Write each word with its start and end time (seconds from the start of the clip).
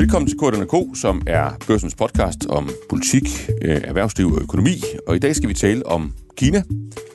Velkommen 0.00 0.28
til 0.28 0.38
KDNK, 0.38 0.96
som 1.00 1.22
er 1.26 1.50
børsens 1.66 1.94
podcast 1.94 2.46
om 2.46 2.70
politik, 2.90 3.50
øh, 3.62 3.80
erhvervsliv 3.84 4.32
og 4.32 4.42
økonomi. 4.42 4.82
Og 5.06 5.16
i 5.16 5.18
dag 5.18 5.36
skal 5.36 5.48
vi 5.48 5.54
tale 5.54 5.86
om 5.86 6.12
Kina, 6.36 6.62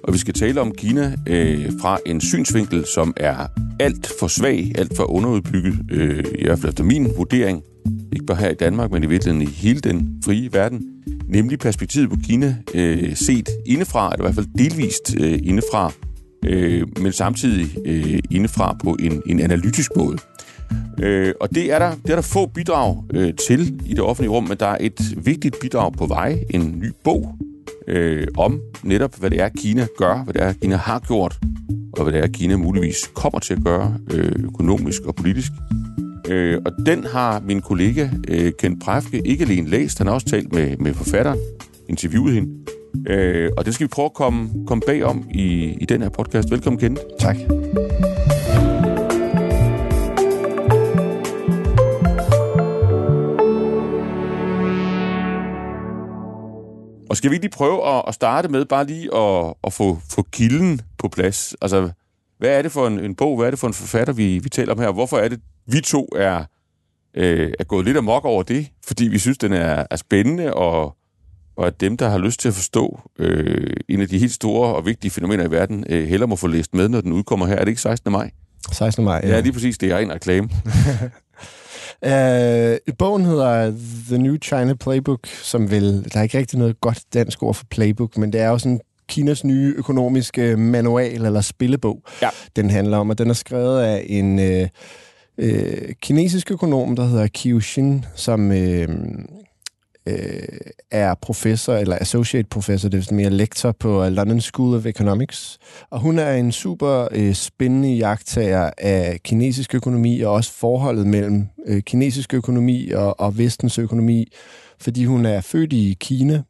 og 0.04 0.14
vi 0.14 0.18
skal 0.18 0.34
tale 0.34 0.62
om 0.62 0.72
Kina 0.72 1.16
øh, 1.28 1.72
fra 1.82 2.00
en 2.06 2.22
synsvinkel, 2.22 2.86
som 2.96 3.14
er 3.18 3.48
alt 3.80 4.12
for 4.20 4.28
svag, 4.28 4.72
alt 4.76 4.98
for 4.98 5.04
underudbygget, 5.04 5.80
øh, 5.92 6.26
i 6.40 6.44
hvert 6.44 6.60
fald 6.60 6.70
efter 6.70 6.84
min 6.84 7.08
vurdering, 7.18 7.64
ikke 8.14 8.26
bare 8.26 8.38
her 8.38 8.50
i 8.50 8.56
Danmark, 8.56 8.92
men 8.92 9.04
i 9.04 9.08
virkeligheden 9.08 9.48
i 9.48 9.52
hele 9.52 9.80
den 9.80 10.22
frie 10.26 10.54
verden, 10.54 10.82
nemlig 11.28 11.60
perspektivet 11.60 12.10
på 12.10 12.16
Kina 12.24 12.58
øh, 12.74 13.16
set 13.16 13.50
indefra, 13.66 14.12
eller 14.14 14.24
i 14.24 14.26
hvert 14.26 14.36
fald 14.36 14.58
delvist 14.58 15.16
øh, 15.20 15.40
indefra, 15.44 15.92
øh, 16.46 16.88
men 17.02 17.12
samtidig 17.12 17.78
øh, 17.86 18.20
indefra 18.32 18.78
på 18.84 18.98
en, 19.00 19.22
en 19.26 19.40
analytisk 19.40 19.92
måde. 19.96 20.18
Øh, 21.04 21.34
og 21.42 21.56
det 21.56 21.72
er, 21.72 21.80
der, 21.80 21.92
det 21.92 22.10
er 22.10 22.16
der 22.16 22.22
få 22.22 22.46
bidrag 22.46 23.04
øh, 23.14 23.34
til 23.48 23.82
i 23.86 23.94
det 23.94 24.00
offentlige 24.00 24.32
rum, 24.32 24.44
men 24.44 24.58
der 24.58 24.66
er 24.66 24.78
et 24.80 25.26
vigtigt 25.26 25.56
bidrag 25.62 25.94
på 25.94 26.06
vej, 26.06 26.40
en 26.50 26.80
ny 26.84 26.92
bog 27.04 27.36
øh, 27.88 28.28
om 28.38 28.62
netop, 28.84 29.16
hvad 29.20 29.30
det 29.30 29.42
er, 29.42 29.50
Kina 29.50 29.88
gør, 29.98 30.24
hvad 30.24 30.34
det 30.34 30.42
er, 30.42 30.54
Kina 30.54 30.76
har 30.76 31.00
gjort, 31.00 31.40
og 31.98 32.04
hvad 32.04 32.14
det 32.14 32.24
er, 32.24 32.28
Kina 32.28 32.56
muligvis 32.56 33.10
kommer 33.14 33.40
til 33.40 33.54
at 33.54 33.64
gøre 33.64 33.98
øh, 34.12 34.32
økonomisk 34.38 35.02
og 35.02 35.16
politisk. 35.16 35.52
Øh, 36.28 36.62
og 36.66 36.72
den 36.86 37.04
har 37.04 37.40
min 37.40 37.62
kollega 37.62 38.10
øh, 38.28 38.52
Ken 38.60 38.80
Præfke 38.80 39.28
ikke 39.28 39.44
alene 39.44 39.70
læst, 39.70 39.98
han 39.98 40.08
har 40.08 40.14
også 40.14 40.28
talt 40.28 40.54
med, 40.54 40.78
med 40.78 40.94
forfatteren, 40.94 41.40
interviewet 41.90 42.34
hende. 42.34 42.50
Øh, 43.08 43.52
og 43.58 43.66
det 43.66 43.74
skal 43.74 43.84
vi 43.84 43.90
prøve 43.90 44.06
at 44.06 44.14
komme, 44.14 44.50
komme 44.68 44.82
bag 44.88 45.04
om 45.04 45.24
i, 45.34 45.78
i 45.82 45.86
den 45.86 46.02
her 46.02 46.10
podcast. 46.10 46.52
Velkommen, 46.52 46.80
Kent. 46.80 47.00
Tak. 47.20 47.38
Og 57.16 57.18
skal 57.18 57.32
vi 57.32 57.36
lige 57.36 57.50
prøve 57.50 57.88
at, 57.88 58.04
at 58.08 58.14
starte 58.14 58.48
med 58.48 58.66
bare 58.66 58.86
lige 58.86 59.16
at, 59.16 59.54
at 59.64 59.74
få, 59.74 60.00
få 60.10 60.22
kilden 60.32 60.82
på 60.98 61.08
plads? 61.08 61.56
Altså, 61.62 61.92
hvad 62.38 62.50
er 62.50 62.62
det 62.62 62.72
for 62.72 62.88
en, 62.88 63.00
en 63.00 63.16
bog, 63.16 63.38
hvad 63.38 63.48
er 63.48 63.50
det 63.50 63.60
for 63.60 63.68
en 63.68 63.74
forfatter, 63.74 64.14
vi, 64.14 64.40
vi 64.40 64.50
taler 64.50 64.74
om 64.74 64.80
her? 64.80 64.92
Hvorfor 64.92 65.18
er 65.18 65.28
det, 65.28 65.40
vi 65.68 65.82
to 65.82 66.10
er, 66.16 66.44
øh, 67.18 67.54
er 67.60 67.64
gået 67.64 67.86
lidt 67.86 67.98
amok 67.98 68.26
over 68.26 68.44
det? 68.44 68.68
Fordi 68.86 69.08
vi 69.08 69.20
synes, 69.20 69.38
den 69.38 69.54
er, 69.54 69.86
er 69.92 69.96
spændende, 69.96 70.54
og, 70.54 70.98
og 71.58 71.68
at 71.68 71.82
dem, 71.82 71.98
der 71.98 72.10
har 72.10 72.18
lyst 72.18 72.40
til 72.40 72.48
at 72.48 72.54
forstå 72.54 73.00
øh, 73.20 73.74
en 73.90 74.02
af 74.02 74.08
de 74.08 74.20
helt 74.20 74.34
store 74.34 74.76
og 74.76 74.86
vigtige 74.86 75.12
fænomener 75.12 75.44
i 75.44 75.52
verden, 75.52 75.86
øh, 75.90 76.08
heller 76.08 76.28
må 76.28 76.36
få 76.36 76.48
læst 76.48 76.74
med, 76.74 76.90
når 76.90 77.02
den 77.02 77.14
udkommer 77.14 77.46
her. 77.46 77.56
Er 77.56 77.60
det 77.60 77.68
ikke 77.68 77.82
16. 77.82 78.12
maj? 78.12 78.32
16. 78.72 79.06
maj, 79.06 79.22
Ja, 79.24 79.30
ja 79.30 79.40
lige 79.40 79.54
præcis. 79.54 79.78
Det 79.78 79.92
er 79.92 79.98
en 79.98 80.12
reklame. 80.12 80.50
Uh, 82.06 82.96
bogen 82.98 83.26
hedder 83.26 83.74
The 84.08 84.18
New 84.18 84.36
China 84.44 84.74
Playbook, 84.74 85.28
som 85.28 85.72
vil... 85.72 86.10
Der 86.14 86.20
er 86.20 86.24
ikke 86.24 86.38
rigtig 86.38 86.60
noget 86.60 86.82
godt 86.82 87.00
dansk 87.14 87.44
ord 87.44 87.54
for 87.56 87.66
playbook, 87.70 88.18
men 88.18 88.34
det 88.34 88.42
er 88.42 88.48
jo 88.50 88.58
sådan 88.58 88.80
Kinas 89.10 89.44
nye 89.44 89.74
økonomiske 89.78 90.58
manual 90.58 91.26
eller 91.26 91.42
spillebog, 91.42 92.02
Ja. 92.22 92.30
den 92.56 92.70
handler 92.70 92.98
om. 92.98 93.10
Og 93.10 93.18
den 93.18 93.30
er 93.30 93.34
skrevet 93.34 93.82
af 93.82 94.06
en 94.10 94.40
øh, 94.40 94.68
øh, 95.38 95.94
kinesisk 96.02 96.52
økonom, 96.52 96.96
der 96.96 97.06
hedder 97.06 97.28
Qiu 97.34 97.60
Xin, 97.60 98.06
som 98.16 98.52
øh, 98.52 98.88
øh, 100.06 100.42
er 100.92 101.14
professor, 101.22 101.74
eller 101.74 101.98
associate 102.02 102.48
professor, 102.50 102.90
det 102.90 102.98
er 102.98 103.02
sådan 103.02 103.18
mere 103.18 103.30
lektor 103.30 103.72
på 103.72 104.10
London 104.10 104.42
School 104.42 104.76
of 104.76 104.86
Economics. 104.86 105.58
Og 105.90 106.00
hun 106.00 106.20
er 106.20 106.34
en 106.34 106.52
super 106.52 107.08
øh, 107.12 107.34
spændende 107.34 107.94
jagttager 107.94 108.70
af 108.78 109.20
kinesisk 109.24 109.76
økonomi, 109.76 110.22
og 110.22 110.34
også 110.34 110.52
forholdet 110.52 111.08
mellem 111.08 111.48
øh, 111.66 111.82
kinesisk 111.82 112.34
økonomi 112.34 112.92
og, 112.92 113.20
og 113.20 113.38
vestens 113.38 113.80
økonomi, 113.80 114.32
fordi 114.80 115.06
hun 115.06 115.26
er 115.26 115.42
født 115.42 115.74
i 115.74 115.98
Kina. 116.00 116.44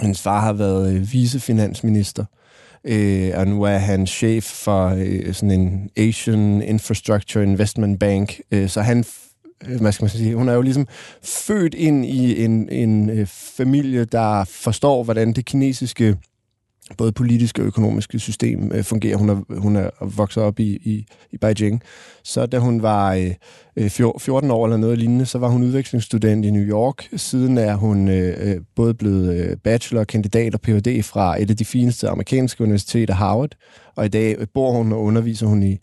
Hendes 0.00 0.22
far 0.22 0.40
har 0.40 0.52
været 0.52 0.94
øh, 0.94 1.12
vicefinansminister, 1.12 2.24
øh, 2.84 3.32
og 3.34 3.46
nu 3.46 3.62
er 3.62 3.78
han 3.78 4.06
chef 4.06 4.44
for 4.44 4.88
øh, 4.88 5.34
sådan 5.34 5.60
en 5.60 5.90
Asian 5.96 6.62
Infrastructure 6.62 7.44
Investment 7.44 8.00
Bank, 8.00 8.40
øh, 8.50 8.68
så 8.68 8.80
han 8.80 9.04
Øh, 9.68 9.80
hvad 9.80 9.92
skal 9.92 10.04
man 10.04 10.10
sige, 10.10 10.34
hun 10.34 10.48
er 10.48 10.54
jo 10.54 10.62
ligesom 10.62 10.86
født 11.22 11.74
ind 11.74 12.06
i 12.06 12.44
en, 12.44 12.68
en 12.68 13.10
øh, 13.10 13.26
familie, 13.26 14.04
der 14.04 14.44
forstår, 14.44 15.04
hvordan 15.04 15.32
det 15.32 15.44
kinesiske 15.44 16.16
både 16.98 17.12
politiske 17.12 17.62
og 17.62 17.66
økonomiske 17.66 18.18
system 18.18 18.72
øh, 18.74 18.84
fungerer. 18.84 19.16
Hun 19.16 19.28
er, 19.28 19.58
hun 19.58 19.76
er 19.76 19.90
vokset 20.00 20.42
op 20.42 20.60
i, 20.60 20.78
i, 20.84 21.06
i 21.30 21.38
Beijing. 21.38 21.82
Så 22.24 22.46
da 22.46 22.58
hun 22.58 22.82
var 22.82 23.14
øh, 23.14 23.34
øh 23.76 23.90
14 23.90 24.50
år 24.50 24.64
eller 24.66 24.76
noget 24.76 24.98
lignende, 24.98 25.26
så 25.26 25.38
var 25.38 25.48
hun 25.48 25.62
udvekslingsstudent 25.62 26.44
i 26.44 26.50
New 26.50 26.62
York. 26.62 27.08
Siden 27.16 27.58
er 27.58 27.74
hun 27.74 28.08
øh, 28.08 28.36
øh 28.40 28.60
både 28.76 28.94
blevet 28.94 29.62
bachelor, 29.62 30.04
kandidat 30.04 30.54
og 30.54 30.60
Ph.D. 30.60 31.02
fra 31.02 31.42
et 31.42 31.50
af 31.50 31.56
de 31.56 31.64
fineste 31.64 32.08
amerikanske 32.08 32.62
universiteter, 32.64 33.14
Harvard. 33.14 33.50
Og 33.96 34.04
i 34.04 34.08
dag 34.08 34.36
bor 34.54 34.72
hun 34.72 34.92
og 34.92 35.02
underviser 35.02 35.46
hun 35.46 35.62
i, 35.62 35.78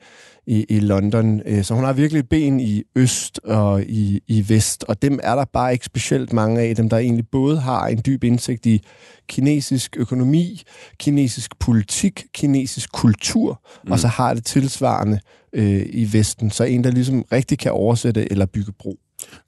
i, 0.47 0.65
i 0.69 0.79
London. 0.79 1.41
Øh, 1.45 1.63
Så 1.63 1.73
hun 1.73 1.83
har 1.83 1.93
virkelig 1.93 2.19
et 2.19 2.29
ben 2.29 2.59
i 2.59 2.83
øst 2.95 3.39
og 3.43 3.83
i, 3.83 4.21
i 4.27 4.49
vest, 4.49 4.83
og 4.87 5.01
dem 5.01 5.19
er 5.23 5.35
der 5.35 5.45
bare 5.53 5.73
ikke 5.73 5.85
specielt 5.85 6.33
mange 6.33 6.61
af 6.61 6.75
dem, 6.75 6.89
der 6.89 6.97
egentlig 6.97 7.27
både 7.31 7.59
har 7.59 7.87
en 7.87 8.01
dyb 8.05 8.23
indsigt 8.23 8.65
i 8.65 8.81
kinesisk 9.27 9.95
økonomi, 9.99 10.61
kinesisk 10.97 11.59
politik, 11.59 12.25
kinesisk 12.33 12.91
kultur, 12.91 13.61
mm. 13.85 13.91
og 13.91 13.99
så 13.99 14.07
har 14.07 14.33
det 14.33 14.45
tilsvarende 14.45 15.19
øh, 15.53 15.85
i 15.89 16.09
Vesten. 16.13 16.51
Så 16.51 16.63
en, 16.63 16.83
der 16.83 16.91
ligesom 16.91 17.25
rigtig 17.31 17.59
kan 17.59 17.71
oversætte 17.71 18.31
eller 18.31 18.45
bygge 18.45 18.71
bro. 18.79 18.99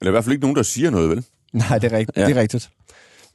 Eller 0.01 0.11
i 0.11 0.13
hvert 0.13 0.23
fald 0.23 0.33
ikke 0.33 0.41
nogen, 0.43 0.55
der 0.55 0.63
siger 0.63 0.89
noget, 0.89 1.09
vel? 1.09 1.25
Nej, 1.53 1.78
det 1.78 1.93
er 1.93 1.97
rigtigt. 1.97 2.17
Ja. 2.17 2.25
Det 2.25 2.38
er 2.38 2.41
rigtigt. 2.41 2.69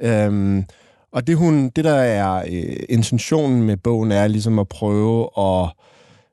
Øhm, 0.02 0.64
og 1.12 1.26
det, 1.26 1.36
hun, 1.36 1.68
det, 1.76 1.84
der 1.84 1.94
er 1.94 2.44
øh, 2.50 2.76
intentionen 2.88 3.62
med 3.62 3.76
bogen, 3.76 4.12
er 4.12 4.26
ligesom 4.26 4.58
at 4.58 4.68
prøve 4.68 5.28
at, 5.38 5.70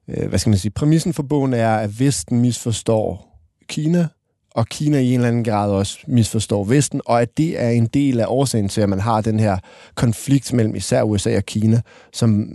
øh, 0.08 0.30
hvad 0.30 0.40
skal 0.40 0.50
man 0.50 0.60
sige, 0.60 0.72
præmissen 0.72 1.14
for 1.14 1.24
bogen 1.24 1.54
er, 1.54 1.76
at 1.76 2.00
Vesten 2.00 2.42
misforstår 2.42 3.40
Kina, 3.68 4.08
og 4.52 4.68
Kina 4.68 5.00
i 5.00 5.08
en 5.08 5.14
eller 5.14 5.28
anden 5.28 5.44
grad 5.44 5.72
også 5.72 6.00
misforstår 6.08 6.64
Vesten, 6.64 7.02
og 7.06 7.22
at 7.22 7.38
det 7.38 7.62
er 7.62 7.70
en 7.70 7.86
del 7.86 8.20
af 8.20 8.26
årsagen 8.28 8.70
til, 8.70 8.82
at 8.82 8.90
man 8.90 9.00
har 9.00 9.22
den 9.22 9.40
her 9.40 9.58
konflikt 9.96 10.54
mellem 10.54 10.76
især 10.76 11.04
USA 11.04 11.38
og 11.38 11.44
Kina, 11.44 11.82
som 12.14 12.54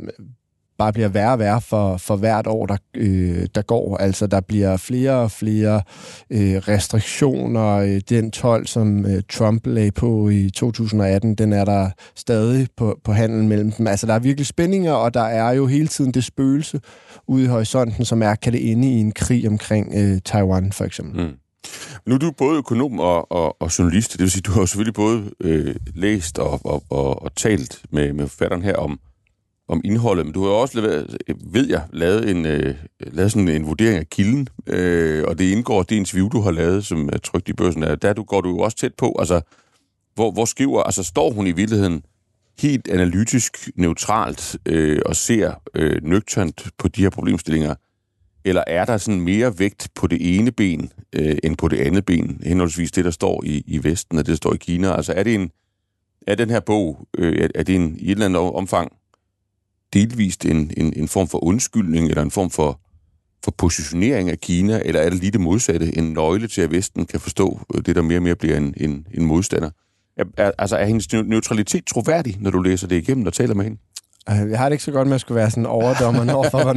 bare 0.79 0.93
bliver 0.93 1.09
værre 1.09 1.33
og 1.33 1.39
værre 1.39 1.61
for, 1.61 1.97
for 1.97 2.17
hvert 2.17 2.47
år, 2.47 2.67
der, 2.67 2.77
øh, 2.97 3.47
der 3.55 3.63
går. 3.63 3.97
Altså, 3.97 4.27
der 4.27 4.41
bliver 4.41 4.77
flere 4.77 5.13
og 5.13 5.31
flere 5.31 5.83
øh, 6.31 6.57
restriktioner. 6.57 7.77
Øh, 7.77 8.01
den 8.09 8.31
12, 8.31 8.67
som 8.67 9.07
øh, 9.07 9.23
Trump 9.31 9.67
lagde 9.67 9.91
på 9.91 10.29
i 10.29 10.51
2018, 10.51 11.35
den 11.35 11.53
er 11.53 11.65
der 11.65 11.91
stadig 12.15 12.69
på, 12.77 12.99
på 13.05 13.13
handelen 13.13 13.49
mellem 13.49 13.73
dem. 13.73 13.87
Altså, 13.87 14.07
der 14.07 14.15
er 14.15 14.19
virkelig 14.19 14.47
spændinger, 14.47 14.93
og 14.93 15.15
der 15.15 15.25
er 15.25 15.53
jo 15.53 15.67
hele 15.67 15.89
tiden 15.89 16.15
det 16.15 16.25
spøgelse 16.25 16.81
ude 17.29 17.45
i 17.45 17.47
horisonten, 17.47 18.05
som 18.05 18.23
er, 18.23 18.35
kan 18.35 18.53
det 18.53 18.73
ende 18.73 18.89
i 18.89 19.01
en 19.01 19.13
krig 19.13 19.49
omkring 19.49 19.93
øh, 19.97 20.19
Taiwan, 20.25 20.73
for 20.73 20.85
eksempel. 20.85 21.27
Mm. 21.27 21.33
Nu 22.07 22.15
er 22.15 22.19
du 22.19 22.33
både 22.39 22.59
økonom 22.59 23.01
og, 23.01 23.33
og, 23.33 23.63
og 23.63 23.79
journalist, 23.79 24.13
det 24.13 24.21
vil 24.21 24.31
sige, 24.31 24.43
du 24.43 24.53
har 24.53 24.61
jo 24.61 24.67
selvfølgelig 24.67 24.95
både 24.95 25.31
øh, 25.41 25.75
læst 25.95 26.39
og, 26.39 26.61
og, 26.65 26.83
og, 26.91 27.23
og 27.23 27.35
talt 27.35 27.83
med, 27.93 28.13
med 28.13 28.29
forfatteren 28.29 28.63
her 28.63 28.77
om, 28.77 29.01
om 29.69 29.81
indholdet, 29.85 30.27
men 30.27 30.33
du 30.33 30.43
har 30.43 30.49
jo 30.49 30.61
også, 30.61 30.81
leveret, 30.81 31.17
ved 31.45 31.69
jeg, 31.69 31.83
lavet, 31.93 32.31
en, 32.31 32.47
øh, 32.47 32.75
lavet 33.01 33.33
sådan 33.33 33.49
en 33.49 33.67
vurdering 33.67 33.99
af 33.99 34.09
kilden, 34.11 34.49
øh, 34.67 35.25
og 35.27 35.39
det 35.39 35.53
indgår 35.53 35.83
det 35.83 35.97
interview, 35.97 36.29
du 36.29 36.41
har 36.41 36.51
lavet, 36.51 36.87
som 36.87 37.09
er 37.13 37.19
trygt 37.19 37.49
i 37.49 37.53
børsen, 37.53 37.83
der, 37.83 37.95
der 37.95 38.13
du, 38.13 38.23
går 38.23 38.41
du 38.41 38.49
jo 38.49 38.59
også 38.59 38.77
tæt 38.77 38.95
på, 38.95 39.17
altså, 39.19 39.41
hvor, 40.15 40.31
hvor 40.31 40.45
skriver, 40.45 40.83
altså 40.83 41.03
står 41.03 41.31
hun 41.31 41.47
i 41.47 41.53
virkeligheden 41.53 42.03
helt 42.59 42.89
analytisk, 42.89 43.71
neutralt 43.75 44.57
øh, 44.67 45.01
og 45.07 45.17
ser 45.17 45.53
øh, 45.75 46.05
nøgternt 46.05 46.67
på 46.79 46.89
de 46.89 47.03
her 47.03 47.11
problemstillinger, 47.11 47.75
eller 48.45 48.65
er 48.67 48.85
der 48.85 48.97
sådan 48.97 49.21
mere 49.21 49.59
vægt 49.59 49.89
på 49.95 50.07
det 50.07 50.39
ene 50.39 50.53
ben 50.53 50.93
øh, 51.13 51.37
end 51.45 51.57
på 51.57 51.69
det 51.69 51.79
andet 51.81 52.05
ben, 52.05 52.41
henholdsvis 52.45 52.93
det, 52.93 53.05
der 53.05 53.11
står 53.11 53.45
i, 53.45 53.65
i 53.67 53.85
Vesten 53.85 54.19
og 54.19 54.27
det, 54.27 54.31
der 54.31 54.37
står 54.37 54.55
i 54.55 54.57
Kina? 54.57 54.93
Altså 54.97 55.13
er 55.13 55.23
det 55.23 55.35
en, 55.35 55.51
er 56.27 56.35
den 56.35 56.51
her 56.51 56.61
bog, 56.61 57.09
øh, 57.19 57.43
er, 57.43 57.49
er 57.55 57.63
det 57.63 57.75
en, 57.75 57.97
i 57.99 58.05
et 58.05 58.11
eller 58.11 58.27
andet 58.27 58.41
omfang 58.41 58.93
delvist 59.93 60.45
en, 60.45 60.71
en, 60.77 60.93
en 60.97 61.09
form 61.09 61.29
for 61.29 61.45
undskyldning, 61.45 62.09
eller 62.09 62.23
en 62.23 62.31
form 62.31 62.51
for, 62.51 62.81
for 63.45 63.51
positionering 63.51 64.31
af 64.31 64.41
Kina, 64.41 64.83
eller 64.85 65.01
er 65.01 65.11
det 65.11 65.19
lige 65.19 65.31
det 65.31 65.41
modsatte, 65.41 65.99
en 65.99 66.13
nøgle 66.13 66.49
til, 66.49 66.61
at 66.61 66.71
Vesten 66.71 67.07
kan 67.07 67.21
forstå 67.21 67.61
øh, 67.75 67.87
det, 67.87 67.97
der 67.97 68.03
mere 68.03 68.19
og 68.19 68.23
mere 68.23 68.37
bliver 68.37 68.57
en, 68.57 68.75
en, 68.77 69.07
en 69.15 69.27
modstander? 69.27 69.71
Er, 70.17 70.25
er, 70.37 70.51
altså 70.59 70.77
er 70.77 70.85
hendes 70.85 71.13
neutralitet 71.13 71.87
troværdig, 71.87 72.37
når 72.41 72.51
du 72.51 72.63
læser 72.63 72.87
det 72.87 72.97
igennem 72.97 73.27
og 73.27 73.33
taler 73.33 73.55
med 73.55 73.65
hende? 73.65 73.79
Øh, 74.31 74.51
Jeg 74.51 74.59
har 74.59 74.69
det 74.69 74.73
ikke 74.75 74.85
så 74.85 74.91
godt 74.91 75.09
med 75.09 75.15
at 75.15 75.21
skulle 75.21 75.37
være 75.37 75.51
sådan 75.51 75.67
overdommer 75.67 76.33
over 76.35 76.51
for, 76.53 76.63
hvor 76.63 76.73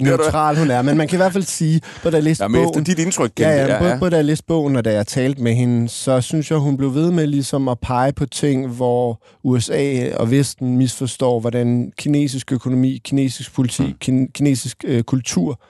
neutral 0.00 0.56
hun 0.58 0.70
er. 0.70 0.82
Men 0.82 0.96
man 0.96 1.08
kan 1.08 1.16
i 1.16 1.20
hvert 1.20 1.32
fald 1.32 1.44
sige, 1.44 1.80
både 2.02 2.12
da 2.12 2.16
jeg 2.16 2.24
læste 2.24 2.44
Ja, 2.44 2.48
men 2.48 2.60
efter 2.60 2.72
bogen... 2.72 2.84
dit 2.84 2.98
indtryk 2.98 3.32
Ja, 3.40 3.48
ja, 3.50 3.66
det, 3.66 3.76
både, 3.80 3.96
både 4.00 4.10
da 4.10 4.16
jeg 4.16 4.24
læste 4.24 4.44
bogen, 4.46 4.76
og 4.76 4.84
da 4.84 4.92
jeg 4.92 5.06
talte 5.06 5.42
med 5.42 5.54
hende, 5.54 5.88
så 5.88 6.20
synes 6.20 6.50
jeg, 6.50 6.58
hun 6.58 6.76
blev 6.76 6.94
ved 6.94 7.10
med 7.10 7.26
ligesom 7.26 7.68
at 7.68 7.78
pege 7.78 8.12
på 8.12 8.26
ting, 8.26 8.68
hvor 8.68 9.22
USA 9.44 10.10
og 10.16 10.30
Vesten 10.30 10.76
misforstår, 10.78 11.40
hvordan 11.40 11.92
kinesisk 11.98 12.52
økonomi, 12.52 13.00
kinesisk 13.04 13.54
politik, 13.54 13.94
kin- 14.04 14.30
kinesisk 14.34 14.84
øh, 14.86 15.02
kultur 15.02 15.60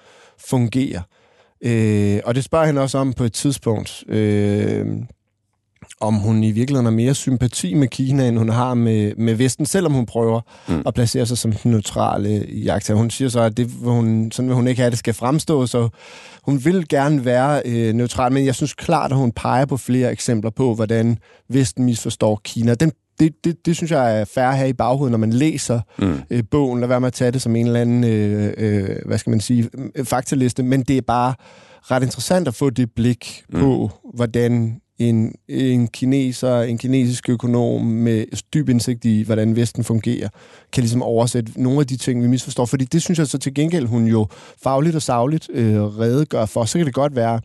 fungerer. 0.49 1.01
Øh, 1.65 2.21
og 2.25 2.35
det 2.35 2.45
spørger 2.45 2.67
han 2.67 2.79
også 2.79 2.99
om 2.99 3.13
på 3.13 3.25
et 3.25 3.33
tidspunkt. 3.33 4.05
Øh, 4.09 4.87
om 6.01 6.15
hun 6.15 6.45
i 6.45 6.51
virkeligheden 6.51 6.87
har 6.87 6.93
mere 6.93 7.15
sympati 7.15 7.75
med 7.75 7.89
Kina, 7.89 8.29
end 8.29 8.39
hun 8.39 8.49
har 8.49 8.75
med, 8.75 9.13
med 9.17 9.35
Vesten, 9.35 9.67
selvom 9.67 9.93
hun 9.93 10.07
prøver 10.07 10.41
mm. 10.69 10.83
at 10.87 10.95
placere 10.95 11.27
sig 11.27 11.39
som 11.39 11.53
den 11.53 11.71
neutrale 11.71 12.47
jagttager. 12.65 12.99
Hun 12.99 13.11
siger 13.11 13.29
så, 13.29 13.41
at 13.41 13.57
det, 13.57 13.71
hun, 13.83 14.31
sådan 14.33 14.49
vil 14.49 14.57
hun 14.57 14.69
ikke 14.69 14.81
have, 14.81 14.87
at 14.87 14.93
det 14.93 14.99
skal 14.99 15.15
fremstå, 15.15 15.67
så 15.67 15.89
hun 16.43 16.65
vil 16.65 16.89
gerne 16.89 17.25
være 17.25 17.63
øh, 17.65 17.95
neutral, 17.95 18.33
men 18.33 18.47
jeg 18.47 18.55
synes 18.55 18.75
klart, 18.75 19.13
at 19.13 19.19
hun 19.19 19.33
peger 19.33 19.65
på 19.65 19.77
flere 19.77 20.13
eksempler 20.13 20.51
på, 20.51 20.75
hvordan 20.75 21.19
Vesten 21.49 21.85
misforstår 21.85 22.41
Kina. 22.45 22.75
Den 22.75 22.93
det, 23.19 23.45
det, 23.45 23.67
det 23.67 23.77
synes 23.77 23.91
jeg 23.91 24.21
er 24.21 24.25
færre 24.25 24.57
her 24.57 24.65
i 24.65 24.73
baghovedet, 24.73 25.11
når 25.11 25.19
man 25.19 25.33
læser 25.33 25.81
mm. 25.99 26.21
øh, 26.31 26.43
bogen. 26.51 26.81
Lad 26.81 26.89
være 26.89 27.01
med 27.01 27.07
at 27.07 27.13
tage 27.13 27.31
det 27.31 27.43
som 27.43 27.57
en 27.57 27.67
eller 27.67 27.81
anden, 27.81 28.05
øh, 28.05 28.53
øh, 28.57 28.97
hvad 29.07 29.19
skal 29.19 29.31
man 29.31 29.41
sige, 29.41 29.71
faktaliste, 30.05 30.63
men 30.63 30.83
det 30.83 30.97
er 30.97 31.03
bare 31.03 31.35
ret 31.91 32.03
interessant 32.03 32.49
at 32.49 32.55
få 32.55 32.71
det 32.71 32.91
blik 32.97 33.45
mm. 33.49 33.61
på, 33.61 33.91
hvordan 34.15 34.81
en, 34.99 35.35
en 35.49 35.89
kineser, 35.89 36.61
en 36.61 36.79
kinesisk 36.79 37.29
økonom 37.29 37.85
med 37.87 38.25
dyb 38.55 38.69
indsigt 38.69 39.05
i, 39.05 39.23
hvordan 39.23 39.57
Vesten 39.57 39.85
fungerer, 39.85 40.29
kan 40.73 40.83
ligesom 40.83 41.03
oversætte 41.03 41.63
nogle 41.63 41.81
af 41.81 41.87
de 41.87 41.97
ting, 41.97 42.23
vi 42.23 42.29
misforstår. 42.29 42.67
Fordi 42.67 42.85
det 42.85 43.03
synes 43.03 43.19
jeg 43.19 43.27
så 43.27 43.39
til 43.39 43.55
gengæld, 43.55 43.87
hun 43.87 44.07
jo 44.07 44.27
fagligt 44.63 44.97
og 44.97 45.03
savligt 45.03 45.51
øh, 45.53 45.83
redegør 45.83 46.47
for. 46.47 46.65
Så 46.65 46.79
kan 46.79 46.87
det 46.87 46.95
godt 46.95 47.17
være, 47.17 47.41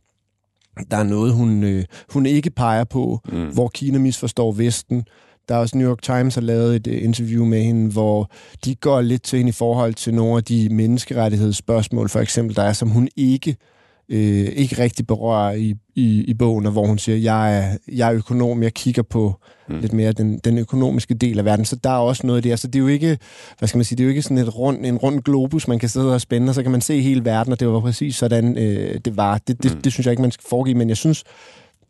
der 0.91 0.97
er 0.97 1.03
noget, 1.03 1.33
hun, 1.33 1.63
øh, 1.63 1.85
hun 2.09 2.25
ikke 2.25 2.49
peger 2.49 2.83
på, 2.83 3.19
mm. 3.31 3.47
hvor 3.47 3.67
Kina 3.67 3.99
misforstår 3.99 4.51
Vesten. 4.51 5.03
Der 5.49 5.55
er 5.55 5.59
også 5.59 5.77
New 5.77 5.89
York 5.89 6.01
Times 6.01 6.35
har 6.35 6.41
lavet 6.41 6.75
et 6.75 6.87
øh, 6.87 7.03
interview 7.03 7.45
med 7.45 7.63
hende, 7.63 7.91
hvor 7.91 8.31
de 8.65 8.75
går 8.75 9.01
lidt 9.01 9.23
til 9.23 9.37
hende 9.37 9.49
i 9.49 9.53
forhold 9.53 9.93
til 9.93 10.13
nogle 10.13 10.37
af 10.37 10.43
de 10.43 10.69
menneskerettighedsspørgsmål, 10.71 12.09
for 12.09 12.19
eksempel, 12.19 12.55
der 12.55 12.63
er, 12.63 12.73
som 12.73 12.89
hun 12.89 13.09
ikke 13.15 13.51
øh, 13.51 13.78
ikke 14.09 14.83
rigtig 14.83 15.07
berører 15.07 15.53
i, 15.53 15.75
i, 15.95 16.23
i 16.23 16.33
bogen, 16.33 16.71
hvor 16.71 16.87
hun 16.87 16.97
siger, 16.97 17.17
jeg 17.17 17.57
er, 17.57 17.77
jeg 17.91 18.07
er 18.07 18.13
økonom, 18.13 18.63
jeg 18.63 18.73
kigger 18.73 19.01
på 19.01 19.35
mm. 19.69 19.79
lidt 19.79 19.93
mere 19.93 20.11
den, 20.11 20.37
den 20.37 20.57
økonomiske 20.57 21.13
del 21.13 21.39
af 21.39 21.45
verden. 21.45 21.65
Så 21.65 21.75
der 21.75 21.89
er 21.89 21.97
også 21.97 22.27
noget 22.27 22.43
der. 22.43 22.55
Så 22.55 22.67
det 22.67 22.75
er 22.75 22.79
jo 22.79 22.87
ikke, 22.87 23.17
hvad 23.57 23.67
skal 23.67 23.77
man 23.77 23.85
sige, 23.85 23.97
det 23.97 24.03
er 24.03 24.05
jo 24.05 24.09
ikke 24.09 24.21
sådan 24.21 24.37
et 24.37 24.57
rund, 24.57 24.85
en 24.85 24.97
rund 24.97 25.21
globus, 25.21 25.67
man 25.67 25.79
kan 25.79 25.89
sidde 25.89 26.13
og 26.13 26.21
spænde, 26.21 26.49
og 26.49 26.55
så 26.55 26.63
kan 26.63 26.71
man 26.71 26.81
se 26.81 27.01
hele 27.01 27.25
verden, 27.25 27.53
og 27.53 27.59
det 27.59 27.67
var 27.67 27.79
præcis 27.79 28.15
sådan, 28.15 28.57
øh, 28.57 28.99
det 29.05 29.17
var. 29.17 29.37
Det, 29.37 29.63
det, 29.63 29.75
mm. 29.75 29.81
det 29.81 29.93
synes 29.93 30.05
jeg 30.05 30.11
ikke, 30.11 30.21
man 30.21 30.31
skal 30.31 30.45
foregive, 30.49 30.77
men 30.77 30.89
jeg 30.89 30.97
synes, 30.97 31.23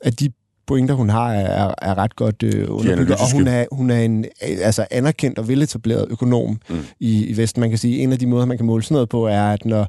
at 0.01 0.19
de 0.19 0.30
pointer, 0.68 0.94
hun 0.94 1.10
har, 1.10 1.33
er, 1.33 1.74
er 1.81 1.98
ret 1.98 2.15
godt 2.15 2.44
øh, 2.44 2.65
underbygget. 2.69 3.12
Og 3.12 3.31
hun 3.33 3.48
er, 3.48 3.65
hun 3.72 3.89
er 3.89 4.00
en 4.00 4.25
altså 4.42 4.88
anerkendt 4.92 5.39
og 5.39 5.48
veletableret 5.48 6.07
økonom 6.10 6.60
mm. 6.69 6.77
i, 7.00 7.25
i 7.25 7.38
Vesten. 7.38 7.60
Man 7.60 7.69
kan 7.69 7.77
sige, 7.77 8.00
en 8.00 8.12
af 8.12 8.19
de 8.19 8.27
måder, 8.27 8.45
man 8.45 8.57
kan 8.57 8.65
måle 8.65 8.83
sådan 8.83 8.95
noget 8.95 9.10
på, 9.10 9.27
er, 9.27 9.44
at 9.44 9.65
når 9.65 9.88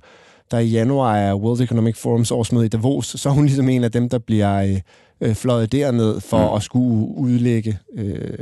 der 0.51 0.59
i 0.59 0.67
januar 0.67 1.17
er 1.17 1.35
World 1.35 1.61
Economic 1.61 1.97
Forums 1.97 2.31
årsmøde 2.31 2.67
i 2.67 2.69
Davos, 2.69 3.07
så 3.07 3.29
er 3.29 3.33
hun 3.33 3.45
ligesom 3.45 3.69
en 3.69 3.85
af 3.85 3.93
dem, 3.93 4.09
der 4.09 4.19
bliver 4.19 4.63
øh, 4.63 4.81
øh 5.21 5.35
fløjet 5.35 5.73
derned 5.73 6.21
for 6.21 6.49
mm. 6.49 6.57
at 6.57 6.63
skulle 6.63 7.09
udlægge. 7.17 7.79
Øh, 7.97 8.39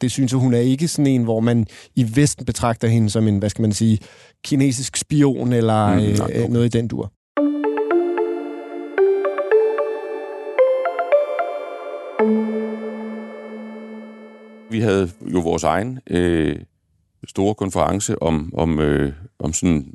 det 0.00 0.10
synes 0.10 0.32
jeg, 0.32 0.40
hun 0.40 0.54
er 0.54 0.58
ikke 0.58 0.88
sådan 0.88 1.06
en, 1.06 1.24
hvor 1.24 1.40
man 1.40 1.66
i 1.96 2.06
Vesten 2.14 2.46
betragter 2.46 2.88
hende 2.88 3.10
som 3.10 3.28
en, 3.28 3.38
hvad 3.38 3.50
skal 3.50 3.62
man 3.62 3.72
sige, 3.72 3.98
kinesisk 4.44 4.96
spion 4.96 5.52
eller 5.52 5.94
mm, 5.94 6.00
øh, 6.00 6.20
okay. 6.20 6.48
noget 6.48 6.74
i 6.74 6.78
den 6.78 6.88
dur. 6.88 7.12
Vi 14.70 14.80
havde 14.80 15.10
jo 15.32 15.40
vores 15.40 15.64
egen 15.64 15.98
øh, 16.10 16.56
store 17.28 17.54
konference 17.54 18.22
om, 18.22 18.52
om, 18.56 18.78
øh, 18.78 19.12
om 19.38 19.52
sådan 19.52 19.94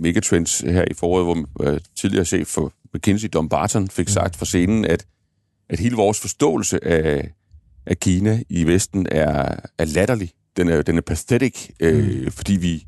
megatrends 0.00 0.60
her 0.60 0.84
i 0.90 0.94
foråret, 0.94 1.24
hvor 1.24 1.70
øh, 1.70 1.80
tidligere 1.96 2.24
chef 2.24 2.48
for 2.48 2.72
McKinsey, 2.94 3.28
Don 3.32 3.48
Barton, 3.48 3.88
fik 3.88 4.06
mm. 4.06 4.10
sagt 4.10 4.36
fra 4.36 4.44
scenen, 4.44 4.84
at, 4.84 5.06
at 5.68 5.78
hele 5.78 5.96
vores 5.96 6.20
forståelse 6.20 6.84
af, 6.84 7.30
af 7.86 8.00
Kina 8.00 8.42
i 8.48 8.64
Vesten 8.64 9.06
er, 9.10 9.56
er 9.78 9.84
latterlig. 9.84 10.30
Den 10.56 10.68
er, 10.68 10.82
den 10.82 10.96
er 10.96 11.02
pathetic, 11.02 11.68
øh, 11.80 12.24
mm. 12.24 12.30
fordi 12.30 12.56
vi, 12.56 12.86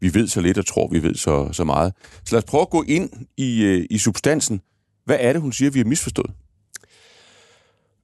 vi 0.00 0.14
ved 0.14 0.28
så 0.28 0.40
lidt 0.40 0.58
og 0.58 0.66
tror, 0.66 0.88
vi 0.88 1.02
ved 1.02 1.14
så, 1.14 1.48
så 1.52 1.64
meget. 1.64 1.92
Så 2.24 2.34
lad 2.34 2.38
os 2.38 2.44
prøve 2.44 2.62
at 2.62 2.70
gå 2.70 2.84
ind 2.88 3.10
i, 3.36 3.62
øh, 3.62 3.86
i 3.90 3.98
substansen. 3.98 4.60
Hvad 5.04 5.16
er 5.20 5.32
det, 5.32 5.42
hun 5.42 5.52
siger, 5.52 5.70
vi 5.70 5.78
har 5.78 5.86
misforstået? 5.86 6.30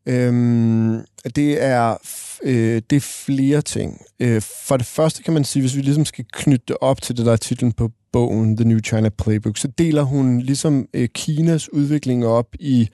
Øhm, 0.08 1.00
det 1.36 1.62
er 1.62 1.96
øh, 2.42 2.82
det 2.90 2.96
er 2.96 3.00
flere 3.00 3.62
ting. 3.62 4.00
Øh, 4.20 4.42
for 4.66 4.76
det 4.76 4.86
første 4.86 5.22
kan 5.22 5.34
man 5.34 5.44
sige, 5.44 5.60
hvis 5.60 5.76
vi 5.76 5.82
ligesom 5.82 6.04
skal 6.04 6.24
knytte 6.32 6.64
det 6.68 6.76
op 6.80 7.02
til 7.02 7.16
det, 7.16 7.26
der 7.26 7.32
er 7.32 7.36
titlen 7.36 7.72
på 7.72 7.90
bogen, 8.12 8.56
The 8.56 8.68
New 8.68 8.78
China 8.78 9.08
Playbook, 9.08 9.56
så 9.56 9.68
deler 9.68 10.02
hun 10.02 10.40
ligesom 10.40 10.86
øh, 10.94 11.08
Kinas 11.14 11.72
udvikling 11.72 12.26
op 12.26 12.46
i 12.60 12.88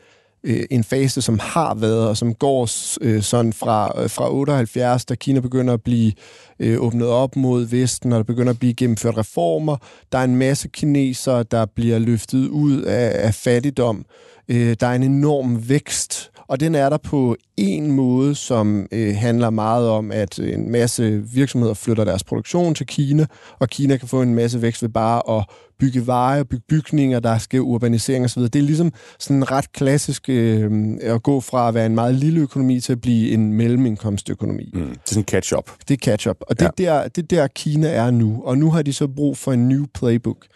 øh, 0.44 0.64
en 0.70 0.84
fase, 0.84 1.22
som 1.22 1.38
har 1.42 1.74
været, 1.74 2.08
og 2.08 2.16
som 2.16 2.34
går 2.34 2.68
øh, 3.00 3.22
sådan 3.22 3.52
fra, 3.52 4.02
øh, 4.02 4.10
fra 4.10 4.34
78, 4.34 5.04
da 5.04 5.14
Kina 5.14 5.40
begynder 5.40 5.74
at 5.74 5.82
blive 5.82 6.12
øh, 6.60 6.80
åbnet 6.80 7.06
op 7.06 7.36
mod 7.36 7.64
Vesten, 7.64 8.12
og 8.12 8.18
der 8.18 8.24
begynder 8.24 8.52
at 8.52 8.58
blive 8.58 8.74
gennemført 8.74 9.18
reformer. 9.18 9.76
Der 10.12 10.18
er 10.18 10.24
en 10.24 10.36
masse 10.36 10.68
kinesere, 10.68 11.42
der 11.42 11.66
bliver 11.66 11.98
løftet 11.98 12.48
ud 12.48 12.82
af, 12.82 13.26
af 13.26 13.34
fattigdom. 13.34 14.04
Øh, 14.48 14.76
der 14.80 14.86
er 14.86 14.94
en 14.94 15.02
enorm 15.02 15.68
vækst 15.68 16.30
og 16.48 16.60
den 16.60 16.74
er 16.74 16.88
der 16.88 16.96
på 16.96 17.36
en 17.56 17.92
måde, 17.92 18.34
som 18.34 18.86
øh, 18.92 19.16
handler 19.16 19.50
meget 19.50 19.88
om, 19.88 20.12
at 20.12 20.38
en 20.38 20.70
masse 20.70 21.22
virksomheder 21.32 21.74
flytter 21.74 22.04
deres 22.04 22.24
produktion 22.24 22.74
til 22.74 22.86
Kina, 22.86 23.26
og 23.58 23.68
Kina 23.68 23.96
kan 23.96 24.08
få 24.08 24.22
en 24.22 24.34
masse 24.34 24.62
vækst 24.62 24.82
ved 24.82 24.88
bare 24.88 25.38
at 25.38 25.44
bygge 25.78 26.06
veje, 26.06 26.44
bygge 26.44 26.64
bygninger, 26.68 27.20
der 27.20 27.38
skal 27.38 27.60
urbanisering 27.60 28.24
osv. 28.24 28.42
Det 28.42 28.56
er 28.56 28.62
ligesom 28.62 28.92
sådan 29.18 29.50
ret 29.50 29.72
klassisk 29.72 30.28
øh, 30.28 30.96
at 31.00 31.22
gå 31.22 31.40
fra 31.40 31.68
at 31.68 31.74
være 31.74 31.86
en 31.86 31.94
meget 31.94 32.14
lille 32.14 32.40
økonomi 32.40 32.80
til 32.80 32.92
at 32.92 33.00
blive 33.00 33.30
en 33.32 33.52
mellemindkomstøkonomi. 33.52 34.70
Mm, 34.74 34.80
det 34.80 34.90
er 34.90 34.98
sådan 35.04 35.24
catch-up. 35.24 35.70
Det 35.88 35.94
er 35.94 35.98
catch-up, 36.04 36.36
og 36.40 36.60
det, 36.60 36.70
ja. 36.78 36.84
der, 36.84 37.08
det 37.08 37.30
der 37.30 37.46
Kina 37.46 37.88
er 37.88 38.10
nu. 38.10 38.42
Og 38.44 38.58
nu 38.58 38.70
har 38.70 38.82
de 38.82 38.92
så 38.92 39.08
brug 39.08 39.36
for 39.36 39.52
en 39.52 39.68
new 39.68 39.84
playbook 39.94 40.46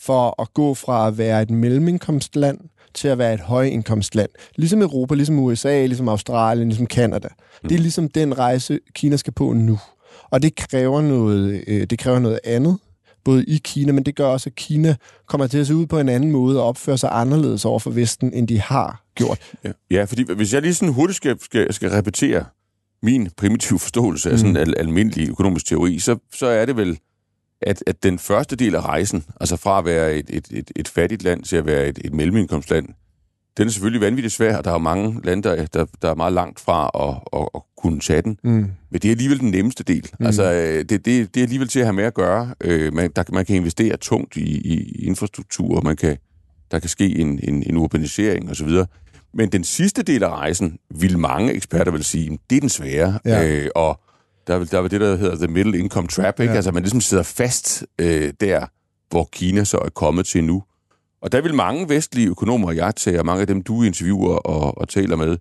for 0.00 0.42
at 0.42 0.54
gå 0.54 0.74
fra 0.74 1.08
at 1.08 1.18
være 1.18 1.42
et 1.42 1.50
mellemindkomstland 1.50 2.58
til 2.96 3.08
at 3.08 3.18
være 3.18 3.34
et 3.34 3.40
højindkomstland. 3.40 4.30
Ligesom 4.56 4.82
Europa, 4.82 5.14
ligesom 5.14 5.38
USA, 5.38 5.86
ligesom 5.86 6.08
Australien, 6.08 6.68
ligesom 6.68 6.86
Kanada. 6.86 7.28
Mm. 7.62 7.68
Det 7.68 7.74
er 7.74 7.80
ligesom 7.80 8.08
den 8.08 8.38
rejse, 8.38 8.78
Kina 8.94 9.16
skal 9.16 9.32
på 9.32 9.52
nu. 9.52 9.78
Og 10.30 10.42
det 10.42 10.56
kræver 10.56 11.02
noget, 11.02 11.64
øh, 11.66 11.86
det 11.90 11.98
kræver 11.98 12.18
noget 12.18 12.40
andet, 12.44 12.78
både 13.24 13.44
i 13.44 13.60
Kina, 13.64 13.92
men 13.92 14.04
det 14.04 14.16
gør 14.16 14.26
også, 14.26 14.48
at 14.48 14.54
Kina 14.54 14.96
kommer 15.26 15.46
til 15.46 15.58
at 15.58 15.66
se 15.66 15.74
ud 15.74 15.86
på 15.86 15.98
en 15.98 16.08
anden 16.08 16.30
måde 16.30 16.60
og 16.60 16.68
opføre 16.68 16.98
sig 16.98 17.10
anderledes 17.12 17.64
over 17.64 17.78
for 17.78 17.90
Vesten, 17.90 18.32
end 18.32 18.48
de 18.48 18.60
har 18.60 19.02
gjort. 19.14 19.38
Ja, 19.64 19.72
ja 19.90 20.04
fordi 20.04 20.32
hvis 20.36 20.54
jeg 20.54 20.62
lige 20.62 20.74
sådan 20.74 20.94
hurtigt 20.94 21.16
skal, 21.16 21.40
skal, 21.42 21.72
skal 21.72 21.90
repetere 21.90 22.44
min 23.02 23.28
primitive 23.36 23.78
forståelse 23.78 24.28
af 24.28 24.32
mm. 24.32 24.38
sådan 24.38 24.50
en 24.50 24.56
al- 24.56 24.74
almindelig 24.78 25.28
økonomisk 25.28 25.66
teori, 25.66 25.98
så, 25.98 26.16
så 26.34 26.46
er 26.46 26.66
det 26.66 26.76
vel 26.76 26.98
at, 27.62 27.82
at 27.86 28.02
den 28.02 28.18
første 28.18 28.56
del 28.56 28.74
af 28.74 28.80
rejsen, 28.80 29.24
altså 29.40 29.56
fra 29.56 29.78
at 29.78 29.84
være 29.84 30.14
et, 30.14 30.26
et, 30.28 30.48
et, 30.50 30.70
et 30.76 30.88
fattigt 30.88 31.22
land 31.22 31.42
til 31.42 31.56
at 31.56 31.66
være 31.66 31.88
et, 31.88 31.98
et 32.04 32.14
mellemindkomstland, 32.14 32.88
den 33.56 33.66
er 33.66 33.70
selvfølgelig 33.70 34.00
vanvittigt 34.00 34.34
svær, 34.34 34.56
og 34.56 34.64
der 34.64 34.70
er 34.72 34.78
mange 34.78 35.20
lande, 35.24 35.42
der, 35.42 35.66
der, 35.66 35.86
der 36.02 36.10
er 36.10 36.14
meget 36.14 36.32
langt 36.32 36.60
fra 36.60 36.90
at, 36.94 37.40
at, 37.40 37.48
at 37.54 37.62
kunne 37.76 38.00
tage 38.00 38.22
den. 38.22 38.38
Mm. 38.44 38.50
Men 38.90 39.00
det 39.00 39.04
er 39.04 39.10
alligevel 39.10 39.40
den 39.40 39.50
nemmeste 39.50 39.84
del. 39.84 40.10
Mm. 40.20 40.26
Altså, 40.26 40.52
øh, 40.52 40.78
det, 40.78 40.90
det, 40.90 41.06
det 41.06 41.36
er 41.36 41.42
alligevel 41.42 41.68
til 41.68 41.80
at 41.80 41.86
have 41.86 41.92
med 41.92 42.04
at 42.04 42.14
gøre. 42.14 42.54
Øh, 42.60 42.94
man, 42.94 43.10
der, 43.16 43.22
man 43.32 43.44
kan 43.44 43.56
investere 43.56 43.96
tungt 43.96 44.36
i, 44.36 44.60
i 44.60 45.04
infrastruktur, 45.06 45.80
man 45.80 45.96
kan, 45.96 46.16
der 46.70 46.78
kan 46.78 46.88
ske 46.88 47.18
en, 47.18 47.40
en, 47.42 47.62
en 47.62 47.76
urbanisering 47.76 48.50
osv., 48.50 48.68
men 49.34 49.52
den 49.52 49.64
sidste 49.64 50.02
del 50.02 50.22
af 50.22 50.28
rejsen, 50.28 50.78
vil 50.90 51.18
mange 51.18 51.52
eksperter 51.52 51.92
vil 51.92 52.04
sige, 52.04 52.38
det 52.50 52.56
er 52.56 52.60
den 52.60 52.68
svære. 52.68 53.18
Ja. 53.24 53.48
Øh, 53.48 53.68
og 53.74 54.00
der 54.46 54.54
er, 54.54 54.64
der 54.64 54.82
er 54.82 54.88
det, 54.88 55.00
der 55.00 55.16
hedder 55.16 55.36
the 55.36 55.46
middle 55.46 55.78
income 55.78 56.08
trap, 56.08 56.40
ikke? 56.40 56.50
Ja. 56.50 56.56
Altså, 56.56 56.72
man 56.72 56.82
ligesom 56.82 57.00
sidder 57.00 57.22
fast 57.22 57.86
øh, 57.98 58.32
der, 58.40 58.66
hvor 59.10 59.28
Kina 59.32 59.64
så 59.64 59.78
er 59.78 59.88
kommet 59.88 60.26
til 60.26 60.44
nu. 60.44 60.62
Og 61.20 61.32
der 61.32 61.40
vil 61.40 61.54
mange 61.54 61.88
vestlige 61.88 62.28
økonomer, 62.28 62.72
jeg 62.72 62.96
tager, 62.96 63.22
mange 63.22 63.40
af 63.40 63.46
dem, 63.46 63.62
du 63.62 63.82
interviewer 63.82 64.36
og, 64.36 64.78
og 64.78 64.88
taler 64.88 65.16
med, 65.16 65.36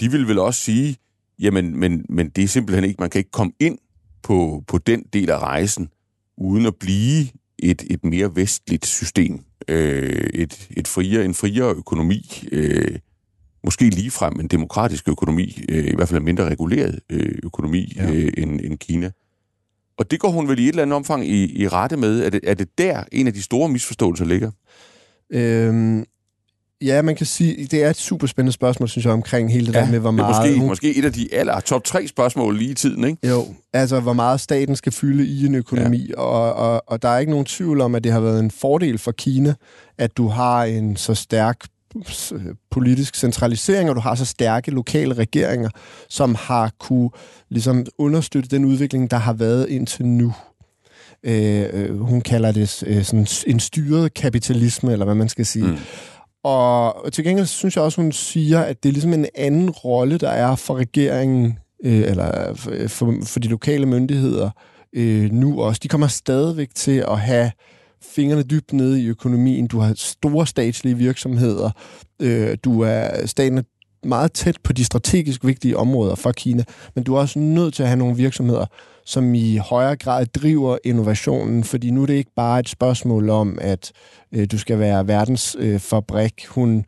de 0.00 0.10
vil 0.10 0.28
vel 0.28 0.38
også 0.38 0.60
sige, 0.60 0.96
jamen, 1.38 1.76
men, 1.76 2.04
men 2.08 2.28
det 2.28 2.44
er 2.44 2.48
simpelthen 2.48 2.84
ikke, 2.84 2.96
man 3.00 3.10
kan 3.10 3.18
ikke 3.18 3.30
komme 3.30 3.52
ind 3.60 3.78
på, 4.22 4.64
på 4.66 4.78
den 4.78 5.04
del 5.12 5.30
af 5.30 5.38
rejsen, 5.38 5.88
uden 6.36 6.66
at 6.66 6.76
blive 6.76 7.28
et, 7.58 7.82
et 7.90 8.04
mere 8.04 8.36
vestligt 8.36 8.86
system. 8.86 9.40
Øh, 9.68 10.30
et, 10.34 10.68
et 10.70 10.88
friere, 10.88 11.24
en 11.24 11.34
friere 11.34 11.74
økonomi. 11.74 12.44
Øh, 12.52 12.98
måske 13.64 13.90
ligefrem 13.90 14.40
en 14.40 14.48
demokratisk 14.48 15.08
økonomi, 15.08 15.64
øh, 15.68 15.84
i 15.84 15.94
hvert 15.94 16.08
fald 16.08 16.18
en 16.18 16.24
mindre 16.24 16.48
reguleret 16.50 17.00
øh, 17.10 17.38
økonomi 17.42 17.92
ja. 17.96 18.10
øh, 18.10 18.32
end, 18.36 18.60
end 18.60 18.78
Kina. 18.78 19.10
Og 19.98 20.10
det 20.10 20.20
går 20.20 20.28
hun 20.28 20.48
vel 20.48 20.58
i 20.58 20.62
et 20.62 20.68
eller 20.68 20.82
andet 20.82 20.96
omfang 20.96 21.28
i, 21.28 21.62
i 21.62 21.68
rette 21.68 21.96
med. 21.96 22.20
Er 22.20 22.30
det, 22.30 22.40
er 22.42 22.54
det 22.54 22.78
der 22.78 23.04
en 23.12 23.26
af 23.26 23.32
de 23.32 23.42
store 23.42 23.68
misforståelser 23.68 24.24
ligger? 24.24 24.50
Øhm, 25.30 26.04
Ja, 26.82 27.02
man 27.02 27.16
kan 27.16 27.26
sige, 27.26 27.66
det 27.66 27.84
er 27.84 27.90
et 27.90 27.96
super 27.96 28.26
spændende 28.26 28.52
spørgsmål, 28.52 28.88
synes 28.88 29.04
jeg, 29.04 29.12
omkring 29.12 29.52
hele 29.52 29.66
det 29.66 29.74
ja, 29.74 29.80
der 29.80 29.90
med, 29.90 29.98
hvor 29.98 30.10
meget... 30.10 30.34
Det 30.34 30.34
er 30.34 30.42
måske, 30.42 30.58
hun, 30.58 30.68
måske 30.68 30.96
et 30.96 31.04
af 31.04 31.12
de 31.12 31.34
aller 31.34 31.60
top 31.60 31.84
tre 31.84 32.06
spørgsmål 32.06 32.58
lige 32.58 32.70
i 32.70 32.74
tiden, 32.74 33.04
ikke? 33.04 33.28
Jo, 33.28 33.46
altså 33.72 34.00
hvor 34.00 34.12
meget 34.12 34.40
staten 34.40 34.76
skal 34.76 34.92
fylde 34.92 35.26
i 35.26 35.46
en 35.46 35.54
økonomi, 35.54 36.06
ja. 36.08 36.20
og, 36.20 36.52
og, 36.54 36.82
og 36.86 37.02
der 37.02 37.08
er 37.08 37.18
ikke 37.18 37.30
nogen 37.30 37.46
tvivl 37.46 37.80
om, 37.80 37.94
at 37.94 38.04
det 38.04 38.12
har 38.12 38.20
været 38.20 38.40
en 38.40 38.50
fordel 38.50 38.98
for 38.98 39.12
Kina, 39.12 39.54
at 39.98 40.16
du 40.16 40.28
har 40.28 40.64
en 40.64 40.96
så 40.96 41.14
stærk 41.14 41.64
politisk 42.70 43.16
centralisering, 43.16 43.90
og 43.90 43.96
du 43.96 44.00
har 44.00 44.14
så 44.14 44.24
stærke 44.24 44.70
lokale 44.70 45.14
regeringer, 45.14 45.70
som 46.08 46.34
har 46.34 46.72
kunne 46.78 47.10
ligesom 47.48 47.86
understøtte 47.98 48.48
den 48.48 48.64
udvikling, 48.64 49.10
der 49.10 49.16
har 49.16 49.32
været 49.32 49.68
indtil 49.68 50.06
nu. 50.06 50.34
Øh, 51.22 51.66
øh 51.72 52.00
hun 52.00 52.20
kalder 52.20 52.52
det 52.52 52.82
øh, 52.86 53.04
sådan 53.04 53.26
en 53.46 53.60
styret 53.60 54.14
kapitalisme, 54.14 54.92
eller 54.92 55.04
hvad 55.04 55.14
man 55.14 55.28
skal 55.28 55.46
sige. 55.46 55.66
Mm. 55.66 55.78
Og 56.44 57.12
til 57.12 57.24
gengæld 57.24 57.46
synes 57.46 57.76
jeg 57.76 57.84
også, 57.84 58.00
hun 58.00 58.12
siger, 58.12 58.60
at 58.60 58.82
det 58.82 58.88
er 58.88 58.92
ligesom 58.92 59.12
en 59.12 59.26
anden 59.34 59.70
rolle, 59.70 60.18
der 60.18 60.30
er 60.30 60.56
for 60.56 60.74
regeringen, 60.74 61.58
øh, 61.84 61.98
eller 62.00 62.54
for, 62.88 63.14
for 63.24 63.40
de 63.40 63.48
lokale 63.48 63.86
myndigheder 63.86 64.50
øh, 64.92 65.32
nu 65.32 65.62
også. 65.62 65.80
De 65.82 65.88
kommer 65.88 66.06
stadigvæk 66.06 66.74
til 66.74 67.04
at 67.08 67.20
have 67.20 67.50
fingrene 68.02 68.42
dybt 68.42 68.72
nede 68.72 69.02
i 69.02 69.06
økonomien. 69.06 69.66
Du 69.66 69.78
har 69.78 69.94
store 69.96 70.46
statslige 70.46 70.96
virksomheder. 70.96 71.70
Øh, 72.22 72.56
du 72.64 72.80
er 72.80 73.26
staten 73.26 73.58
er 73.58 73.62
meget 74.02 74.32
tæt 74.32 74.56
på 74.64 74.72
de 74.72 74.84
strategisk 74.84 75.44
vigtige 75.44 75.76
områder 75.76 76.14
for 76.14 76.32
Kina, 76.32 76.64
men 76.94 77.04
du 77.04 77.14
er 77.14 77.20
også 77.20 77.38
nødt 77.38 77.74
til 77.74 77.82
at 77.82 77.88
have 77.88 77.98
nogle 77.98 78.16
virksomheder, 78.16 78.66
som 79.04 79.34
i 79.34 79.56
højere 79.56 79.96
grad 79.96 80.26
driver 80.26 80.78
innovationen, 80.84 81.64
fordi 81.64 81.90
nu 81.90 82.02
er 82.02 82.06
det 82.06 82.14
ikke 82.14 82.34
bare 82.36 82.60
et 82.60 82.68
spørgsmål 82.68 83.30
om, 83.30 83.58
at 83.60 83.92
øh, 84.32 84.46
du 84.52 84.58
skal 84.58 84.78
være 84.78 85.08
verdens 85.08 85.56
øh, 85.58 85.80
fabrik. 85.80 86.46
Hun 86.46 86.84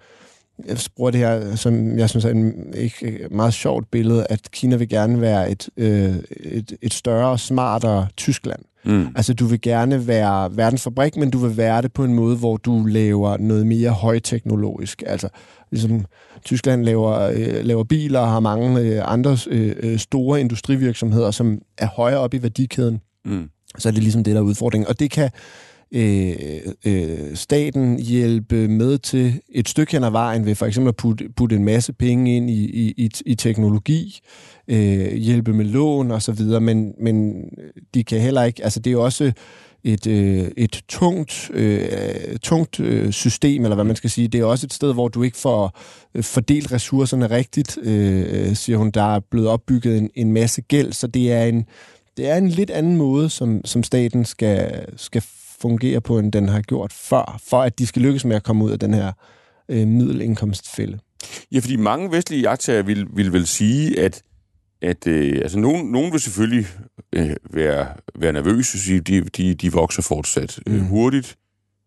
jeg 0.68 0.76
bruger 0.96 1.10
det 1.10 1.20
her, 1.20 1.56
som 1.56 1.98
jeg 1.98 2.10
synes 2.10 2.24
er 2.24 2.30
en 2.30 2.74
ikke, 2.76 3.28
meget 3.30 3.54
sjovt 3.54 3.90
billede, 3.90 4.26
at 4.30 4.50
Kina 4.50 4.76
vil 4.76 4.88
gerne 4.88 5.20
være 5.20 5.50
et, 5.50 5.68
øh, 5.76 6.14
et, 6.40 6.72
et 6.82 6.94
større 6.94 7.38
smartere 7.38 8.06
Tyskland. 8.16 8.60
Mm. 8.84 9.08
Altså, 9.16 9.34
du 9.34 9.46
vil 9.46 9.60
gerne 9.60 10.06
være 10.06 10.56
verdens 10.56 10.82
fabrik, 10.82 11.16
men 11.16 11.30
du 11.30 11.38
vil 11.38 11.56
være 11.56 11.82
det 11.82 11.92
på 11.92 12.04
en 12.04 12.14
måde, 12.14 12.36
hvor 12.36 12.56
du 12.56 12.84
laver 12.84 13.36
noget 13.36 13.66
mere 13.66 13.90
højteknologisk. 13.90 15.02
Altså, 15.06 15.28
ligesom 15.70 16.04
Tyskland 16.44 16.84
laver, 16.84 17.18
øh, 17.20 17.64
laver 17.64 17.84
biler 17.84 18.20
og 18.20 18.28
har 18.28 18.40
mange 18.40 18.80
øh, 18.80 19.12
andre 19.12 19.36
øh, 19.50 19.98
store 19.98 20.40
industrivirksomheder, 20.40 21.30
som 21.30 21.58
er 21.78 21.86
højere 21.86 22.18
op 22.18 22.34
i 22.34 22.42
værdikæden. 22.42 23.00
Mm. 23.24 23.50
Så 23.78 23.88
er 23.88 23.92
det 23.92 24.02
ligesom 24.02 24.24
det, 24.24 24.34
der 24.34 24.40
er 24.40 24.44
udfordringen. 24.44 24.88
Og 24.88 25.00
det 25.00 25.10
kan 25.10 25.30
øh, 25.92 26.60
øh, 26.84 27.36
staten 27.36 27.98
hjælpe 27.98 28.68
med 28.68 28.98
til 28.98 29.40
et 29.48 29.68
stykke 29.68 29.92
hen 29.92 30.04
ad 30.04 30.10
vejen 30.10 30.46
ved 30.46 30.54
for 30.54 30.66
eksempel 30.66 30.88
at 30.88 30.96
putte, 30.96 31.28
putte 31.36 31.56
en 31.56 31.64
masse 31.64 31.92
penge 31.92 32.36
ind 32.36 32.50
i, 32.50 32.64
i, 32.64 32.94
i, 32.96 33.10
i 33.26 33.34
teknologi, 33.34 34.20
øh, 34.68 35.14
hjælpe 35.14 35.52
med 35.52 35.64
lån 35.64 36.10
og 36.10 36.22
så 36.22 36.32
videre, 36.32 36.60
men, 36.60 36.94
men 36.98 37.44
de 37.94 38.04
kan 38.04 38.20
heller 38.20 38.42
ikke, 38.42 38.64
altså 38.64 38.80
det 38.80 38.90
er 38.90 38.92
jo 38.92 39.04
også 39.04 39.32
et, 39.84 40.06
øh, 40.06 40.50
et 40.56 40.82
tungt, 40.88 41.50
øh, 41.52 42.38
tungt 42.42 42.80
øh, 42.80 43.12
system, 43.12 43.64
eller 43.64 43.74
hvad 43.74 43.84
man 43.84 43.96
skal 43.96 44.10
sige. 44.10 44.28
Det 44.28 44.40
er 44.40 44.44
også 44.44 44.66
et 44.66 44.72
sted, 44.72 44.92
hvor 44.92 45.08
du 45.08 45.22
ikke 45.22 45.36
får 45.36 45.78
øh, 46.14 46.24
fordelt 46.24 46.72
ressourcerne 46.72 47.30
rigtigt, 47.30 47.78
øh, 47.82 48.56
siger 48.56 48.76
hun. 48.76 48.90
Der 48.90 49.14
er 49.14 49.20
blevet 49.30 49.48
opbygget 49.48 49.98
en, 49.98 50.10
en 50.14 50.32
masse 50.32 50.62
gæld, 50.62 50.92
så 50.92 51.06
det 51.06 51.32
er 51.32 51.44
en, 51.44 51.66
det 52.16 52.28
er 52.28 52.36
en 52.36 52.48
lidt 52.48 52.70
anden 52.70 52.96
måde, 52.96 53.30
som, 53.30 53.64
som 53.64 53.82
staten 53.82 54.24
skal, 54.24 54.86
skal 54.96 55.22
fungere 55.60 56.00
på, 56.00 56.18
end 56.18 56.32
den 56.32 56.48
har 56.48 56.60
gjort 56.60 56.92
før, 56.92 57.40
for 57.44 57.62
at 57.62 57.78
de 57.78 57.86
skal 57.86 58.02
lykkes 58.02 58.24
med 58.24 58.36
at 58.36 58.42
komme 58.42 58.64
ud 58.64 58.70
af 58.70 58.78
den 58.78 58.94
her 58.94 59.12
øh, 59.68 59.86
middelindkomstfælde. 59.86 60.98
Ja, 61.52 61.58
fordi 61.58 61.76
mange 61.76 62.10
vestlige 62.10 62.42
jagttager 62.42 62.82
vil, 62.82 63.06
vil 63.12 63.32
vel 63.32 63.46
sige, 63.46 64.00
at 64.00 64.22
at 64.82 65.06
øh, 65.06 65.38
altså 65.42 65.58
nogen, 65.58 65.92
nogen 65.92 66.12
vil 66.12 66.20
selvfølgelig 66.20 66.66
øh, 67.12 67.36
være, 67.50 67.86
være 68.14 68.32
nervøse, 68.32 68.80
sige, 68.80 69.00
de, 69.00 69.20
de, 69.20 69.54
de 69.54 69.72
vokser 69.72 70.02
fortsat 70.02 70.60
øh, 70.66 70.74
mm. 70.74 70.84
hurtigt. 70.84 71.36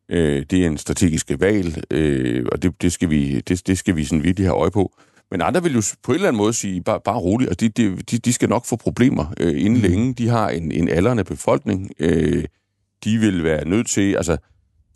Øh, 0.10 0.46
det 0.50 0.64
er 0.64 0.68
en 0.68 0.78
strategisk 0.78 1.32
valg, 1.40 1.84
øh, 1.94 2.46
og 2.52 2.64
det, 2.64 2.82
det, 2.82 2.94
skal 2.94 3.10
vi, 3.10 3.40
det, 3.40 3.68
det 3.68 3.78
skal 3.78 3.96
vi 3.96 4.06
sådan 4.06 4.24
virkelig 4.24 4.48
have 4.48 4.58
øje 4.58 4.72
på. 4.72 4.94
Men 5.32 5.42
andre 5.42 5.64
vil 5.64 5.74
jo 5.74 5.82
på 6.04 6.12
en 6.12 6.16
eller 6.16 6.28
anden 6.28 6.38
måde 6.38 6.54
sige, 6.54 6.82
bare, 6.82 7.00
bare 7.06 7.18
roligt, 7.18 7.50
altså 7.50 7.68
de, 7.68 7.98
de, 7.98 8.18
de 8.18 8.34
skal 8.34 8.50
nok 8.50 8.66
få 8.66 8.76
problemer 8.76 9.34
øh, 9.40 9.62
inden 9.62 9.74
mm. 9.74 9.82
længe. 9.82 10.14
De 10.14 10.28
har 10.28 10.50
en, 10.50 10.72
en 10.72 10.90
aldrende 10.90 11.24
befolkning. 11.24 11.92
Øh, 12.00 12.44
de 13.04 13.18
vil 13.18 13.44
være 13.44 13.68
nødt 13.68 13.88
til, 13.88 14.16
altså 14.16 14.38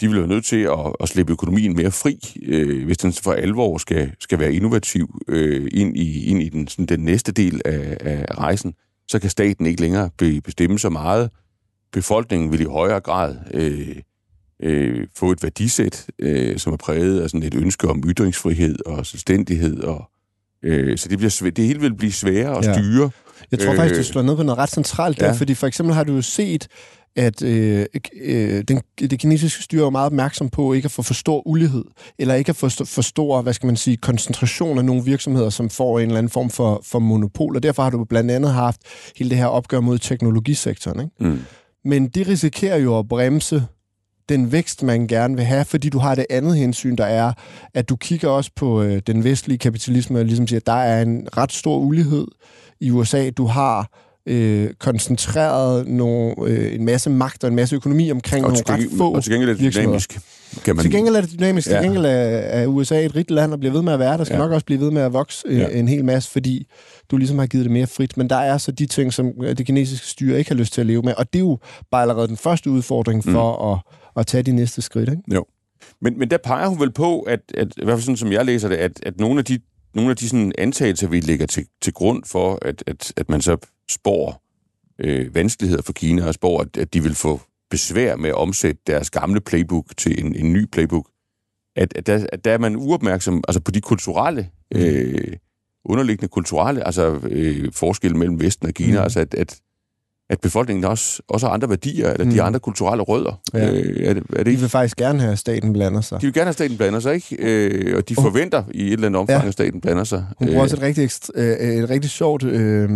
de 0.02 0.08
vil 0.08 0.20
være 0.20 0.28
nødt 0.28 0.46
til 0.46 0.62
at, 0.62 0.94
at 1.00 1.10
slippe 1.10 1.32
økonomien 1.32 1.76
mere 1.76 1.92
fri, 1.92 2.20
øh, 2.46 2.86
hvis 2.86 2.98
den 2.98 3.14
for 3.14 3.32
alvor 3.32 3.78
skal, 3.78 4.12
skal 4.20 4.40
være 4.40 4.54
innovativ 4.54 5.22
øh, 5.28 5.68
ind 5.72 5.98
i, 5.98 6.26
ind 6.26 6.42
i 6.42 6.50
den, 6.50 6.68
sådan 6.68 6.86
den 6.86 7.00
næste 7.00 7.32
del 7.32 7.62
af, 7.66 7.98
af 8.00 8.38
rejsen. 8.38 8.74
Så 9.08 9.20
kan 9.20 9.30
staten 9.30 9.66
ikke 9.66 9.82
længere 9.82 10.10
be, 10.18 10.42
bestemme 10.42 10.80
så 10.80 10.90
meget. 10.90 11.30
Befolkningen 11.94 12.52
vil 12.52 12.62
i 12.62 12.66
højere 12.66 13.00
grad 13.00 13.36
øh, 13.54 13.96
øh, 14.64 15.08
få 15.16 15.32
et 15.32 15.44
værdisæt, 15.44 16.08
øh, 16.20 16.58
som 16.58 16.74
er 16.74 16.78
præget 16.78 17.22
af 17.22 17.30
sådan 17.30 17.44
et 17.44 17.56
ønske 17.56 17.88
om 17.88 18.04
ytringsfrihed 18.08 18.76
og 18.86 19.06
selvstændighed. 19.06 19.80
Og, 19.84 20.10
øh, 20.64 20.98
så 20.98 21.10
det, 21.10 21.18
bliver 21.18 21.32
svæ- 21.32 21.50
det 21.50 21.66
hele 21.66 21.80
vil 21.80 21.96
blive 21.96 22.12
sværere 22.12 22.58
at 22.58 22.64
styre. 22.76 23.04
Ja. 23.04 23.10
Jeg 23.52 23.60
tror 23.60 23.76
faktisk, 23.76 24.00
du 24.00 24.04
slår 24.04 24.22
ned 24.22 24.36
på 24.36 24.44
noget 24.44 24.58
ret 24.58 24.70
centralt 24.70 25.20
der, 25.20 25.26
ja. 25.26 25.32
fordi 25.32 25.54
for 25.54 25.68
eksempel 25.68 25.96
har 25.96 26.04
du 26.04 26.14
jo 26.16 26.22
set, 26.22 26.68
at 27.18 27.42
øh, 27.42 27.86
øh, 28.22 28.64
den, 28.68 28.82
det 29.00 29.20
kinesiske 29.20 29.64
styre 29.64 29.86
er 29.86 29.90
meget 29.90 30.06
opmærksom 30.06 30.50
på 30.50 30.74
ikke 30.74 30.86
at 30.86 30.92
få 30.92 31.02
for 31.02 31.14
stor 31.14 31.48
ulighed, 31.48 31.86
eller 32.20 32.36
ikke 32.36 32.50
at 32.50 32.56
få 32.56 32.70
for 32.70 33.02
stor, 33.02 33.42
hvad 33.42 33.54
skal 33.54 33.68
man 33.68 33.76
sige, 33.76 33.98
koncentration 33.98 34.78
af 34.78 34.86
nogle 34.86 35.04
virksomheder, 35.04 35.50
som 35.50 35.70
får 35.70 36.00
en 36.00 36.06
eller 36.06 36.18
anden 36.18 36.30
form 36.30 36.50
for, 36.50 36.82
for 36.86 37.00
monopol, 37.00 37.56
og 37.56 37.64
derfor 37.64 37.84
har 37.84 37.90
du 37.90 38.04
blandt 38.04 38.32
andet 38.32 38.54
haft 38.54 38.82
hele 39.18 39.30
det 39.30 39.38
her 39.38 39.46
opgør 39.46 39.80
mod 39.80 39.98
teknologisektoren. 39.98 41.00
Ikke? 41.00 41.12
Mm. 41.20 41.40
Men 41.86 42.08
det 42.08 42.28
risikerer 42.28 42.78
jo 42.78 43.00
at 43.00 43.08
bremse 43.08 43.64
den 44.30 44.52
vækst, 44.52 44.84
man 44.84 45.08
gerne 45.08 45.36
vil 45.36 45.46
have, 45.46 45.66
fordi 45.66 45.90
du 45.90 46.00
har 46.00 46.16
det 46.16 46.26
andet 46.30 46.58
hensyn, 46.58 46.96
der 46.96 47.06
er, 47.06 47.34
at 47.74 47.90
du 47.90 47.96
kigger 47.96 48.30
også 48.30 48.52
på 48.56 48.82
øh, 48.82 49.02
den 49.08 49.24
vestlige 49.24 49.58
kapitalisme, 49.58 50.20
og 50.20 50.26
ligesom 50.26 50.48
siger, 50.48 50.60
at 50.60 50.66
der 50.66 50.74
er 50.74 51.02
en 51.02 51.28
ret 51.38 51.52
stor 51.52 51.78
ulighed 51.78 52.28
i 52.80 52.92
USA. 52.92 53.30
Du 53.30 53.46
har 53.46 54.07
øh, 54.28 54.70
koncentreret 54.80 55.88
nogle, 55.88 56.36
øh, 56.46 56.76
en 56.76 56.86
masse 56.86 57.10
magt 57.10 57.44
og 57.44 57.50
en 57.50 57.56
masse 57.56 57.76
økonomi 57.76 58.12
omkring 58.12 58.46
og 58.46 58.52
nogle 58.52 58.64
ret 58.70 58.90
få 58.98 59.14
Og 59.14 59.24
til 59.24 59.32
gengæld 59.34 59.50
er 59.50 59.54
det 59.56 59.74
dynamisk. 59.74 60.20
Kan 60.66 60.76
man... 60.76 60.84
Til 60.84 60.92
gengæld 60.92 61.16
er 61.16 61.22
det 61.22 61.32
dynamisk. 61.32 61.68
Ja. 61.68 61.74
Til 61.74 61.84
gengæld 61.84 62.06
er, 62.06 62.10
er 62.10 62.68
USA 62.68 63.06
et 63.06 63.16
rigt 63.16 63.32
land 63.32 63.54
og 63.54 63.60
bliver 63.60 63.74
ved 63.74 63.82
med 63.82 63.94
at 63.94 64.00
være 64.00 64.18
der. 64.18 64.24
skal 64.24 64.36
ja. 64.36 64.40
nok 64.40 64.52
også 64.52 64.66
blive 64.66 64.80
ved 64.80 64.92
med 64.92 65.02
at 65.02 65.14
vokse 65.14 65.44
øh, 65.48 65.58
ja. 65.58 65.68
en 65.68 65.88
hel 65.88 66.06
masse, 66.06 66.32
fordi 66.32 66.68
du 67.12 67.18
ligesom 67.18 67.40
har 67.40 67.48
givet 67.48 67.66
det 67.66 67.72
mere 67.72 67.88
frit. 67.88 68.18
Men 68.18 68.30
der 68.30 68.36
er 68.36 68.58
så 68.58 68.72
de 68.72 68.86
ting, 68.86 69.14
som 69.14 69.32
det 69.58 69.66
kinesiske 69.66 70.08
styre 70.08 70.40
ikke 70.40 70.52
har 70.52 70.56
lyst 70.56 70.74
til 70.74 70.82
at 70.82 70.88
leve 70.88 71.02
med. 71.02 71.14
Og 71.18 71.34
det 71.34 71.40
er 71.40 71.44
jo 71.44 71.58
bare 71.92 72.02
allerede 72.02 72.28
den 72.28 72.38
første 72.38 72.70
udfordring 72.70 73.22
mm. 73.26 73.32
for 73.32 73.66
mm. 73.66 73.72
at, 73.72 74.22
at 74.22 74.28
tage 74.28 74.44
de 74.44 74.52
næste 74.52 74.82
skridt. 74.82 75.10
Ikke? 75.10 75.22
Jo. 75.34 75.46
Men, 76.02 76.20
men 76.20 76.30
der 76.30 76.38
peger 76.38 76.68
hun 76.68 76.80
vel 76.80 76.92
på, 76.92 77.20
at, 77.20 77.40
at 77.54 77.68
i 77.78 77.84
hvert 77.84 77.96
fald 77.96 78.02
sådan 78.02 78.18
som 78.18 78.32
jeg 78.32 78.46
læser 78.46 78.70
det, 78.70 78.76
at, 78.76 79.00
at 79.04 79.20
nogle 79.20 79.40
af 79.40 79.46
de, 79.46 79.60
nogle 79.96 80.10
af 80.12 80.18
de 80.18 80.30
sådan 80.30 80.52
antagelser, 80.58 81.08
vi 81.08 81.20
lægger 81.20 81.46
til, 81.46 81.66
til 81.82 81.94
grund 81.94 82.24
for, 82.26 82.60
at, 82.62 82.84
at, 82.88 83.14
at 83.18 83.30
man 83.30 83.42
så 83.42 83.58
spår 83.92 84.44
øh, 85.00 85.36
vanskeligheder 85.36 85.82
for 85.82 85.94
Kina, 85.94 86.28
og 86.28 86.34
spår, 86.34 86.62
at, 86.62 86.78
at 86.78 86.94
de 86.94 87.04
vil 87.04 87.16
få 87.16 87.42
besvær 87.70 88.16
med 88.16 88.30
at 88.30 88.36
omsætte 88.36 88.82
deres 88.88 89.10
gamle 89.10 89.42
playbook 89.42 89.98
til 89.98 90.26
en, 90.26 90.36
en 90.36 90.54
ny 90.54 90.66
playbook. 90.66 91.10
At, 91.76 91.98
at, 91.98 92.08
der, 92.08 92.28
at 92.34 92.46
der 92.46 92.52
er 92.52 92.58
man 92.58 92.76
uopmærksom 92.76 93.44
altså 93.48 93.60
på 93.60 93.72
de 93.72 93.82
kulturelle, 93.82 94.50
mm. 94.72 94.80
øh, 94.80 95.38
underliggende 95.86 96.28
kulturelle 96.28 96.86
altså, 96.86 97.20
øh, 97.24 97.74
forskelle 97.74 98.18
mellem 98.18 98.40
Vesten 98.40 98.68
og 98.68 98.74
Kina. 98.74 98.98
Mm. 98.98 99.04
Altså 99.04 99.20
at, 99.20 99.34
at 99.34 99.62
at 100.30 100.42
befolkningen 100.42 100.86
også, 100.86 101.22
også 101.28 101.48
har 101.48 101.54
andre 101.54 101.70
værdier, 101.70 102.10
eller 102.14 102.26
mm. 102.26 102.32
de 102.32 102.42
andre 102.42 102.60
kulturelle 102.60 103.04
rødder. 103.04 103.42
Ja. 103.54 103.72
Øh, 103.72 104.08
er 104.08 104.14
det, 104.14 104.24
er 104.36 104.44
det 104.44 104.46
de 104.46 104.60
vil 104.60 104.70
faktisk 104.70 104.98
gerne 104.98 105.20
have, 105.20 105.32
at 105.32 105.40
staten 105.40 105.74
blander 105.74 106.02
sig. 106.02 106.22
De 106.22 106.26
vil 106.26 106.34
gerne 106.34 106.44
have, 106.44 106.50
at 106.50 106.56
staten 106.56 106.78
blander 106.78 107.00
sig, 107.00 107.14
ikke? 107.16 107.36
Øh, 107.40 107.98
og 107.98 108.10
de 108.10 108.16
forventer 108.16 108.64
i 108.74 108.88
et 108.88 108.94
eller 108.94 109.06
andet 109.06 109.20
omfang, 109.20 109.42
ja. 109.42 109.48
at 109.48 109.54
staten 109.54 109.82
blander 109.82 110.04
sig. 110.04 110.26
Hun 110.38 110.48
bruger 110.48 110.60
øh. 110.60 110.64
også 110.64 110.76
et 110.76 110.82
rigtig, 110.82 111.10
øh, 111.36 111.58
et 111.58 111.90
rigtig 111.90 112.12
sjovt 112.12 112.44
øh, 112.44 112.90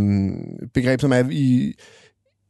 begreb, 0.73 1.01
som 1.01 1.11
er 1.11 1.23
i, 1.31 1.73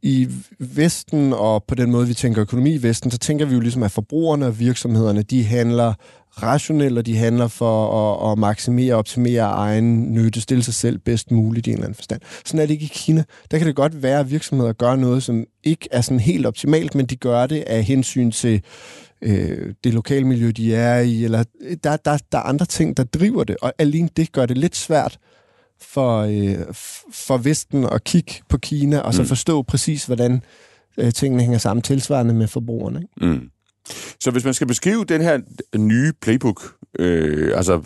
i 0.02 0.28
Vesten, 0.58 1.32
og 1.32 1.64
på 1.68 1.74
den 1.74 1.90
måde, 1.90 2.06
vi 2.06 2.14
tænker 2.14 2.42
økonomi 2.42 2.74
i 2.74 2.82
Vesten, 2.82 3.10
så 3.10 3.18
tænker 3.18 3.46
vi 3.46 3.54
jo 3.54 3.60
ligesom, 3.60 3.82
at 3.82 3.90
forbrugerne 3.90 4.46
og 4.46 4.58
virksomhederne, 4.58 5.22
de 5.22 5.44
handler 5.44 5.94
rationelt, 6.42 6.98
og 6.98 7.06
de 7.06 7.16
handler 7.16 7.48
for 7.48 7.86
at, 8.22 8.32
at 8.32 8.38
maksimere 8.38 8.94
og 8.94 8.98
optimere 8.98 9.42
egen 9.42 10.12
nytte, 10.14 10.40
stille 10.40 10.62
sig 10.62 10.74
selv 10.74 10.98
bedst 10.98 11.30
muligt 11.30 11.66
i 11.66 11.70
en 11.70 11.74
eller 11.74 11.84
anden 11.84 11.94
forstand. 11.94 12.20
Sådan 12.44 12.60
er 12.60 12.66
det 12.66 12.72
ikke 12.74 12.84
i 12.84 12.90
Kina. 12.94 13.24
Der 13.50 13.58
kan 13.58 13.66
det 13.66 13.76
godt 13.76 14.02
være, 14.02 14.20
at 14.20 14.30
virksomheder 14.30 14.72
gør 14.72 14.96
noget, 14.96 15.22
som 15.22 15.44
ikke 15.64 15.88
er 15.90 16.00
sådan 16.00 16.20
helt 16.20 16.46
optimalt, 16.46 16.94
men 16.94 17.06
de 17.06 17.16
gør 17.16 17.46
det 17.46 17.60
af 17.66 17.84
hensyn 17.84 18.30
til 18.30 18.62
øh, 19.22 19.74
det 19.84 19.94
lokale 19.94 20.26
miljø, 20.26 20.50
de 20.50 20.74
er 20.74 20.98
i, 21.00 21.24
eller 21.24 21.44
der, 21.84 21.96
der, 21.96 22.18
der 22.32 22.38
er 22.38 22.42
andre 22.42 22.66
ting, 22.66 22.96
der 22.96 23.04
driver 23.04 23.44
det, 23.44 23.56
og 23.62 23.72
alene 23.78 24.08
det 24.16 24.32
gør 24.32 24.46
det 24.46 24.58
lidt 24.58 24.76
svært 24.76 25.18
for, 25.82 26.20
øh, 26.20 26.74
for 27.12 27.36
Vesten 27.36 27.84
at 27.84 28.04
kigge 28.04 28.32
på 28.48 28.58
Kina, 28.58 28.98
og 28.98 29.14
så 29.14 29.22
mm. 29.22 29.28
forstå 29.28 29.62
præcis, 29.62 30.06
hvordan 30.06 30.42
øh, 30.98 31.12
tingene 31.12 31.42
hænger 31.42 31.58
sammen 31.58 31.82
tilsvarende 31.82 32.34
med 32.34 32.48
forbrugerne. 32.48 32.98
Ikke? 32.98 33.26
Mm. 33.26 33.50
Så 34.20 34.30
hvis 34.30 34.44
man 34.44 34.54
skal 34.54 34.66
beskrive 34.66 35.04
den 35.04 35.20
her 35.20 35.40
nye 35.76 36.12
playbook, 36.20 36.82
Øh, 36.98 37.56
altså, 37.56 37.82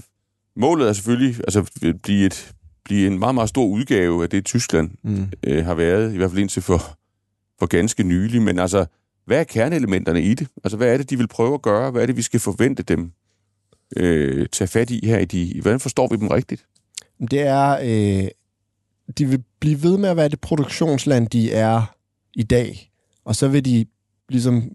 målet 0.57 0.89
er 0.89 0.93
selvfølgelig 0.93 1.37
altså, 1.39 1.65
at 1.83 2.03
blive, 2.03 2.27
et, 2.27 2.53
blive 2.85 3.07
en 3.07 3.19
meget, 3.19 3.35
meget 3.35 3.49
stor 3.49 3.67
udgave 3.67 4.23
af 4.23 4.31
det, 4.31 4.45
Tyskland 4.45 4.91
mm. 5.03 5.29
øh, 5.45 5.65
har 5.65 5.75
været, 5.75 6.15
i 6.15 6.17
hvert 6.17 6.31
fald 6.31 6.41
indtil 6.41 6.63
for, 6.63 6.99
for 7.59 7.67
ganske 7.67 8.03
nylig. 8.03 8.43
Men 8.43 8.59
altså, 8.59 8.87
hvad 9.27 9.41
er 9.41 9.45
kerneelementerne 9.45 10.23
i 10.23 10.35
det? 10.35 10.49
Altså, 10.65 10.77
hvad 10.77 10.93
er 10.93 10.97
det, 10.97 11.11
de 11.11 11.19
vil 11.19 11.29
prøve 11.29 11.55
at 11.55 11.63
gøre? 11.63 11.91
Hvad 11.91 12.03
er 12.03 12.07
det, 12.07 12.17
vi 12.17 12.23
skal 12.23 12.41
forvente 12.41 12.83
dem 12.83 13.13
øh, 13.97 14.47
tage 14.53 14.69
fat 14.69 14.91
i 14.91 15.07
her 15.07 15.19
i 15.19 15.25
de... 15.25 15.61
Hvordan 15.61 15.81
forstår 15.81 16.09
vi 16.09 16.17
dem 16.17 16.29
rigtigt? 16.29 16.67
Det 17.21 17.41
er... 17.41 17.79
Øh, 17.83 18.29
de 19.19 19.27
vil 19.27 19.43
blive 19.61 19.83
ved 19.83 19.99
med 19.99 20.09
at 20.09 20.17
være 20.17 20.29
det 20.29 20.41
produktionsland, 20.41 21.29
de 21.29 21.53
er 21.53 21.95
i 22.35 22.43
dag. 22.43 22.91
Og 23.25 23.37
så 23.37 23.49
vil 23.49 23.65
de 23.65 23.87
ligesom 24.29 24.71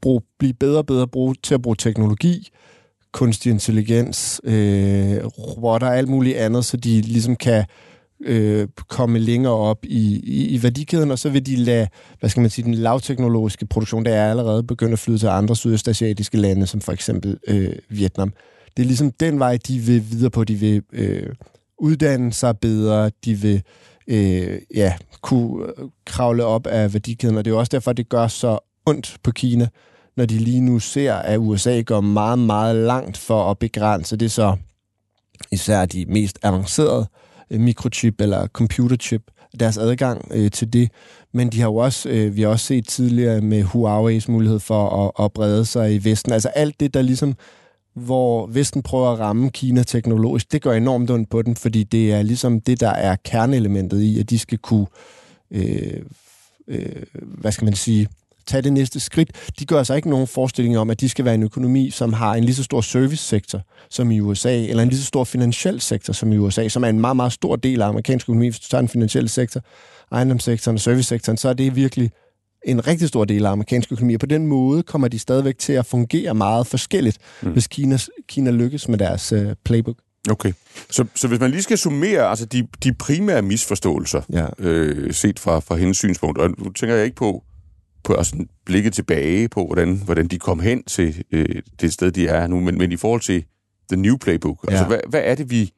bruge, 0.00 0.22
blive 0.38 0.54
bedre 0.54 0.78
og 0.78 0.86
bedre 0.86 1.08
bruge, 1.08 1.34
til 1.42 1.54
at 1.54 1.62
bruge 1.62 1.76
teknologi, 1.76 2.48
kunstig 3.12 3.50
intelligens, 3.50 4.40
øh, 4.44 5.26
robotter 5.26 5.86
og 5.86 5.98
alt 5.98 6.08
muligt 6.08 6.36
andet, 6.36 6.64
så 6.64 6.76
de 6.76 7.00
ligesom 7.00 7.36
kan 7.36 7.64
øh, 8.20 8.68
komme 8.88 9.18
længere 9.18 9.52
op 9.52 9.84
i, 9.84 10.20
i, 10.24 10.46
i 10.46 10.62
værdikæden, 10.62 11.10
og 11.10 11.18
så 11.18 11.30
vil 11.30 11.46
de 11.46 11.56
lade, 11.56 11.88
hvad 12.20 12.30
skal 12.30 12.40
man 12.40 12.50
sige, 12.50 12.64
den 12.64 12.74
lavteknologiske 12.74 13.66
produktion, 13.66 14.04
der 14.04 14.14
er 14.14 14.30
allerede 14.30 14.62
begyndt 14.62 14.92
at 14.92 14.98
flyde 14.98 15.18
til 15.18 15.26
andre 15.26 15.56
sydøstasiatiske 15.56 16.36
lande, 16.36 16.66
som 16.66 16.80
for 16.80 16.92
eksempel 16.92 17.38
øh, 17.48 17.72
Vietnam. 17.88 18.32
Det 18.76 18.82
er 18.82 18.86
ligesom 18.86 19.10
den 19.10 19.38
vej, 19.38 19.58
de 19.68 19.78
vil 19.78 20.10
videre 20.10 20.30
på. 20.30 20.44
De 20.44 20.54
vil 20.54 20.82
øh, 20.92 21.26
uddanne 21.80 22.32
sig 22.32 22.58
bedre, 22.58 23.10
de 23.24 23.34
vil 23.34 23.62
øh, 24.06 24.58
ja, 24.74 24.94
kunne 25.22 25.66
øh, 25.66 25.88
kravle 26.06 26.44
op 26.44 26.66
af 26.66 26.92
værdikæden, 26.92 27.36
og 27.36 27.44
det 27.44 27.50
er 27.50 27.54
jo 27.54 27.58
også 27.58 27.70
derfor, 27.70 27.92
det 27.92 28.08
gør 28.08 28.26
så 28.26 28.58
ondt 28.86 29.16
på 29.22 29.30
Kina, 29.30 29.68
når 30.16 30.26
de 30.26 30.38
lige 30.38 30.60
nu 30.60 30.78
ser, 30.78 31.14
at 31.14 31.38
USA 31.38 31.80
går 31.80 32.00
meget, 32.00 32.38
meget 32.38 32.76
langt 32.76 33.18
for 33.18 33.50
at 33.50 33.58
begrænse 33.58 34.16
det 34.16 34.30
så 34.30 34.56
især 35.52 35.86
de 35.86 36.04
mest 36.08 36.38
avancerede 36.42 37.06
øh, 37.50 37.60
mikrochip 37.60 38.20
eller 38.20 38.46
computerchip, 38.46 39.22
deres 39.60 39.78
adgang 39.78 40.28
øh, 40.30 40.50
til 40.50 40.72
det. 40.72 40.90
Men 41.32 41.48
de 41.48 41.60
har 41.60 41.68
jo 41.68 41.76
også, 41.76 42.08
øh, 42.08 42.36
vi 42.36 42.42
har 42.42 42.48
også 42.48 42.66
set 42.66 42.88
tidligere 42.88 43.40
med 43.40 43.64
Huawei's 43.64 44.30
mulighed 44.30 44.58
for 44.58 45.06
at, 45.06 45.24
at 45.24 45.32
brede 45.32 45.64
sig 45.64 45.94
i 45.94 46.04
Vesten. 46.04 46.32
Altså 46.32 46.48
alt 46.48 46.80
det, 46.80 46.94
der 46.94 47.02
ligesom 47.02 47.34
hvor 47.94 48.46
Vesten 48.46 48.82
prøver 48.82 49.12
at 49.12 49.18
ramme 49.18 49.50
Kina 49.50 49.82
teknologisk, 49.82 50.52
det 50.52 50.62
gør 50.62 50.72
enormt 50.72 51.10
ondt 51.10 51.30
på 51.30 51.42
den, 51.42 51.56
fordi 51.56 51.84
det 51.84 52.12
er 52.12 52.22
ligesom 52.22 52.60
det, 52.60 52.80
der 52.80 52.90
er 52.90 53.16
kerneelementet 53.24 54.00
i, 54.00 54.20
at 54.20 54.30
de 54.30 54.38
skal 54.38 54.58
kunne, 54.58 54.86
øh, 55.50 56.02
øh, 56.68 57.02
hvad 57.14 57.52
skal 57.52 57.64
man 57.64 57.74
sige, 57.74 58.08
tage 58.46 58.62
det 58.62 58.72
næste 58.72 59.00
skridt. 59.00 59.30
De 59.58 59.66
gør 59.66 59.78
altså 59.78 59.94
ikke 59.94 60.10
nogen 60.10 60.26
forestilling 60.26 60.78
om, 60.78 60.90
at 60.90 61.00
de 61.00 61.08
skal 61.08 61.24
være 61.24 61.34
en 61.34 61.42
økonomi, 61.42 61.90
som 61.90 62.12
har 62.12 62.34
en 62.34 62.44
lige 62.44 62.54
så 62.54 62.62
stor 62.62 62.80
servicesektor 62.80 63.60
som 63.90 64.10
i 64.10 64.20
USA, 64.20 64.64
eller 64.64 64.82
en 64.82 64.88
lige 64.88 64.98
så 64.98 65.06
stor 65.06 65.24
finansiel 65.24 65.80
sektor 65.80 66.12
som 66.12 66.32
i 66.32 66.36
USA, 66.36 66.68
som 66.68 66.84
er 66.84 66.88
en 66.88 67.00
meget, 67.00 67.16
meget 67.16 67.32
stor 67.32 67.56
del 67.56 67.82
af 67.82 67.88
amerikansk 67.88 68.24
økonomi. 68.28 68.48
Hvis 68.48 68.60
du 68.60 68.68
tager 68.68 68.82
den 68.82 68.88
finansielle 68.88 69.28
sektor, 69.28 69.60
ejendomssektoren 70.12 70.74
og 70.74 70.80
servicesektoren, 70.80 71.36
så 71.36 71.48
er 71.48 71.52
det 71.52 71.76
virkelig 71.76 72.10
en 72.64 72.86
rigtig 72.86 73.08
stor 73.08 73.24
del 73.24 73.46
af 73.46 73.50
amerikansk 73.50 73.92
økonomi, 73.92 74.14
og 74.14 74.20
på 74.20 74.26
den 74.26 74.46
måde 74.46 74.82
kommer 74.82 75.08
de 75.08 75.18
stadigvæk 75.18 75.58
til 75.58 75.72
at 75.72 75.86
fungere 75.86 76.34
meget 76.34 76.66
forskelligt, 76.66 77.18
mm. 77.42 77.52
hvis 77.52 77.66
Kina, 77.66 77.98
Kina 78.28 78.50
lykkes 78.50 78.88
med 78.88 78.98
deres 78.98 79.32
uh, 79.32 79.52
playbook. 79.64 79.96
Okay. 80.30 80.52
Så, 80.90 81.04
så 81.14 81.28
hvis 81.28 81.40
man 81.40 81.50
lige 81.50 81.62
skal 81.62 81.78
summere 81.78 82.22
altså 82.22 82.46
de, 82.46 82.68
de 82.84 82.94
primære 82.94 83.42
misforståelser, 83.42 84.22
ja. 84.32 84.46
øh, 84.58 85.14
set 85.14 85.38
fra, 85.38 85.58
fra 85.58 85.76
hendes 85.76 85.96
synspunkt, 85.96 86.38
og 86.38 86.50
nu 86.58 86.70
tænker 86.72 86.94
jeg 86.94 87.04
ikke 87.04 87.16
på, 87.16 87.44
på 88.04 88.14
at 88.14 88.34
blikke 88.66 88.90
tilbage 88.90 89.48
på, 89.48 89.66
hvordan, 89.66 90.02
hvordan 90.04 90.28
de 90.28 90.38
kom 90.38 90.60
hen 90.60 90.82
til 90.82 91.22
øh, 91.32 91.62
det 91.80 91.92
sted, 91.92 92.10
de 92.10 92.28
er 92.28 92.46
nu, 92.46 92.60
men, 92.60 92.78
men 92.78 92.92
i 92.92 92.96
forhold 92.96 93.20
til 93.20 93.44
The 93.92 94.00
New 94.00 94.16
Playbook, 94.16 94.64
altså, 94.68 94.76
ja. 94.76 94.78
altså 94.78 94.86
hvad, 94.86 95.00
hvad, 95.10 95.22
er 95.24 95.34
det, 95.34 95.50
vi, 95.50 95.72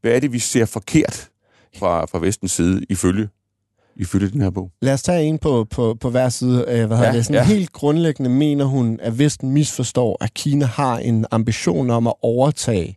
hvad 0.00 0.12
er 0.12 0.20
det, 0.20 0.32
vi 0.32 0.38
ser 0.38 0.64
forkert 0.64 1.28
fra, 1.78 2.04
fra 2.04 2.18
vestens 2.18 2.52
side 2.52 2.82
ifølge 2.88 3.28
ifølge 3.96 4.30
den 4.30 4.40
her 4.40 4.50
bog? 4.50 4.70
Lad 4.82 4.92
os 4.92 5.02
tage 5.02 5.24
en 5.24 5.38
på, 5.38 5.66
på, 5.70 5.96
på 6.00 6.10
hver 6.10 6.28
side. 6.28 6.64
Øh, 6.68 6.86
hvad 6.86 6.98
ja, 6.98 7.12
det? 7.12 7.26
Sådan 7.26 7.42
ja. 7.42 7.44
Helt 7.44 7.72
grundlæggende 7.72 8.30
mener 8.30 8.64
hun, 8.64 8.98
at 9.02 9.18
Vesten 9.18 9.50
misforstår, 9.50 10.24
at 10.24 10.34
Kina 10.34 10.64
har 10.64 10.98
en 10.98 11.26
ambition 11.30 11.90
om 11.90 12.06
at 12.06 12.14
overtage 12.22 12.96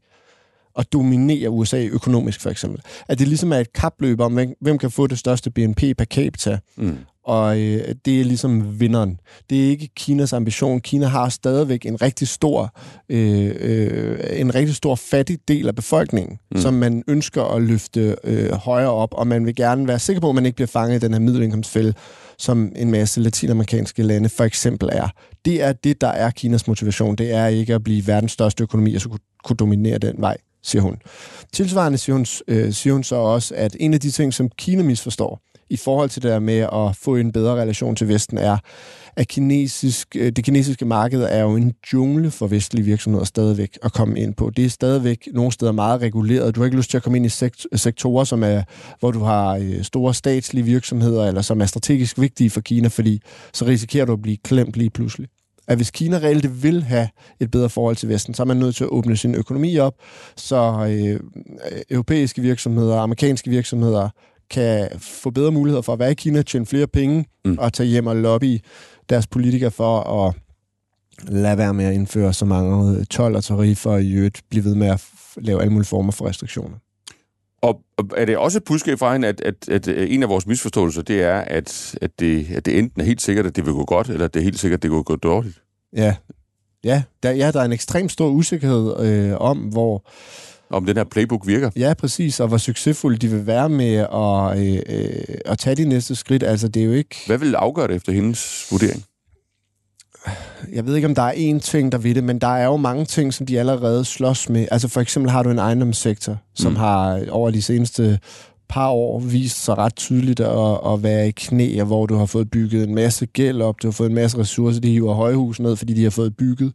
og 0.75 0.93
dominere 0.93 1.49
USA 1.49 1.85
økonomisk, 1.85 2.41
for 2.41 2.49
eksempel. 2.49 2.81
At 3.07 3.19
det 3.19 3.27
ligesom 3.27 3.53
er 3.53 3.57
et 3.57 3.73
kapløb 3.73 4.19
om, 4.19 4.39
hvem 4.61 4.77
kan 4.77 4.91
få 4.91 5.07
det 5.07 5.19
største 5.19 5.51
BNP 5.51 5.81
per 5.97 6.05
capita. 6.05 6.59
Mm 6.75 6.97
og 7.25 7.59
øh, 7.59 7.95
det 8.05 8.21
er 8.21 8.25
ligesom 8.25 8.79
vinderen. 8.79 9.19
Det 9.49 9.65
er 9.65 9.69
ikke 9.69 9.89
Kinas 9.95 10.33
ambition. 10.33 10.81
Kina 10.81 11.05
har 11.05 11.29
stadigvæk 11.29 11.85
en 11.85 12.01
rigtig 12.01 12.27
stor, 12.27 12.75
øh, 13.09 13.55
øh, 13.59 14.19
en 14.31 14.55
rigtig 14.55 14.75
stor 14.75 14.95
fattig 14.95 15.39
del 15.47 15.67
af 15.67 15.75
befolkningen, 15.75 16.39
mm. 16.51 16.61
som 16.61 16.73
man 16.73 17.03
ønsker 17.07 17.43
at 17.43 17.61
løfte 17.61 18.15
øh, 18.23 18.51
højere 18.51 18.91
op, 18.91 19.13
og 19.13 19.27
man 19.27 19.45
vil 19.45 19.55
gerne 19.55 19.87
være 19.87 19.99
sikker 19.99 20.21
på, 20.21 20.29
at 20.29 20.35
man 20.35 20.45
ikke 20.45 20.55
bliver 20.55 20.67
fanget 20.67 20.95
i 20.95 21.05
den 21.05 21.13
her 21.13 21.19
middelindkomstfælde, 21.19 21.93
som 22.37 22.71
en 22.75 22.91
masse 22.91 23.21
latinamerikanske 23.21 24.03
lande 24.03 24.29
for 24.29 24.43
eksempel 24.43 24.89
er. 24.91 25.07
Det 25.45 25.63
er 25.63 25.73
det, 25.73 26.01
der 26.01 26.07
er 26.07 26.29
Kinas 26.29 26.67
motivation. 26.67 27.15
Det 27.15 27.33
er 27.33 27.47
ikke 27.47 27.75
at 27.75 27.83
blive 27.83 28.07
verdens 28.07 28.31
største 28.31 28.63
økonomi, 28.63 28.95
og 28.95 29.01
så 29.01 29.09
kunne, 29.09 29.19
kunne 29.43 29.57
dominere 29.57 29.97
den 29.97 30.15
vej, 30.17 30.37
siger 30.63 30.81
hun. 30.81 30.97
Tilsvarende 31.53 31.97
siger 31.97 32.13
hun, 32.15 32.25
øh, 32.47 32.73
siger 32.73 32.93
hun 32.93 33.03
så 33.03 33.15
også, 33.15 33.55
at 33.55 33.75
en 33.79 33.93
af 33.93 33.99
de 33.99 34.11
ting, 34.11 34.33
som 34.33 34.49
Kina 34.57 34.83
misforstår, 34.83 35.41
i 35.69 35.77
forhold 35.77 36.09
til 36.09 36.23
det 36.23 36.31
der 36.31 36.39
med 36.39 36.59
at 36.59 36.95
få 36.95 37.15
en 37.15 37.31
bedre 37.31 37.61
relation 37.61 37.95
til 37.95 38.07
Vesten, 38.07 38.37
er, 38.37 38.57
at 39.15 39.27
kinesisk, 39.27 40.15
øh, 40.15 40.31
det 40.31 40.43
kinesiske 40.43 40.85
marked 40.85 41.23
er 41.23 41.41
jo 41.41 41.55
en 41.55 41.73
jungle 41.93 42.31
for 42.31 42.47
vestlige 42.47 42.85
virksomheder 42.85 43.25
stadigvæk 43.25 43.77
at 43.83 43.93
komme 43.93 44.19
ind 44.19 44.33
på. 44.33 44.49
Det 44.49 44.65
er 44.65 44.69
stadigvæk 44.69 45.27
nogle 45.33 45.51
steder 45.51 45.71
meget 45.71 46.01
reguleret. 46.01 46.55
Du 46.55 46.59
har 46.59 46.65
ikke 46.65 46.77
lyst 46.77 46.89
til 46.89 46.97
at 46.97 47.03
komme 47.03 47.17
ind 47.17 47.25
i 47.25 47.77
sektorer, 47.77 48.23
som 48.23 48.43
er, 48.43 48.63
hvor 48.99 49.11
du 49.11 49.19
har 49.19 49.55
øh, 49.55 49.83
store 49.83 50.13
statslige 50.13 50.63
virksomheder, 50.63 51.27
eller 51.27 51.41
som 51.41 51.61
er 51.61 51.65
strategisk 51.65 52.19
vigtige 52.19 52.49
for 52.49 52.61
Kina, 52.61 52.87
fordi 52.87 53.21
så 53.53 53.65
risikerer 53.65 54.05
du 54.05 54.13
at 54.13 54.21
blive 54.21 54.37
klemt 54.37 54.77
lige 54.77 54.89
pludselig 54.89 55.27
at 55.67 55.77
hvis 55.77 55.91
Kina 55.91 56.17
reelt 56.17 56.63
vil 56.63 56.83
have 56.83 57.09
et 57.39 57.51
bedre 57.51 57.69
forhold 57.69 57.95
til 57.95 58.09
Vesten, 58.09 58.33
så 58.33 58.43
er 58.43 58.47
man 58.47 58.57
nødt 58.57 58.75
til 58.75 58.83
at 58.83 58.89
åbne 58.89 59.17
sin 59.17 59.35
økonomi 59.35 59.77
op, 59.77 59.93
så 60.35 60.87
øh, 60.89 61.19
europæiske 61.89 62.41
virksomheder, 62.41 62.97
amerikanske 62.97 63.49
virksomheder 63.49 64.09
kan 64.49 64.89
få 64.97 65.29
bedre 65.29 65.51
muligheder 65.51 65.81
for 65.81 65.93
at 65.93 65.99
være 65.99 66.11
i 66.11 66.13
Kina, 66.15 66.41
tjene 66.41 66.65
flere 66.65 66.87
penge 66.87 67.25
mm. 67.45 67.57
og 67.59 67.73
tage 67.73 67.89
hjem 67.89 68.07
og 68.07 68.15
lobby 68.15 68.59
deres 69.09 69.27
politikere 69.27 69.71
for 69.71 69.99
at 69.99 70.33
lade 71.27 71.57
være 71.57 71.73
med 71.73 71.85
at 71.85 71.93
indføre 71.93 72.33
så 72.33 72.45
mange 72.45 73.05
12 73.05 73.35
og 73.35 73.43
tariffer 73.43 73.91
og 73.91 74.03
i 74.03 74.13
øvrigt 74.13 74.41
blive 74.49 74.65
ved 74.65 74.75
med 74.75 74.87
at 74.87 75.05
lave 75.37 75.61
alle 75.61 75.73
mulige 75.73 75.87
former 75.87 76.11
for 76.11 76.25
restriktioner. 76.27 76.77
Og, 77.61 77.81
er 78.17 78.25
det 78.25 78.37
også 78.37 78.57
et 78.57 78.63
budskab 78.63 78.99
fra 78.99 79.13
hende, 79.13 79.27
at, 79.27 79.41
at, 79.41 79.69
at 79.69 79.87
en 79.87 80.23
af 80.23 80.29
vores 80.29 80.47
misforståelser, 80.47 81.01
det 81.01 81.21
er, 81.23 81.37
at, 81.37 81.95
at, 82.01 82.19
det, 82.19 82.51
at 82.51 82.65
det 82.65 82.79
enten 82.79 83.01
er 83.01 83.05
helt 83.05 83.21
sikkert, 83.21 83.45
at 83.45 83.55
det 83.55 83.65
vil 83.65 83.73
gå 83.73 83.85
godt, 83.85 84.09
eller 84.09 84.25
at 84.25 84.33
det 84.33 84.39
er 84.39 84.43
helt 84.43 84.59
sikkert, 84.59 84.77
at 84.77 84.83
det 84.83 84.91
vil 84.91 85.03
gå 85.03 85.15
dårligt? 85.15 85.61
Ja, 85.95 86.15
ja 86.83 87.03
der, 87.23 87.31
ja, 87.31 87.51
der 87.51 87.59
er 87.59 87.65
en 87.65 87.71
ekstremt 87.71 88.11
stor 88.11 88.29
usikkerhed 88.29 88.99
øh, 88.99 89.37
om, 89.41 89.57
hvor 89.57 90.05
om 90.73 90.85
den 90.85 90.97
her 90.97 91.03
playbook 91.03 91.47
virker. 91.47 91.69
Ja, 91.75 91.93
præcis, 91.93 92.39
og 92.39 92.47
hvor 92.47 92.57
succesfulde 92.57 93.17
de 93.17 93.27
vil 93.27 93.47
være 93.47 93.69
med 93.69 93.95
at, 93.95 94.59
øh, 94.59 94.99
øh, 94.99 95.37
at 95.45 95.57
tage 95.57 95.75
de 95.75 95.85
næste 95.85 96.15
skridt. 96.15 96.43
Altså, 96.43 96.67
det 96.67 96.81
er 96.81 96.85
jo 96.85 96.91
ikke... 96.91 97.15
Hvad 97.27 97.37
vil 97.37 97.55
afgøre 97.55 97.87
det 97.87 97.95
efter 97.95 98.11
hendes 98.11 98.67
vurdering? 98.71 99.03
Jeg 100.73 100.85
ved 100.85 100.95
ikke, 100.95 101.07
om 101.07 101.15
der 101.15 101.21
er 101.21 101.31
én 101.31 101.59
ting, 101.59 101.91
der 101.91 101.97
ved 101.97 102.15
det, 102.15 102.23
men 102.23 102.39
der 102.39 102.47
er 102.47 102.65
jo 102.65 102.77
mange 102.77 103.05
ting, 103.05 103.33
som 103.33 103.45
de 103.45 103.59
allerede 103.59 104.05
slås 104.05 104.49
med. 104.49 104.67
Altså 104.71 104.87
for 104.87 105.01
eksempel 105.01 105.31
har 105.31 105.43
du 105.43 105.49
en 105.49 105.59
ejendomssektor, 105.59 106.37
som 106.55 106.71
mm. 106.71 106.77
har 106.77 107.25
over 107.29 107.51
de 107.51 107.61
seneste 107.61 108.19
par 108.69 108.89
år 108.89 109.19
vist 109.19 109.63
sig 109.63 109.77
ret 109.77 109.95
tydeligt 109.95 110.39
at, 110.39 110.79
at 110.93 111.03
være 111.03 111.27
i 111.27 111.31
knæ, 111.31 111.83
hvor 111.83 112.05
du 112.05 112.15
har 112.15 112.25
fået 112.25 112.51
bygget 112.51 112.83
en 112.83 112.95
masse 112.95 113.25
gæld 113.25 113.61
op, 113.61 113.81
du 113.81 113.87
har 113.87 113.91
fået 113.91 114.09
en 114.09 114.15
masse 114.15 114.37
ressourcer, 114.37 114.81
de 114.81 114.91
hiver 114.91 115.13
højhus 115.13 115.59
ned, 115.59 115.75
fordi 115.75 115.93
de 115.93 116.03
har 116.03 116.09
fået 116.09 116.37
bygget 116.37 116.73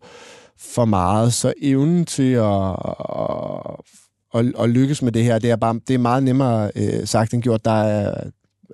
for 0.60 0.84
meget. 0.84 1.32
Så 1.32 1.52
evnen 1.62 2.04
til 2.04 2.32
at, 2.32 2.72
at, 4.34 4.52
at 4.62 4.70
lykkes 4.70 5.02
med 5.02 5.12
det 5.12 5.24
her, 5.24 5.38
det 5.38 5.50
er, 5.50 5.56
bare, 5.56 5.80
det 5.88 5.94
er 5.94 5.98
meget 5.98 6.22
nemmere 6.22 6.70
øh, 6.76 7.06
sagt 7.06 7.34
end 7.34 7.42
gjort. 7.42 7.64
Der 7.64 7.70
er 7.70 8.30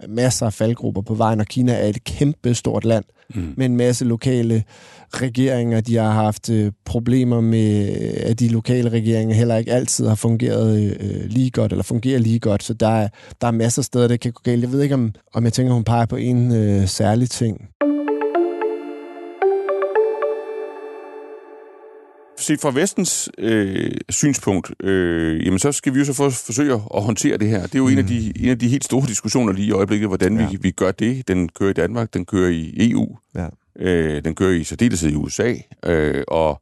masser 0.08 0.46
af 0.46 0.52
faldgrupper 0.52 1.02
på 1.02 1.14
vejen, 1.14 1.40
og 1.40 1.46
Kina 1.46 1.72
er 1.72 1.86
et 1.86 2.04
kæmpe 2.04 2.54
stort 2.54 2.84
land 2.84 3.04
mm. 3.34 3.54
med 3.56 3.66
en 3.66 3.76
masse 3.76 4.04
lokale 4.04 4.64
regeringer. 5.14 5.80
De 5.80 5.96
har 5.96 6.10
haft 6.10 6.50
øh, 6.50 6.72
problemer 6.84 7.40
med, 7.40 7.88
at 8.16 8.40
de 8.40 8.48
lokale 8.48 8.88
regeringer 8.88 9.34
heller 9.34 9.56
ikke 9.56 9.72
altid 9.72 10.06
har 10.08 10.14
fungeret 10.14 10.96
øh, 11.00 11.24
lige 11.26 11.50
godt, 11.50 11.72
eller 11.72 11.82
fungerer 11.82 12.18
lige 12.18 12.38
godt, 12.38 12.62
så 12.62 12.74
der 12.74 12.88
er, 12.88 13.08
der 13.40 13.46
er 13.46 13.52
masser 13.52 13.80
af 13.80 13.84
steder, 13.84 14.08
det 14.08 14.20
kan 14.20 14.32
gå 14.32 14.40
galt. 14.44 14.62
Jeg 14.62 14.72
ved 14.72 14.82
ikke, 14.82 14.94
om, 14.94 15.12
om 15.34 15.44
jeg 15.44 15.52
tænker, 15.52 15.72
hun 15.72 15.84
peger 15.84 16.06
på 16.06 16.16
en 16.16 16.52
øh, 16.54 16.88
særlig 16.88 17.30
ting. 17.30 17.68
Set 22.44 22.60
fra 22.60 22.70
vestens 22.70 23.30
øh, 23.38 23.90
synspunkt, 24.08 24.72
øh, 24.80 25.46
jamen 25.46 25.58
så 25.58 25.72
skal 25.72 25.94
vi 25.94 25.98
jo 25.98 26.04
så 26.04 26.12
for, 26.12 26.30
forsøge 26.30 26.72
at 26.72 27.02
håndtere 27.02 27.36
det 27.36 27.48
her. 27.48 27.62
Det 27.62 27.74
er 27.74 27.78
jo 27.78 27.86
mm. 27.86 27.92
en, 27.92 27.98
af 27.98 28.06
de, 28.06 28.32
en 28.36 28.48
af 28.48 28.58
de 28.58 28.68
helt 28.68 28.84
store 28.84 29.06
diskussioner 29.06 29.52
lige 29.52 29.66
i 29.66 29.72
øjeblikket, 29.72 30.08
hvordan 30.08 30.40
ja. 30.40 30.48
vi, 30.50 30.58
vi 30.60 30.70
gør 30.70 30.90
det. 30.90 31.28
Den 31.28 31.48
kører 31.48 31.70
i 31.70 31.72
Danmark, 31.72 32.14
den 32.14 32.24
kører 32.24 32.50
i 32.50 32.90
EU, 32.90 33.16
ja. 33.34 33.48
øh, 33.78 34.24
den 34.24 34.34
kører 34.34 34.52
i 34.52 34.64
særdeleshed 34.64 35.10
i 35.10 35.14
USA, 35.14 35.54
øh, 35.84 36.24
og, 36.28 36.60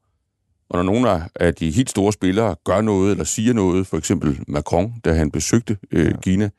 Og 0.69 0.77
når 0.77 0.83
nogle 0.83 1.23
af 1.35 1.55
de 1.55 1.71
helt 1.71 1.91
store 1.91 2.13
spillere 2.13 2.57
gør 2.65 2.81
noget 2.81 3.11
eller 3.11 3.25
siger 3.25 3.53
noget, 3.53 3.87
for 3.87 3.99
eksempel 3.99 4.41
Macron, 4.49 4.95
da 5.05 5.13
han 5.13 5.31
besøgte 5.31 5.77
øh, 5.93 6.07
ja. 6.07 6.21
Kina, 6.23 6.51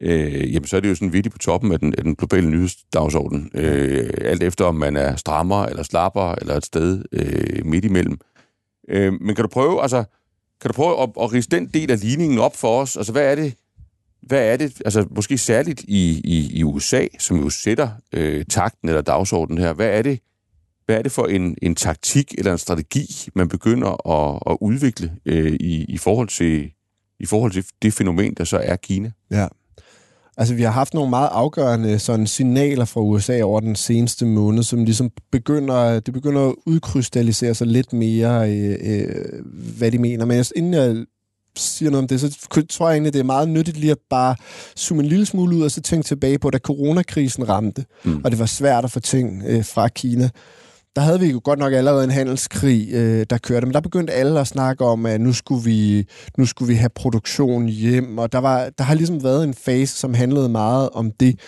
øh, 0.00 0.54
jamen 0.54 0.66
så 0.66 0.76
er 0.76 0.80
det 0.80 0.88
jo 0.88 0.94
sådan 0.94 1.12
vidt 1.12 1.32
på 1.32 1.38
toppen 1.38 1.72
af 1.72 1.78
den, 1.78 1.94
af 1.98 2.04
den 2.04 2.14
globale 2.14 2.50
nyhedsdagsorden. 2.50 3.50
Øh, 3.54 4.10
alt 4.20 4.42
efter 4.42 4.64
om 4.64 4.74
man 4.74 4.96
er 4.96 5.16
strammer 5.16 5.64
eller 5.64 5.82
slapper 5.82 6.34
eller 6.34 6.54
et 6.56 6.64
sted 6.64 7.04
øh, 7.12 7.66
midt 7.66 7.84
imellem. 7.84 8.18
Øh, 8.88 9.12
men 9.20 9.34
kan 9.34 9.42
du 9.42 9.48
prøve, 9.48 9.82
altså, 9.82 10.04
kan 10.60 10.68
du 10.68 10.72
prøve 10.72 11.02
at, 11.02 11.10
at 11.20 11.32
rise 11.32 11.48
den 11.50 11.66
del 11.66 11.90
af 11.90 12.00
ligningen 12.00 12.38
op 12.38 12.56
for 12.56 12.80
os? 12.80 12.96
Altså, 12.96 13.12
hvad 13.12 13.30
er 13.30 13.34
det, 13.34 13.54
hvad 14.22 14.52
er 14.52 14.56
det, 14.56 14.82
altså 14.84 15.06
måske 15.10 15.38
særligt 15.38 15.80
i, 15.80 16.20
i, 16.24 16.58
i 16.58 16.64
USA, 16.64 17.06
som 17.18 17.36
jo 17.36 17.50
sætter 17.50 17.90
øh, 18.12 18.44
takten 18.44 18.88
eller 18.88 19.02
dagsordenen 19.02 19.62
her, 19.62 19.72
hvad 19.72 19.98
er 19.98 20.02
det, 20.02 20.20
hvad 20.86 20.98
er 20.98 21.02
det 21.02 21.12
for 21.12 21.26
en, 21.26 21.56
en 21.62 21.74
taktik 21.74 22.34
eller 22.38 22.52
en 22.52 22.58
strategi, 22.58 23.28
man 23.34 23.48
begynder 23.48 24.08
at, 24.10 24.52
at 24.52 24.58
udvikle 24.60 25.12
øh, 25.26 25.52
i, 25.52 25.84
i, 25.84 25.98
forhold 25.98 26.28
til, 26.28 26.70
i 27.20 27.26
forhold 27.26 27.52
til 27.52 27.64
det 27.82 27.92
fænomen, 27.92 28.34
der 28.34 28.44
så 28.44 28.58
er 28.58 28.76
Kina? 28.76 29.12
Ja. 29.30 29.48
Altså, 30.38 30.54
vi 30.54 30.62
har 30.62 30.70
haft 30.70 30.94
nogle 30.94 31.10
meget 31.10 31.28
afgørende 31.32 31.98
sådan, 31.98 32.26
signaler 32.26 32.84
fra 32.84 33.00
USA 33.00 33.42
over 33.42 33.60
den 33.60 33.76
seneste 33.76 34.26
måned, 34.26 34.62
som 34.62 34.84
ligesom 34.84 35.10
begynder, 35.32 36.00
det 36.00 36.14
begynder 36.14 36.48
at 36.48 36.54
udkrystallisere 36.66 37.54
sig 37.54 37.66
lidt 37.66 37.92
mere, 37.92 38.52
øh, 38.52 38.76
øh, 38.80 39.24
hvad 39.78 39.90
de 39.90 39.98
mener. 39.98 40.24
Men 40.24 40.44
inden 40.56 40.74
jeg 40.74 41.04
siger 41.56 41.90
noget 41.90 42.02
om 42.02 42.08
det, 42.08 42.20
så 42.20 42.38
tror 42.70 42.88
jeg 42.88 42.94
egentlig, 42.94 43.12
det 43.12 43.18
er 43.18 43.24
meget 43.24 43.48
nyttigt 43.48 43.76
lige 43.76 43.90
at 43.90 43.98
bare 44.10 44.36
zoome 44.78 45.02
en 45.02 45.08
lille 45.08 45.26
smule 45.26 45.56
ud 45.56 45.62
og 45.62 45.70
så 45.70 45.80
tænke 45.80 46.06
tilbage 46.06 46.38
på, 46.38 46.50
da 46.50 46.58
coronakrisen 46.58 47.48
ramte, 47.48 47.84
mm. 48.04 48.20
og 48.24 48.30
det 48.30 48.38
var 48.38 48.46
svært 48.46 48.84
at 48.84 48.90
få 48.90 49.00
ting 49.00 49.42
øh, 49.46 49.64
fra 49.64 49.88
Kina 49.88 50.30
der 50.98 51.04
havde 51.04 51.20
vi 51.20 51.26
jo 51.26 51.40
godt 51.44 51.58
nok 51.58 51.72
allerede 51.72 52.04
en 52.04 52.10
handelskrig, 52.10 52.88
øh, 52.92 53.26
der 53.30 53.38
kørte, 53.38 53.66
men 53.66 53.74
der 53.74 53.80
begyndte 53.80 54.12
alle 54.12 54.40
at 54.40 54.46
snakke 54.46 54.84
om, 54.84 55.06
at 55.06 55.20
nu 55.20 55.32
skulle 55.32 55.64
vi, 55.64 56.06
nu 56.38 56.46
skulle 56.46 56.68
vi 56.68 56.74
have 56.74 56.88
produktion 56.88 57.66
hjem, 57.66 58.18
og 58.18 58.32
der, 58.32 58.38
var, 58.38 58.70
der 58.78 58.84
har 58.84 58.94
ligesom 58.94 59.22
været 59.22 59.44
en 59.44 59.54
fase, 59.54 59.98
som 59.98 60.14
handlede 60.14 60.48
meget 60.48 60.90
om 60.90 61.10
det. 61.10 61.40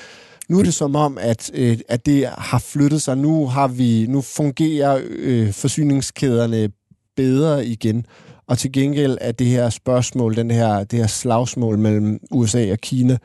Nu 0.49 0.59
er 0.59 0.63
det 0.63 0.75
som 0.75 0.97
om, 0.97 1.19
at, 1.21 1.51
øh, 1.55 1.79
at 1.89 2.07
det 2.07 2.29
har 2.39 2.59
flyttet 2.59 3.03
sig. 3.03 3.19
Nu, 3.19 3.47
har 3.47 3.69
vi, 3.69 4.07
nu 4.09 4.21
fungerer 4.21 5.01
øh, 5.05 5.53
forsyningskæderne 5.53 6.69
bedre 7.17 7.67
igen. 7.67 8.07
Og 8.47 8.59
til 8.59 8.73
gengæld 8.73 9.19
er 9.21 9.33
det 9.33 9.47
her 9.47 9.71
spørgsmål, 9.71 10.37
den 10.37 10.51
her, 10.51 10.85
det 10.85 10.99
her 10.99 11.07
slagsmål 11.07 11.79
mellem 11.79 12.19
USA 12.31 12.73
og 12.73 12.79
Kina, 12.79 13.19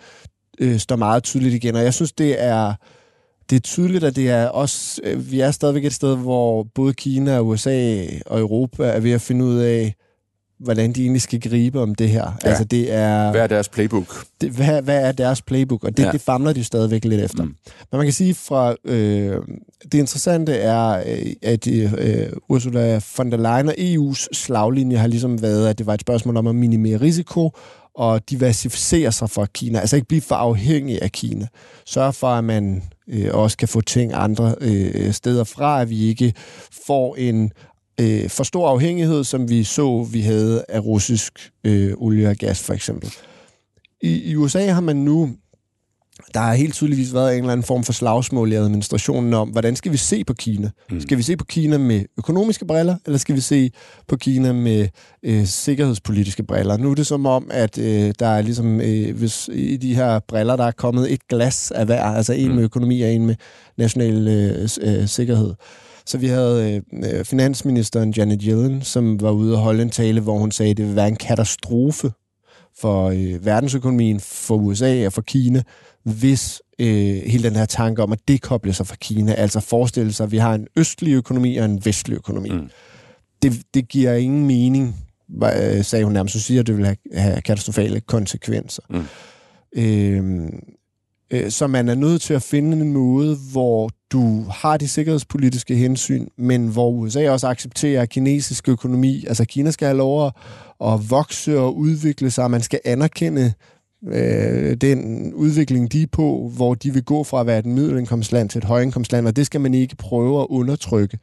øh, 0.60 0.80
står 0.80 0.96
meget 0.96 1.24
tydeligt 1.24 1.56
igen. 1.56 1.76
Og 1.76 1.84
jeg 1.84 1.94
synes, 1.94 2.12
det 2.12 2.44
er 2.44 2.74
det 3.50 3.56
er 3.56 3.60
tydeligt, 3.60 4.04
at 4.04 4.16
det 4.16 4.30
er 4.30 4.48
også, 4.48 5.02
øh, 5.04 5.32
vi 5.32 5.40
er 5.40 5.52
stadigvæk 5.52 5.86
et 5.86 5.94
sted, 5.94 6.18
hvor 6.18 6.64
både 6.64 6.94
Kina, 6.94 7.42
USA 7.42 8.06
og 8.26 8.40
Europa 8.40 8.84
er 8.84 9.00
ved 9.00 9.12
at 9.12 9.22
finde 9.22 9.46
ud 9.46 9.58
af, 9.58 9.96
hvordan 10.60 10.94
de 10.94 11.02
egentlig 11.02 11.22
skal 11.22 11.42
gribe 11.42 11.82
om 11.82 11.96
det 11.96 12.10
her. 12.10 12.38
Ja. 12.44 12.50
Altså, 12.50 12.64
det 12.64 12.94
er, 12.94 13.32
hvad 13.32 13.42
er 13.42 13.48
deres 13.48 13.70
playbook? 13.70 14.26
Det, 14.42 14.50
hvad, 14.50 14.82
hvad 14.82 15.02
er 15.02 15.12
deres 15.12 15.42
playbook? 15.42 15.84
Og 15.84 15.98
det, 15.98 16.04
ja. 16.04 16.12
det 16.12 16.22
famler 16.22 16.54
de 16.54 16.64
stadigvæk 16.64 17.06
lidt 17.06 17.22
efter. 17.22 17.44
Mm. 17.44 17.56
Men 17.92 17.98
man 17.98 18.06
kan 18.06 18.14
sige 18.14 18.34
fra... 18.34 18.76
Øh, 18.86 19.42
det 19.92 19.94
interessante 19.94 20.54
er, 20.54 21.04
øh, 21.08 21.34
at 21.42 21.68
øh, 21.68 22.30
Ursula 22.50 23.02
von 23.18 23.32
der 23.32 23.38
Leyen 23.38 23.68
og 23.70 23.76
EU's 23.78 24.28
slaglinje 24.34 24.98
har 24.98 25.08
ligesom 25.08 25.42
været, 25.42 25.68
at 25.68 25.78
det 25.78 25.86
var 25.86 25.94
et 25.94 26.02
spørgsmål 26.02 26.38
om 26.38 26.48
at 26.48 26.56
minimere 26.56 27.02
risiko 27.02 27.52
og 27.96 28.30
diversificere 28.30 29.12
sig 29.12 29.30
fra 29.30 29.46
Kina. 29.46 29.80
Altså 29.80 29.96
ikke 29.96 30.08
blive 30.08 30.22
for 30.22 30.36
afhængig 30.36 31.02
af 31.02 31.12
Kina. 31.12 31.48
Sørge 31.86 32.14
for, 32.14 32.28
at 32.28 32.44
man 32.44 32.84
øh, 33.08 33.30
også 33.34 33.58
kan 33.58 33.68
få 33.68 33.82
ting 33.82 34.12
andre 34.14 34.56
øh, 34.62 35.14
steder 35.14 35.44
fra, 35.44 35.82
at 35.82 35.90
vi 35.90 36.08
ikke 36.08 36.34
får 36.86 37.16
en 37.16 37.52
øh, 38.02 38.30
for 38.30 38.44
stor 38.44 38.70
afhængighed, 38.70 39.24
som 39.24 39.50
vi 39.50 39.64
så, 39.64 40.08
vi 40.12 40.22
havde 40.22 40.66
af 40.70 40.80
russisk 40.80 41.52
øh, 41.64 41.94
olie 41.98 42.30
og 42.30 42.36
gas, 42.36 42.64
for 42.64 42.74
eksempel. 42.74 43.14
I, 44.02 44.32
I 44.32 44.36
USA 44.36 44.68
har 44.68 44.82
man 44.82 44.96
nu 44.96 45.30
der 46.36 46.42
har 46.42 46.54
helt 46.54 46.74
tydeligvis 46.74 47.14
været 47.14 47.34
en 47.34 47.40
eller 47.40 47.52
anden 47.52 47.64
form 47.64 47.84
for 47.84 47.94
slagsmål 47.94 48.52
i 48.52 48.56
administrationen 48.56 49.34
om, 49.34 49.50
hvordan 49.50 49.76
skal 49.76 49.92
vi 49.92 49.98
se 49.98 50.24
på 50.24 50.34
Kina? 50.34 50.70
Mm. 50.92 51.00
Skal 51.00 51.18
vi 51.18 51.24
se 51.24 51.38
på 51.38 51.46
Kina 51.46 51.78
med 51.78 52.06
økonomiske 52.18 52.66
briller, 52.66 52.96
eller 53.06 53.18
skal 53.18 53.36
vi 53.36 53.42
se 53.42 53.72
på 54.08 54.16
Kina 54.18 54.54
med 54.54 54.88
øh, 55.24 55.46
sikkerhedspolitiske 55.46 56.44
briller? 56.44 56.78
Nu 56.78 56.92
er 56.92 56.96
det 56.96 57.08
som 57.08 57.26
om, 57.26 57.48
at 57.52 57.78
øh, 57.78 58.14
der 58.20 58.28
er 58.28 58.42
ligesom, 58.42 58.82
øh, 58.82 59.18
hvis 59.18 59.50
i 59.54 59.78
de 59.78 59.96
her 59.96 60.20
briller, 60.20 60.56
der 60.56 60.64
er 60.64 60.72
kommet 60.72 61.14
et 61.14 61.28
glas 61.28 61.72
af 61.72 61.86
hver, 61.86 62.04
altså 62.04 62.34
en 62.34 62.50
mm. 62.50 62.56
med 62.56 62.64
økonomi 62.64 63.02
og 63.02 63.12
en 63.12 63.26
med 63.26 63.36
national 63.78 64.28
øh, 64.28 64.70
øh, 64.82 65.08
sikkerhed. 65.08 65.54
Så 66.06 66.18
vi 66.18 66.28
havde 66.28 66.82
øh, 66.94 67.26
finansministeren 67.26 68.12
Janet 68.12 68.42
Yellen, 68.44 68.82
som 68.82 69.22
var 69.22 69.32
ude 69.32 69.54
og 69.54 69.60
holde 69.60 69.82
en 69.82 69.90
tale, 69.90 70.22
hvor 70.22 70.38
hun 70.38 70.52
sagde, 70.52 70.72
at 70.72 70.78
det 70.78 70.86
ville 70.86 70.96
være 70.96 71.08
en 71.08 71.16
katastrofe 71.16 72.12
for 72.80 73.10
øh, 73.10 73.46
verdensøkonomien, 73.46 74.20
for 74.20 74.56
USA 74.56 75.06
og 75.06 75.14
for 75.14 75.22
Kina, 75.22 75.62
hvis 76.06 76.62
øh, 76.80 77.22
hele 77.26 77.44
den 77.44 77.56
her 77.56 77.66
tanke 77.66 78.04
om 78.04 78.12
at 78.12 78.20
dekoble 78.28 78.74
sig 78.74 78.88
fra 78.88 78.96
Kina, 78.96 79.34
altså 79.34 79.60
forestille 79.60 80.14
sig, 80.14 80.24
at 80.24 80.32
vi 80.32 80.38
har 80.38 80.54
en 80.54 80.68
østlig 80.76 81.14
økonomi 81.14 81.58
og 81.58 81.66
en 81.66 81.86
vestlig 81.86 82.16
økonomi. 82.16 82.50
Mm. 82.50 82.70
Det, 83.42 83.62
det 83.74 83.88
giver 83.88 84.14
ingen 84.14 84.48
mening, 84.48 84.96
øh, 85.44 85.84
sagde 85.84 86.06
hun 86.06 86.14
nærmest. 86.14 86.34
Så 86.34 86.40
siger, 86.40 86.60
at 86.60 86.68
det 86.68 86.78
vil 86.78 86.86
have, 86.86 86.98
have 87.14 87.42
katastrofale 87.42 88.02
konsekvenser. 88.02 88.82
Mm. 88.90 89.04
Øh, 89.82 90.50
øh, 91.32 91.52
så 91.52 91.68
man 91.68 91.90
er 91.90 91.96
nødt 91.96 92.22
til 92.22 92.34
at 92.34 92.44
finde 92.44 92.78
en 92.78 92.94
måde, 92.94 93.38
hvor 93.52 93.90
du 94.12 94.44
har 94.44 94.78
de 94.78 94.88
sikkerhedspolitiske 94.88 95.76
hensyn, 95.76 96.28
men 96.38 96.68
hvor 96.68 96.90
USA 96.90 97.30
også 97.30 97.48
accepterer, 97.48 98.06
kinesisk 98.06 98.70
økonomi, 98.70 99.26
altså 99.28 99.46
Kina 99.46 99.72
skal 99.72 99.86
have 99.86 99.98
lov 99.98 100.32
at, 100.82 101.10
vokse 101.10 101.60
og 101.60 101.78
udvikle 101.78 102.32
sig, 102.32 102.52
man 102.52 102.62
skal 102.62 102.80
anerkende 102.86 103.54
øh, 104.12 104.76
den 104.76 105.34
udvikling, 105.34 105.92
de 105.92 106.02
er 106.02 106.08
på, 106.12 106.52
hvor 106.56 106.74
de 106.74 106.94
vil 106.94 107.04
gå 107.04 107.24
fra 107.24 107.42
at 107.42 107.48
være 107.48 107.60
et 107.60 107.66
middelindkomstland 107.66 108.50
til 108.50 108.60
et 108.60 108.66
højindkomstland, 108.66 109.28
og 109.28 109.36
det 109.36 109.46
skal 109.46 109.62
man 109.62 109.74
ikke 109.74 109.96
prøve 109.96 110.42
at 110.42 110.48
undertrykke. 110.50 111.18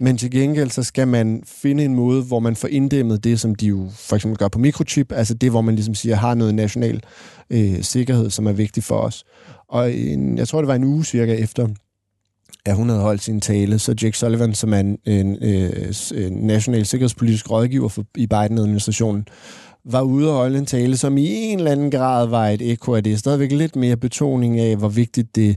Men 0.00 0.18
til 0.18 0.30
gengæld, 0.30 0.70
så 0.70 0.82
skal 0.82 1.08
man 1.08 1.42
finde 1.46 1.84
en 1.84 1.94
måde, 1.94 2.22
hvor 2.22 2.40
man 2.40 2.56
får 2.56 2.68
inddæmmet 2.68 3.24
det, 3.24 3.40
som 3.40 3.54
de 3.54 3.66
jo 3.66 3.88
for 3.94 4.16
eksempel 4.16 4.38
gør 4.38 4.48
på 4.48 4.58
mikrochip, 4.58 5.12
altså 5.12 5.34
det, 5.34 5.50
hvor 5.50 5.60
man 5.60 5.74
ligesom 5.74 5.94
siger, 5.94 6.16
har 6.16 6.34
noget 6.34 6.54
national 6.54 7.02
øh, 7.50 7.82
sikkerhed, 7.82 8.30
som 8.30 8.46
er 8.46 8.52
vigtig 8.52 8.84
for 8.84 8.96
os. 8.96 9.24
Og 9.68 9.92
en, 9.92 10.38
jeg 10.38 10.48
tror, 10.48 10.60
det 10.60 10.68
var 10.68 10.74
en 10.74 10.84
uge 10.84 11.04
cirka 11.04 11.34
efter, 11.34 11.68
at 12.66 12.76
hun 12.76 12.88
havde 12.88 13.02
holdt 13.02 13.22
sin 13.22 13.40
tale, 13.40 13.78
så 13.78 13.94
Jake 14.02 14.18
Sullivan, 14.18 14.54
som 14.54 14.72
er 14.72 14.78
en, 14.78 14.98
en, 15.04 15.36
øh, 15.42 15.94
en 16.14 16.32
national 16.32 16.86
sikkerhedspolitisk 16.86 17.50
rådgiver 17.50 17.88
for, 17.88 18.04
i 18.16 18.26
Biden-administrationen, 18.26 19.28
var 19.90 20.02
ude 20.02 20.30
og 20.30 20.36
holde 20.36 20.58
en 20.58 20.66
tale, 20.66 20.96
som 20.96 21.18
i 21.18 21.26
en 21.26 21.58
eller 21.58 21.72
anden 21.72 21.90
grad 21.90 22.26
var 22.26 22.48
et 22.48 22.72
ekko 22.72 22.94
af 22.94 23.04
det. 23.04 23.18
Stadigvæk 23.18 23.52
lidt 23.52 23.76
mere 23.76 23.96
betoning 23.96 24.60
af, 24.60 24.76
hvor 24.76 24.88
vigtigt 24.88 25.36
det, 25.36 25.56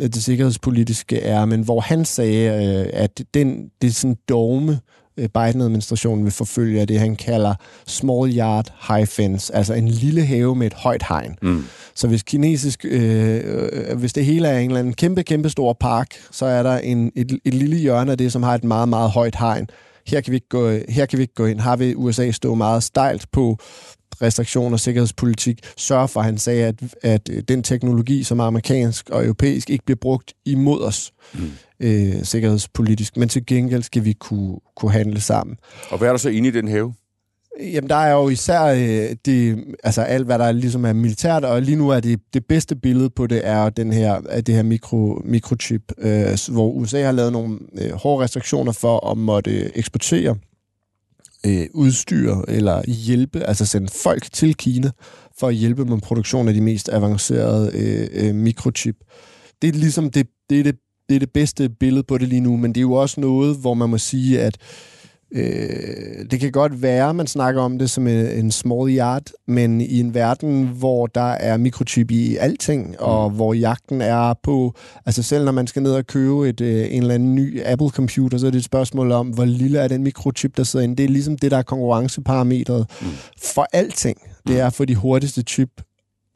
det 0.00 0.22
sikkerhedspolitiske 0.22 1.20
er, 1.20 1.44
men 1.44 1.60
hvor 1.60 1.80
han 1.80 2.04
sagde, 2.04 2.66
øh, 2.66 2.90
at 2.92 3.22
den, 3.34 3.70
det 3.82 3.88
er 3.88 3.92
sådan 3.92 4.16
dogme, 4.28 4.80
øh, 5.16 5.28
Biden-administrationen 5.28 6.24
vil 6.24 6.32
forfølge, 6.32 6.80
er 6.80 6.84
det, 6.84 6.98
han 7.00 7.16
kalder 7.16 7.54
small 7.86 8.38
yard 8.38 8.72
high 8.88 9.06
fence, 9.06 9.54
altså 9.54 9.74
en 9.74 9.88
lille 9.88 10.24
have 10.24 10.56
med 10.56 10.66
et 10.66 10.74
højt 10.74 11.02
hegn. 11.08 11.36
Mm. 11.42 11.64
Så 11.94 12.08
hvis 12.08 12.22
kinesisk, 12.22 12.84
øh, 12.88 13.40
øh, 13.44 13.98
hvis 13.98 14.12
det 14.12 14.24
hele 14.24 14.48
er 14.48 14.58
en 14.58 14.70
eller 14.70 14.80
anden 14.80 14.94
kæmpe, 14.94 15.22
kæmpe 15.22 15.48
stor 15.48 15.72
park, 15.72 16.08
så 16.30 16.46
er 16.46 16.62
der 16.62 16.78
en, 16.78 17.12
et, 17.16 17.38
et 17.44 17.54
lille 17.54 17.76
hjørne 17.76 18.12
af 18.12 18.18
det, 18.18 18.32
som 18.32 18.42
har 18.42 18.54
et 18.54 18.64
meget, 18.64 18.88
meget 18.88 19.10
højt 19.10 19.36
hegn, 19.36 19.66
her 20.06 20.20
kan 20.20 20.30
vi 20.30 20.36
ikke 20.36 20.48
gå, 20.48 20.70
her 20.88 21.06
kan 21.06 21.16
vi 21.16 21.22
ikke 21.22 21.34
gå 21.34 21.46
ind. 21.46 21.60
Har 21.60 21.76
vi 21.76 21.94
USA 21.94 22.30
stå 22.30 22.54
meget 22.54 22.82
stejlt 22.82 23.26
på 23.32 23.58
restriktioner 24.22 24.72
og 24.72 24.80
sikkerhedspolitik, 24.80 25.58
sørge 25.76 26.08
for, 26.08 26.20
at 26.20 26.26
han 26.26 26.38
sagde, 26.38 26.66
at, 26.66 26.82
at 27.02 27.48
den 27.48 27.62
teknologi, 27.62 28.22
som 28.22 28.38
er 28.38 28.44
amerikansk 28.44 29.10
og 29.10 29.24
europæisk, 29.24 29.70
ikke 29.70 29.84
bliver 29.84 29.98
brugt 30.00 30.32
imod 30.44 30.82
os 30.82 31.12
mm. 31.34 31.50
øh, 31.80 32.24
sikkerhedspolitisk, 32.24 33.16
men 33.16 33.28
til 33.28 33.46
gengæld 33.46 33.82
skal 33.82 34.04
vi 34.04 34.12
kunne, 34.12 34.56
kunne 34.76 34.92
handle 34.92 35.20
sammen. 35.20 35.56
Og 35.90 35.98
hvad 35.98 36.08
er 36.08 36.12
der 36.12 36.18
så 36.18 36.28
inde 36.28 36.48
i 36.48 36.52
den 36.52 36.68
have? 36.68 36.94
Jamen, 37.60 37.90
der 37.90 37.96
er 37.96 38.12
jo 38.12 38.28
især 38.28 38.64
øh, 38.64 39.16
det, 39.24 39.64
altså 39.84 40.02
alt, 40.02 40.26
hvad 40.26 40.38
der 40.38 40.52
ligesom 40.52 40.84
er 40.84 40.92
militært, 40.92 41.44
og 41.44 41.62
lige 41.62 41.76
nu 41.76 41.88
er 41.88 42.00
det, 42.00 42.20
det 42.34 42.46
bedste 42.46 42.76
billede 42.76 43.10
på 43.10 43.26
det, 43.26 43.40
er 43.44 43.70
den 43.70 43.92
her, 43.92 44.20
det 44.20 44.54
her 44.54 44.62
mikro, 44.62 45.22
mikrochip, 45.24 45.92
øh, 45.98 46.38
hvor 46.52 46.70
USA 46.70 47.02
har 47.02 47.12
lavet 47.12 47.32
nogle 47.32 47.58
øh, 47.78 47.92
hårde 47.92 48.24
restriktioner 48.24 48.72
for 48.72 49.10
at 49.10 49.18
måtte 49.18 49.78
eksportere 49.78 50.36
øh, 51.46 51.66
udstyr 51.74 52.34
eller 52.48 52.82
hjælpe, 52.90 53.40
altså 53.40 53.66
sende 53.66 53.88
folk 53.88 54.32
til 54.32 54.54
Kina 54.54 54.90
for 55.38 55.48
at 55.48 55.54
hjælpe 55.54 55.84
med 55.84 56.00
produktion 56.00 56.48
af 56.48 56.54
de 56.54 56.60
mest 56.60 56.88
avancerede 56.88 57.70
øh, 57.74 58.28
øh, 58.28 58.34
mikrochip. 58.34 58.96
Det 59.62 59.68
er 59.68 59.72
ligesom 59.72 60.10
det, 60.10 60.26
det, 60.50 60.60
er 60.60 60.62
det, 60.62 60.76
det 61.08 61.14
er 61.14 61.20
det 61.20 61.30
bedste 61.30 61.68
billede 61.68 62.02
på 62.02 62.18
det 62.18 62.28
lige 62.28 62.40
nu, 62.40 62.56
men 62.56 62.72
det 62.72 62.76
er 62.80 62.82
jo 62.82 62.92
også 62.92 63.20
noget, 63.20 63.56
hvor 63.56 63.74
man 63.74 63.90
må 63.90 63.98
sige, 63.98 64.40
at 64.40 64.56
Øh, 64.56 64.93
det 66.30 66.40
kan 66.40 66.52
godt 66.52 66.82
være, 66.82 67.14
man 67.14 67.26
snakker 67.26 67.62
om 67.62 67.78
det 67.78 67.90
som 67.90 68.06
en, 68.06 68.26
en 68.26 68.50
small 68.50 68.96
yard, 68.98 69.22
men 69.46 69.80
i 69.80 70.00
en 70.00 70.14
verden, 70.14 70.66
hvor 70.66 71.06
der 71.06 71.20
er 71.20 71.56
mikrochip 71.56 72.10
i 72.10 72.36
alting, 72.36 72.88
mm. 72.88 72.94
og 72.98 73.30
hvor 73.30 73.54
jagten 73.54 74.00
er 74.00 74.34
på... 74.42 74.74
Altså 75.06 75.22
selv 75.22 75.44
når 75.44 75.52
man 75.52 75.66
skal 75.66 75.82
ned 75.82 75.92
og 75.92 76.06
købe 76.06 76.48
et, 76.48 76.60
øh, 76.60 76.94
en 76.94 77.02
eller 77.02 77.14
anden 77.14 77.34
ny 77.34 77.62
Apple-computer, 77.64 78.38
så 78.38 78.46
er 78.46 78.50
det 78.50 78.58
et 78.58 78.64
spørgsmål 78.64 79.12
om, 79.12 79.28
hvor 79.28 79.44
lille 79.44 79.78
er 79.78 79.88
den 79.88 80.02
mikrochip, 80.02 80.56
der 80.56 80.62
sidder 80.62 80.84
inde. 80.84 80.96
Det 80.96 81.04
er 81.04 81.08
ligesom 81.08 81.38
det, 81.38 81.50
der 81.50 81.58
er 81.58 81.62
konkurrenceparametret 81.62 82.86
mm. 83.02 83.06
for 83.42 83.66
alting. 83.72 84.18
Det 84.46 84.60
er 84.60 84.70
for 84.70 84.84
de 84.84 84.94
hurtigste 84.94 85.42
chip 85.42 85.70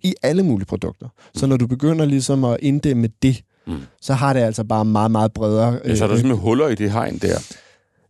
i 0.03 0.15
alle 0.23 0.43
mulige 0.43 0.67
produkter. 0.67 1.07
Så 1.35 1.47
når 1.47 1.57
du 1.57 1.67
begynder 1.67 2.05
ligesom 2.05 2.45
at 2.45 2.57
inddæmme 2.63 3.09
det, 3.23 3.43
mm. 3.67 3.77
så 4.03 4.15
har 4.15 4.33
det 4.33 4.41
altså 4.41 4.65
bare 4.65 4.85
meget, 4.85 5.11
meget 5.11 5.33
bredere... 5.33 5.79
Ja, 5.85 5.95
så 5.97 6.05
er 6.05 6.09
der 6.09 6.15
øh, 6.15 6.21
simpelthen 6.21 6.45
huller 6.45 6.69
i 6.69 6.75
det 6.75 6.93
hegn 6.93 7.19
der. 7.19 7.39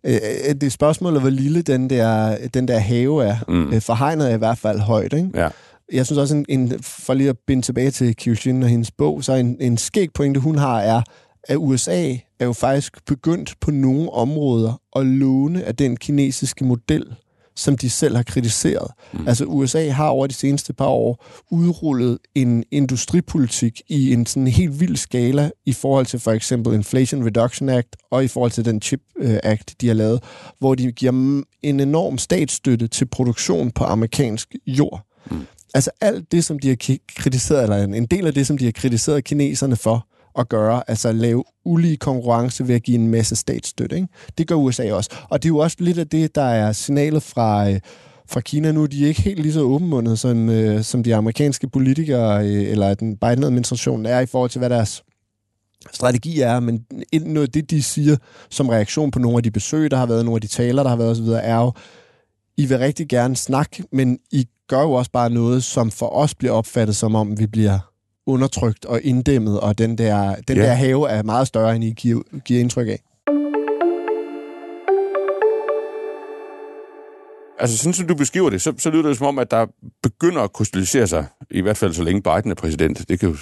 Øh, 0.05 0.15
øh, 0.15 0.55
det 0.55 0.63
er 0.63 0.71
spørgsmålet, 0.71 1.21
hvor 1.21 1.31
lille 1.31 1.63
den 1.63 1.91
der, 1.91 2.37
den 2.55 2.69
der 2.69 2.79
have 2.79 3.25
er. 3.25 3.37
Mm. 3.49 3.73
Øh, 3.73 3.81
for 3.81 3.95
hegnet 3.95 4.31
er 4.31 4.35
i 4.35 4.39
hvert 4.39 4.59
fald 4.59 4.79
højt, 4.79 5.13
ikke? 5.13 5.31
Ja. 5.35 5.49
Jeg 5.93 6.07
synes 6.07 6.19
også, 6.19 6.37
en, 6.37 6.47
en, 6.49 6.83
for 6.83 7.15
lige 7.15 7.29
at 7.29 7.37
binde 7.47 7.63
tilbage 7.63 7.91
til 7.91 8.17
Kyushin 8.17 8.63
og 8.63 8.69
hendes 8.69 8.91
bog, 8.91 9.25
så 9.25 9.33
en, 9.33 9.57
en 9.61 9.77
skæg 9.77 10.13
pointe, 10.13 10.41
hun 10.41 10.59
har, 10.59 10.81
er, 10.81 11.03
at 11.45 11.57
USA 11.57 12.13
er 12.41 12.45
jo 12.45 12.53
faktisk 12.53 13.07
begyndt 13.07 13.55
på 13.61 13.71
nogle 13.71 14.11
områder 14.11 14.81
at 14.97 15.07
låne 15.07 15.65
af 15.65 15.77
den 15.77 15.97
kinesiske 15.97 16.65
model, 16.65 17.07
som 17.59 17.77
de 17.77 17.91
selv 17.91 18.17
har 18.17 18.23
kritiseret. 18.23 18.91
Mm. 19.13 19.29
Altså 19.29 19.45
USA 19.45 19.89
har 19.89 20.09
over 20.09 20.27
de 20.27 20.35
seneste 20.35 20.73
par 20.73 20.87
år 20.87 21.27
udrullet 21.51 22.19
en 22.35 22.65
industripolitik 22.71 23.83
i 23.89 24.13
en 24.13 24.27
sådan 24.27 24.47
helt 24.47 24.81
vild 24.81 24.97
skala 24.97 25.51
i 25.67 25.73
forhold 25.73 26.07
til 26.07 26.21
for 26.21 26.33
eksempel 26.33 26.75
Inflation 26.75 27.25
Reduction 27.25 27.69
Act 27.69 27.97
og 28.11 28.25
i 28.25 28.29
forhold 28.29 28.51
til 28.51 28.65
den 28.65 28.83
Chip 28.83 29.01
øh, 29.19 29.39
Act, 29.43 29.81
de 29.81 29.87
har 29.87 29.95
lavet, 29.95 30.23
hvor 30.59 30.75
de 30.75 30.93
giver 30.93 31.13
en 31.63 31.81
enorm 31.81 32.19
statsstøtte 32.19 32.89
til 32.89 33.05
produktion 33.05 33.71
på 33.71 33.85
amerikansk 33.85 34.55
jord. 34.67 35.01
Mm. 35.31 35.47
Altså 35.75 35.91
alt 36.01 36.33
det, 36.33 36.45
som 36.45 36.59
de 36.59 36.69
har 36.69 36.97
kritiseret, 37.17 37.63
eller 37.63 37.77
en 37.77 38.07
del 38.07 38.27
af 38.27 38.35
det, 38.35 38.47
som 38.47 38.59
de 38.59 38.65
har 38.65 38.73
kritiseret 38.73 39.25
kineserne 39.25 39.77
for, 39.77 40.08
at 40.39 40.49
gøre, 40.49 40.83
altså 40.91 41.13
lave 41.13 41.45
ulige 41.65 41.97
konkurrence 41.97 42.69
ved 42.69 42.75
at 42.75 42.83
give 42.83 42.95
en 42.95 43.09
masse 43.09 43.37
statsstøtte. 43.37 43.97
Ikke? 43.97 44.09
Det 44.39 44.47
gør 44.47 44.55
USA 44.55 44.93
også. 44.93 45.11
Og 45.29 45.43
det 45.43 45.49
er 45.49 45.53
jo 45.53 45.59
også 45.59 45.77
lidt 45.81 45.99
af 45.99 46.09
det, 46.09 46.35
der 46.35 46.43
er 46.43 46.73
signalet 46.73 47.23
fra, 47.23 47.71
øh, 47.71 47.81
fra 48.29 48.41
Kina 48.41 48.73
nu. 48.73 48.87
De 48.87 49.05
er 49.05 49.09
ikke 49.09 49.23
helt 49.23 49.43
lige 49.43 49.53
så 49.53 49.61
åbenmundet, 49.61 50.19
som, 50.19 50.49
øh, 50.49 50.83
som 50.83 51.03
de 51.03 51.15
amerikanske 51.15 51.69
politikere 51.69 52.47
øh, 52.47 52.71
eller 52.71 52.95
den 52.95 53.17
Biden-administration 53.17 54.07
er 54.07 54.21
i 54.21 54.27
forhold 54.27 54.51
til, 54.51 54.59
hvad 54.59 54.71
deres 54.71 55.03
strategi 55.93 56.41
er, 56.41 56.61
men 56.61 56.85
noget 57.13 57.47
af 57.47 57.53
det, 57.53 57.71
de 57.71 57.83
siger 57.83 58.17
som 58.51 58.69
reaktion 58.69 59.11
på 59.11 59.19
nogle 59.19 59.37
af 59.37 59.43
de 59.43 59.51
besøg, 59.51 59.91
der 59.91 59.97
har 59.97 60.07
været, 60.07 60.25
nogle 60.25 60.37
af 60.37 60.41
de 60.41 60.47
taler, 60.47 60.83
der 60.83 60.91
har 60.91 60.97
været 60.97 61.11
osv., 61.11 61.27
er 61.27 61.57
jo, 61.57 61.73
I 62.57 62.67
vil 62.67 62.79
rigtig 62.79 63.09
gerne 63.09 63.37
snakke, 63.37 63.85
men 63.93 64.19
I 64.33 64.47
gør 64.69 64.83
jo 64.83 64.93
også 64.93 65.11
bare 65.11 65.31
noget, 65.31 65.65
som 65.65 65.91
for 65.91 66.07
os 66.07 66.35
bliver 66.35 66.53
opfattet 66.53 66.97
som 66.97 67.15
om, 67.15 67.39
vi 67.39 67.47
bliver 67.47 67.88
undertrykt 68.29 68.85
og 68.85 69.01
inddæmmet, 69.03 69.61
og 69.61 69.79
den 69.79 69.99
der, 69.99 70.35
den 70.49 70.57
ja. 70.57 70.63
der 70.63 70.73
have 70.73 71.11
er 71.11 71.23
meget 71.23 71.47
større, 71.47 71.77
end 71.77 71.85
I 71.85 71.91
giver, 71.91 72.23
giver 72.45 72.61
indtryk 72.61 72.89
af. 72.89 73.01
Altså, 77.61 77.79
sådan 77.79 77.93
som 77.93 78.07
du 78.07 78.15
beskriver 78.15 78.51
det, 78.51 78.63
så, 78.63 78.73
så 78.79 78.91
lyder 78.91 79.09
det 79.09 79.19
som 79.19 79.27
om, 79.27 79.39
at 79.39 79.51
der 79.51 79.67
begynder 80.03 80.43
at 80.43 80.53
krystallisere 80.53 81.07
sig, 81.07 81.27
i 81.51 81.61
hvert 81.61 81.77
fald 81.77 81.93
så 81.93 82.03
længe 82.03 82.23
Biden 82.23 82.51
er 82.51 82.55
præsident. 82.55 83.09
Det 83.09 83.21
kan 83.21 83.29
jo, 83.29 83.37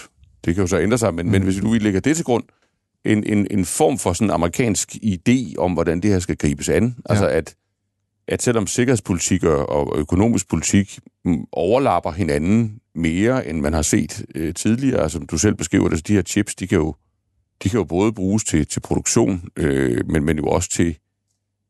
det 0.45 0.55
kan 0.55 0.63
jo 0.63 0.67
så 0.67 0.79
ændre 0.79 0.99
sig, 0.99 1.15
men, 1.15 1.27
mm. 1.27 1.33
men 1.33 1.43
hvis 1.43 1.57
du 1.57 1.71
vil 1.71 1.83
lægge 1.83 2.01
det 2.01 2.17
til 2.17 2.25
grund, 2.25 2.45
en, 3.05 3.25
en, 3.27 3.47
en 3.51 3.65
form 3.65 3.99
for 3.99 4.13
sådan 4.13 4.31
amerikansk 4.31 4.97
idé 5.05 5.57
om, 5.59 5.73
hvordan 5.73 6.01
det 6.01 6.11
her 6.11 6.19
skal 6.19 6.37
gribes 6.37 6.69
an. 6.69 6.85
Ja. 6.85 7.13
Altså, 7.13 7.29
at, 7.29 7.55
at 8.29 8.43
selvom 8.43 8.67
sikkerhedspolitik 8.67 9.45
og, 9.45 9.99
økonomisk 9.99 10.49
politik 10.49 10.99
overlapper 11.53 12.13
hinanden 12.13 12.81
mere, 12.95 13.47
end 13.47 13.61
man 13.61 13.73
har 13.73 13.83
set 13.83 14.25
øh, 14.35 14.55
tidligere. 14.55 15.11
Som 15.11 15.27
du 15.27 15.39
selv 15.39 15.55
beskriver 15.55 15.89
det, 15.89 15.99
så 15.99 16.05
de 16.07 16.13
her 16.13 16.23
chips, 16.23 16.55
de 16.55 16.67
kan 16.67 16.79
jo, 16.79 16.95
de 17.63 17.69
kan 17.69 17.79
jo 17.79 17.85
både 17.85 18.13
bruges 18.13 18.45
til, 18.45 18.67
til 18.67 18.81
produktion, 18.81 19.49
øh, 19.57 20.09
men, 20.09 20.25
men 20.25 20.37
jo 20.37 20.45
også 20.45 20.71
til, 20.71 20.99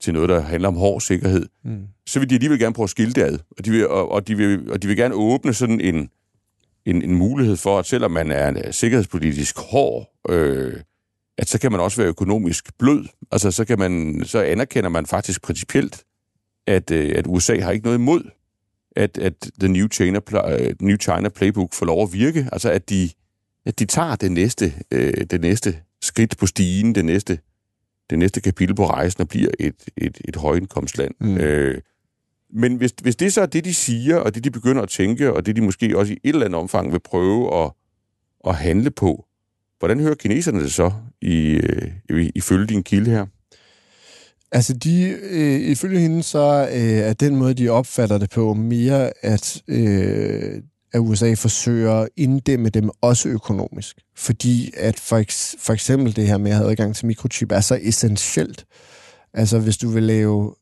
til 0.00 0.14
noget, 0.14 0.28
der 0.28 0.40
handler 0.40 0.68
om 0.68 0.76
hård 0.76 1.00
sikkerhed. 1.00 1.46
Mm. 1.64 1.86
Så 2.06 2.18
vil 2.18 2.30
de 2.30 2.34
alligevel 2.34 2.58
gerne 2.58 2.74
prøve 2.74 2.84
at 2.84 2.90
skille 2.90 3.12
det 3.12 3.22
ad, 3.22 3.38
og 3.58 3.64
de 3.64 3.70
vil, 3.70 3.88
og, 3.88 4.12
og 4.12 4.28
de 4.28 4.36
vil, 4.36 4.70
og 4.72 4.82
de 4.82 4.88
vil 4.88 4.96
gerne 4.96 5.14
åbne 5.14 5.54
sådan 5.54 5.80
en, 5.80 6.08
en, 6.86 7.02
en 7.02 7.14
mulighed 7.14 7.56
for, 7.56 7.78
at 7.78 7.86
selvom 7.86 8.10
man 8.10 8.30
er 8.30 8.70
sikkerhedspolitisk 8.70 9.58
hård, 9.58 10.12
øh, 10.28 10.74
at 11.38 11.48
så 11.48 11.58
kan 11.58 11.72
man 11.72 11.80
også 11.80 11.96
være 11.96 12.08
økonomisk 12.08 12.78
blød. 12.78 13.04
Altså, 13.32 13.50
så, 13.50 13.64
kan 13.64 13.78
man, 13.78 14.22
så 14.24 14.42
anerkender 14.42 14.90
man 14.90 15.06
faktisk 15.06 15.42
principielt, 15.42 16.04
at, 16.66 16.90
øh, 16.90 17.12
at 17.16 17.26
USA 17.26 17.60
har 17.60 17.70
ikke 17.70 17.84
noget 17.84 17.98
imod 17.98 18.30
at, 18.96 19.18
at 19.18 19.50
The 19.60 19.68
New 19.68 19.88
China, 19.88 20.18
uh, 20.32 20.86
New 20.86 20.96
China 20.96 21.28
Playbook 21.28 21.74
får 21.74 21.86
lov 21.86 22.02
at 22.02 22.12
virke. 22.12 22.48
Altså, 22.52 22.70
at 22.70 22.90
de, 22.90 23.10
at 23.66 23.78
de 23.78 23.84
tager 23.84 24.16
det 24.16 24.32
næste, 24.32 24.72
øh, 24.90 25.24
det 25.30 25.40
næste 25.40 25.78
skridt 26.02 26.36
på 26.38 26.46
stigen, 26.46 26.94
det 26.94 27.04
næste, 27.04 27.38
det 28.10 28.18
næste 28.18 28.40
kapitel 28.40 28.74
på 28.74 28.86
rejsen 28.86 29.20
og 29.20 29.28
bliver 29.28 29.50
et, 29.60 29.74
et, 29.96 30.20
et 30.24 30.36
højindkomstland. 30.36 31.14
Mm. 31.20 31.36
Øh, 31.36 31.80
men 32.50 32.76
hvis, 32.76 32.94
hvis 33.02 33.16
det 33.16 33.32
så 33.32 33.40
er 33.40 33.46
det, 33.46 33.64
de 33.64 33.74
siger, 33.74 34.16
og 34.16 34.34
det, 34.34 34.44
de 34.44 34.50
begynder 34.50 34.82
at 34.82 34.88
tænke, 34.88 35.32
og 35.32 35.46
det, 35.46 35.56
de 35.56 35.60
måske 35.60 35.98
også 35.98 36.12
i 36.12 36.18
et 36.24 36.28
eller 36.28 36.46
andet 36.46 36.60
omfang 36.60 36.92
vil 36.92 37.00
prøve 37.00 37.64
at, 37.64 37.70
at 38.46 38.54
handle 38.54 38.90
på, 38.90 39.26
hvordan 39.78 40.00
hører 40.00 40.14
kineserne 40.14 40.62
det 40.62 40.72
så, 40.72 40.92
i, 41.20 41.60
øh, 42.08 42.30
ifølge 42.34 42.66
din 42.66 42.82
kilde 42.82 43.10
her? 43.10 43.26
Altså, 44.52 44.72
de, 44.72 45.02
øh, 45.22 45.60
ifølge 45.60 46.00
hende, 46.00 46.22
så 46.22 46.68
øh, 46.72 46.98
er 46.98 47.12
den 47.12 47.36
måde, 47.36 47.54
de 47.54 47.68
opfatter 47.68 48.18
det 48.18 48.30
på, 48.30 48.54
mere 48.54 49.12
at, 49.22 49.62
øh, 49.68 50.62
at 50.92 50.98
USA 50.98 51.34
forsøger 51.34 51.92
at 51.92 52.08
inddæmme 52.16 52.68
dem 52.68 52.90
også 53.00 53.28
økonomisk. 53.28 53.96
Fordi 54.16 54.72
at 54.76 55.00
for, 55.00 55.16
eks, 55.16 55.56
for 55.58 55.72
eksempel 55.72 56.16
det 56.16 56.26
her 56.26 56.38
med 56.38 56.50
at 56.50 56.56
have 56.56 56.70
adgang 56.70 56.96
til 56.96 57.06
mikrochip 57.06 57.52
er 57.52 57.60
så 57.60 57.78
essentielt. 57.82 58.64
Altså, 59.34 59.58
hvis 59.58 59.76
du 59.76 59.88
vil 59.88 60.02
lave 60.02 60.54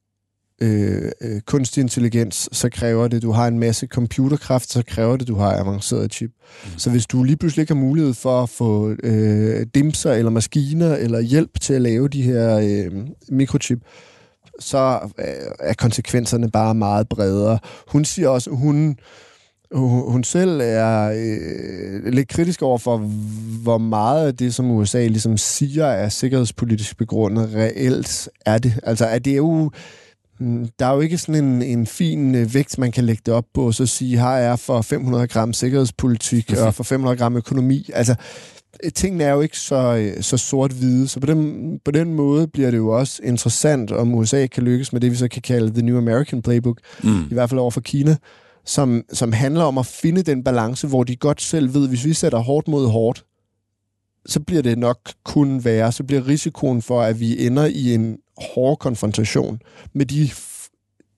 øh, 0.62 1.12
øh, 1.20 1.40
kunstig 1.40 1.80
intelligens, 1.80 2.48
så 2.52 2.68
kræver 2.68 3.08
det, 3.08 3.22
du 3.22 3.32
har 3.32 3.48
en 3.48 3.58
masse 3.58 3.86
computerkraft, 3.86 4.70
så 4.70 4.82
kræver 4.86 5.16
det, 5.16 5.28
du 5.28 5.34
har 5.34 5.56
avanceret 5.60 6.12
chip. 6.12 6.30
Mm. 6.64 6.78
Så 6.78 6.90
hvis 6.90 7.06
du 7.06 7.22
lige 7.22 7.36
pludselig 7.36 7.62
ikke 7.62 7.74
har 7.74 7.80
mulighed 7.80 8.14
for 8.14 8.42
at 8.42 8.48
få 8.48 8.94
øh, 9.02 9.66
dimser 9.74 10.12
eller 10.12 10.30
maskiner 10.30 10.94
eller 10.94 11.20
hjælp 11.20 11.60
til 11.60 11.74
at 11.74 11.82
lave 11.82 12.08
de 12.08 12.22
her 12.22 12.58
øh, 12.58 13.06
mikrochip, 13.28 13.78
så 14.60 14.98
øh, 15.18 15.50
er 15.60 15.74
konsekvenserne 15.74 16.50
bare 16.50 16.74
meget 16.74 17.08
bredere. 17.08 17.58
Hun 17.88 18.04
siger 18.04 18.28
også, 18.28 18.50
hun 18.50 18.96
hun 19.76 20.24
selv 20.24 20.60
er 20.64 21.10
øh, 21.16 22.12
lidt 22.12 22.28
kritisk 22.28 22.62
over 22.62 22.78
for, 22.78 22.96
hvor 23.62 23.78
meget 23.78 24.26
af 24.26 24.36
det, 24.36 24.54
som 24.54 24.70
USA 24.70 25.06
ligesom 25.06 25.36
siger, 25.36 25.86
er 25.86 26.08
sikkerhedspolitisk 26.08 26.96
begrundet, 26.96 27.50
reelt 27.54 28.28
er 28.46 28.58
det. 28.58 28.80
Altså, 28.82 29.06
er 29.06 29.18
det 29.18 29.36
jo 29.36 29.70
der 30.78 30.86
er 30.86 30.94
jo 30.94 31.00
ikke 31.00 31.18
sådan 31.18 31.44
en, 31.44 31.62
en 31.62 31.86
fin 31.86 32.34
øh, 32.34 32.54
vægt, 32.54 32.78
man 32.78 32.92
kan 32.92 33.04
lægge 33.04 33.22
det 33.26 33.34
op 33.34 33.44
på, 33.54 33.66
og 33.66 33.74
så 33.74 33.86
sige, 33.86 34.18
her 34.18 34.28
er 34.28 34.56
for 34.56 34.82
500 34.82 35.26
gram 35.26 35.52
sikkerhedspolitik 35.52 36.52
og 36.52 36.74
for 36.74 36.84
500 36.84 37.16
gram 37.16 37.36
økonomi. 37.36 37.90
Altså, 37.94 38.14
øh, 38.84 38.92
tingene 38.92 39.24
er 39.24 39.32
jo 39.32 39.40
ikke 39.40 39.58
så, 39.58 39.96
øh, 39.96 40.22
så 40.22 40.36
sort-hvide, 40.36 41.08
så 41.08 41.20
på 41.20 41.26
den, 41.26 41.80
på 41.84 41.90
den 41.90 42.14
måde 42.14 42.48
bliver 42.48 42.70
det 42.70 42.78
jo 42.78 42.88
også 42.88 43.20
interessant, 43.24 43.92
om 43.92 44.14
USA 44.14 44.46
kan 44.46 44.62
lykkes 44.62 44.92
med 44.92 45.00
det, 45.00 45.10
vi 45.10 45.16
så 45.16 45.28
kan 45.28 45.42
kalde 45.42 45.74
The 45.74 45.82
New 45.82 45.98
American 45.98 46.42
Playbook, 46.42 46.78
mm. 47.02 47.22
i 47.30 47.34
hvert 47.34 47.50
fald 47.50 47.60
over 47.60 47.70
for 47.70 47.80
Kina, 47.80 48.16
som, 48.66 49.02
som 49.12 49.32
handler 49.32 49.64
om 49.64 49.78
at 49.78 49.86
finde 49.86 50.22
den 50.22 50.44
balance, 50.44 50.86
hvor 50.86 51.04
de 51.04 51.16
godt 51.16 51.42
selv 51.42 51.74
ved, 51.74 51.88
hvis 51.88 52.04
vi 52.04 52.12
sætter 52.12 52.38
hårdt 52.38 52.68
mod 52.68 52.88
hårdt, 52.88 53.24
så 54.26 54.40
bliver 54.40 54.62
det 54.62 54.78
nok 54.78 54.98
kun 55.24 55.64
værre, 55.64 55.92
så 55.92 56.04
bliver 56.04 56.28
risikoen 56.28 56.82
for, 56.82 57.02
at 57.02 57.20
vi 57.20 57.46
ender 57.46 57.64
i 57.64 57.94
en 57.94 58.16
hård 58.54 58.78
konfrontation 58.78 59.60
med 59.94 60.06
de 60.06 60.30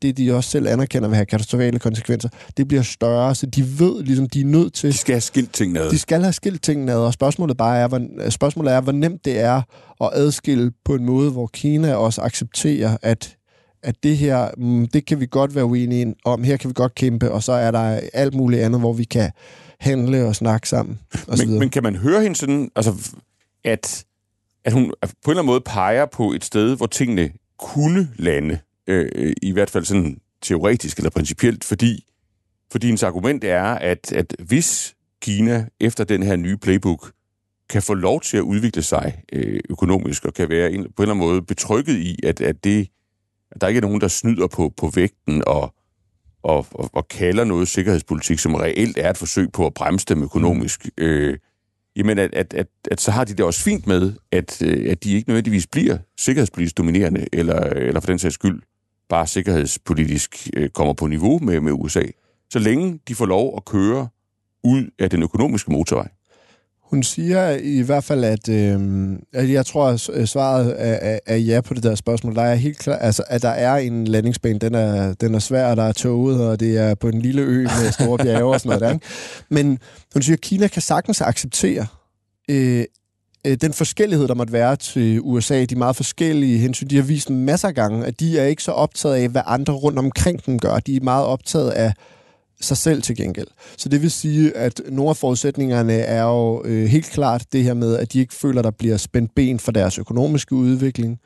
det, 0.03 0.17
de 0.17 0.35
også 0.37 0.51
selv 0.51 0.69
anerkender 0.69 1.09
vil 1.09 1.17
have 1.17 1.27
katastrofale 1.27 1.79
konsekvenser, 1.79 2.29
det 2.57 2.69
bliver 2.69 2.83
større, 2.83 3.35
så 3.35 3.47
de 3.47 3.79
ved 3.79 4.03
ligesom, 4.03 4.29
de 4.29 4.41
er 4.41 4.45
nødt 4.45 4.75
til... 4.75 4.93
De 4.93 4.97
skal 4.97 5.13
have 5.13 5.21
skilt 5.21 5.53
tingene 5.53 5.81
ad. 5.81 5.91
De 5.91 5.99
skal 5.99 6.23
have 6.23 6.33
skilt 6.33 6.63
tingene 6.63 6.93
ad, 6.93 6.99
og 6.99 7.13
spørgsmålet, 7.13 7.57
bare 7.57 7.79
er, 7.79 7.89
hvor, 7.89 8.31
spørgsmålet 8.31 8.73
er, 8.73 8.81
hvor 8.81 8.93
nemt 8.93 9.25
det 9.25 9.41
er 9.41 9.63
at 10.01 10.11
adskille 10.13 10.73
på 10.85 10.95
en 10.95 11.05
måde, 11.05 11.31
hvor 11.31 11.47
Kina 11.47 11.95
også 11.95 12.21
accepterer, 12.21 12.97
at, 13.03 13.37
at 13.83 13.95
det 14.03 14.17
her, 14.17 14.49
mm, 14.59 14.89
det 14.89 15.07
kan 15.07 15.21
vi 15.21 15.27
godt 15.31 15.55
være 15.55 15.65
uenige 15.65 16.15
om, 16.25 16.45
her 16.45 16.57
kan 16.57 16.69
vi 16.69 16.75
godt 16.75 16.95
kæmpe, 16.95 17.33
og 17.33 17.43
så 17.43 17.53
er 17.53 17.71
der 17.71 18.01
alt 18.13 18.35
muligt 18.35 18.63
andet, 18.63 18.81
hvor 18.81 18.93
vi 18.93 19.05
kan 19.05 19.31
handle 19.81 20.25
og 20.25 20.37
snakke 20.37 20.69
sammen. 20.69 20.99
Og 21.29 21.39
men, 21.39 21.59
men 21.59 21.71
kan 21.71 21.83
man 21.83 21.97
høre 21.97 22.23
hende 22.23 22.37
sådan, 22.37 22.71
altså, 22.77 23.13
at 23.65 24.05
at 24.65 24.73
hun 24.73 24.93
på 25.03 25.07
en 25.07 25.31
eller 25.31 25.43
anden 25.43 25.47
måde 25.47 25.61
peger 25.61 26.07
på 26.07 26.33
et 26.33 26.45
sted, 26.45 26.77
hvor 26.77 26.87
tingene 26.87 27.31
kunne 27.59 28.09
lande, 28.17 28.59
øh, 28.87 29.33
i 29.43 29.53
hvert 29.53 29.71
fald 29.71 29.85
sådan 29.85 30.21
teoretisk 30.43 30.97
eller 30.97 31.11
principielt, 31.11 31.65
fordi, 31.65 32.05
fordi 32.73 32.87
hendes 32.87 33.03
argument 33.03 33.45
er, 33.45 33.65
at, 33.65 34.13
at 34.13 34.37
hvis 34.39 34.95
Kina 35.23 35.67
efter 35.81 36.05
den 36.05 36.23
her 36.23 36.37
nye 36.37 36.57
playbook 36.57 37.13
kan 37.69 37.83
få 37.83 37.95
lov 37.95 38.21
til 38.21 38.37
at 38.37 38.41
udvikle 38.41 38.83
sig 38.83 39.23
øh, 39.33 39.61
økonomisk 39.71 40.25
og 40.25 40.35
kan 40.35 40.49
være 40.49 40.73
en, 40.73 40.83
på 40.83 41.03
en 41.03 41.09
eller 41.09 41.15
anden 41.15 41.29
måde 41.29 41.43
betrykket 41.43 41.97
i, 41.97 42.19
at, 42.23 42.41
at 42.41 42.65
det 42.65 42.89
at 43.51 43.61
der 43.61 43.69
ikke 43.69 43.79
er 43.79 43.83
nogen, 43.83 44.01
der 44.01 44.09
snyder 44.09 44.47
på, 44.47 44.73
på 44.77 44.91
vægten 44.95 45.43
og, 45.47 45.75
og, 46.47 46.67
og, 46.71 46.91
og 46.93 47.09
kalder 47.09 47.45
noget 47.45 47.69
sikkerhedspolitik, 47.69 48.39
som 48.39 48.55
reelt 48.55 48.99
er 48.99 49.11
et 49.11 49.17
forsøg 49.17 49.53
på 49.53 49.67
at 49.67 49.75
bremse 49.75 50.07
dem 50.07 50.23
økonomisk, 50.23 50.89
øh, 50.99 51.39
jamen 51.97 52.19
at, 52.19 52.35
at, 52.35 52.55
at, 52.55 52.67
at 52.91 53.01
så 53.01 53.11
har 53.11 53.25
de 53.25 53.33
det 53.33 53.45
også 53.45 53.63
fint 53.63 53.87
med, 53.87 54.13
at, 54.33 54.63
øh, 54.63 54.91
at 54.91 55.05
de 55.05 55.13
ikke 55.13 55.29
nødvendigvis 55.29 55.67
bliver 55.67 55.99
sikkerhedspolitisk 56.19 56.79
dominerende, 56.79 57.27
eller, 57.33 57.61
eller 57.61 58.01
for 58.01 58.07
den 58.07 58.19
sags 58.19 58.35
skyld 58.35 58.63
bare 59.09 59.27
sikkerhedspolitisk 59.27 60.49
øh, 60.57 60.69
kommer 60.69 60.95
på 60.95 61.07
niveau 61.07 61.39
med, 61.39 61.61
med 61.61 61.73
USA, 61.73 62.03
så 62.51 62.59
længe 62.59 63.01
de 63.09 63.15
får 63.15 63.27
lov 63.27 63.55
at 63.57 63.65
køre 63.65 64.09
ud 64.65 64.91
af 64.99 65.11
den 65.11 65.23
økonomiske 65.23 65.73
motorvej. 65.73 66.09
Hun 66.91 67.03
siger 67.03 67.51
i 67.63 67.81
hvert 67.81 68.05
fald, 68.05 68.25
at, 68.25 68.49
øh, 68.49 68.81
at 69.33 69.51
jeg 69.51 69.67
tror, 69.67 70.11
at 70.13 70.29
svaret 70.29 70.75
er, 70.79 70.95
er, 70.95 71.19
er 71.27 71.37
ja 71.37 71.61
på 71.61 71.75
det 71.75 71.83
der 71.83 71.95
spørgsmål. 71.95 72.35
Der 72.35 72.43
er 72.43 72.55
helt 72.55 72.79
klart, 72.79 72.99
altså, 73.01 73.25
at 73.29 73.43
der 73.43 73.49
er 73.49 73.77
en 73.77 74.05
landingsbane. 74.05 74.59
Den 74.59 74.75
er, 74.75 75.15
den 75.15 75.35
er 75.35 75.39
svær, 75.39 75.75
der 75.75 75.83
er 75.83 75.93
toget, 75.93 76.49
og 76.49 76.61
det 76.61 76.79
er 76.79 76.95
på 76.95 77.09
en 77.09 77.23
lille 77.23 77.43
ø 77.43 77.63
med 77.63 77.93
store 77.93 78.19
bjerge 78.19 78.55
og 78.55 78.61
sådan 78.61 78.69
noget 78.69 78.81
der. 78.81 78.93
Ikke? 78.93 79.07
Men 79.51 79.79
hun 80.13 80.23
siger, 80.23 80.37
at 80.37 80.41
Kina 80.41 80.69
kan 80.69 80.83
sagtens 80.83 81.21
acceptere 81.21 81.87
øh, 82.51 82.85
øh, 83.47 83.57
den 83.61 83.73
forskellighed, 83.73 84.29
der 84.29 84.35
måtte 84.35 84.53
være 84.53 84.77
til 84.77 85.21
USA. 85.23 85.65
De 85.65 85.77
meget 85.77 85.97
forskellige 85.97 86.59
hensyn. 86.59 86.89
De 86.89 86.97
har 86.97 87.03
vist 87.03 87.31
masser 87.31 87.69
af 87.69 87.75
gange, 87.75 88.07
at 88.07 88.21
de 88.21 88.39
er 88.39 88.45
ikke 88.45 88.63
så 88.63 88.73
optaget 88.73 89.15
af, 89.15 89.29
hvad 89.29 89.43
andre 89.47 89.73
rundt 89.73 89.99
omkring 89.99 90.47
dem 90.47 90.59
gør. 90.59 90.79
De 90.79 90.97
er 90.97 91.01
meget 91.01 91.27
optaget 91.27 91.71
af 91.71 91.93
sig 92.61 92.77
selv 92.77 93.03
til 93.03 93.17
gengæld. 93.17 93.47
Så 93.77 93.89
det 93.89 94.03
vil 94.03 94.11
sige, 94.11 94.57
at 94.57 94.81
nogle 94.89 95.11
af 95.11 95.17
forudsætningerne 95.17 95.93
er 95.93 96.23
jo 96.23 96.63
øh, 96.65 96.87
helt 96.87 97.07
klart 97.07 97.45
det 97.53 97.65
her 97.65 97.75
med, 97.75 97.97
at 97.97 98.13
de 98.13 98.21
ikke 98.21 98.35
føler, 98.35 98.63
der 98.63 98.71
bliver 98.71 98.97
spændt 98.97 99.35
ben 99.35 99.59
for 99.59 99.73
deres 99.73 99.99
økonomiske 99.99 100.55
udvikling, 100.55 101.19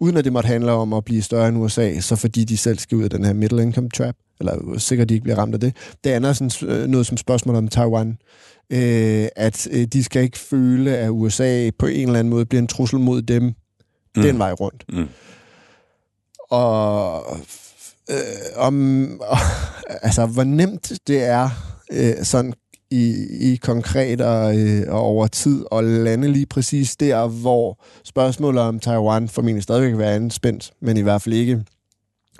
uden 0.00 0.16
at 0.16 0.24
det 0.24 0.32
måtte 0.32 0.46
handle 0.46 0.72
om 0.72 0.92
at 0.92 1.04
blive 1.04 1.22
større 1.22 1.48
end 1.48 1.58
USA, 1.58 2.00
så 2.00 2.16
fordi 2.16 2.44
de 2.44 2.56
selv 2.56 2.78
skal 2.78 2.98
ud 2.98 3.04
af 3.04 3.10
den 3.10 3.24
her 3.24 3.32
middle 3.32 3.62
income 3.62 3.88
trap, 3.90 4.14
eller 4.40 4.78
sikkert 4.78 5.08
de 5.08 5.14
ikke 5.14 5.24
bliver 5.24 5.38
ramt 5.38 5.54
af 5.54 5.60
det. 5.60 5.76
Det 6.04 6.10
andet 6.10 6.28
er 6.28 6.32
sådan 6.32 6.70
øh, 6.70 6.86
noget 6.86 7.06
som 7.06 7.16
spørgsmål 7.16 7.56
om 7.56 7.68
Taiwan. 7.68 8.18
Øh, 8.70 9.28
at 9.36 9.68
øh, 9.70 9.84
de 9.84 10.04
skal 10.04 10.22
ikke 10.22 10.38
føle, 10.38 10.96
at 10.96 11.10
USA 11.10 11.70
på 11.78 11.86
en 11.86 12.06
eller 12.06 12.18
anden 12.18 12.30
måde 12.30 12.46
bliver 12.46 12.62
en 12.62 12.68
trussel 12.68 12.98
mod 12.98 13.22
dem 13.22 13.42
mm. 13.42 14.22
den 14.22 14.38
vej 14.38 14.52
rundt. 14.52 14.84
Mm. 14.88 15.08
Og 16.50 17.22
øh, 18.10 18.16
om, 18.56 19.04
øh, 19.04 19.18
altså, 20.06 20.26
hvor 20.26 20.44
nemt 20.44 20.92
det 21.06 21.24
er 21.24 21.50
øh, 21.92 22.14
sådan 22.22 22.54
i, 22.90 23.26
i 23.40 23.56
konkret 23.56 24.20
og, 24.20 24.58
øh, 24.58 24.82
og 24.88 25.00
over 25.00 25.26
tid 25.26 25.64
at 25.72 25.84
lande 25.84 26.32
lige 26.32 26.46
præcis 26.46 26.96
der, 26.96 27.26
hvor 27.26 27.84
spørgsmålet 28.04 28.62
om 28.62 28.80
Taiwan 28.80 29.28
formentlig 29.28 29.62
stadigvæk 29.62 29.90
vil 29.90 29.98
være 29.98 30.14
anspændt, 30.14 30.72
men 30.80 30.96
i 30.96 31.00
hvert 31.00 31.22
fald 31.22 31.34
ikke 31.34 31.64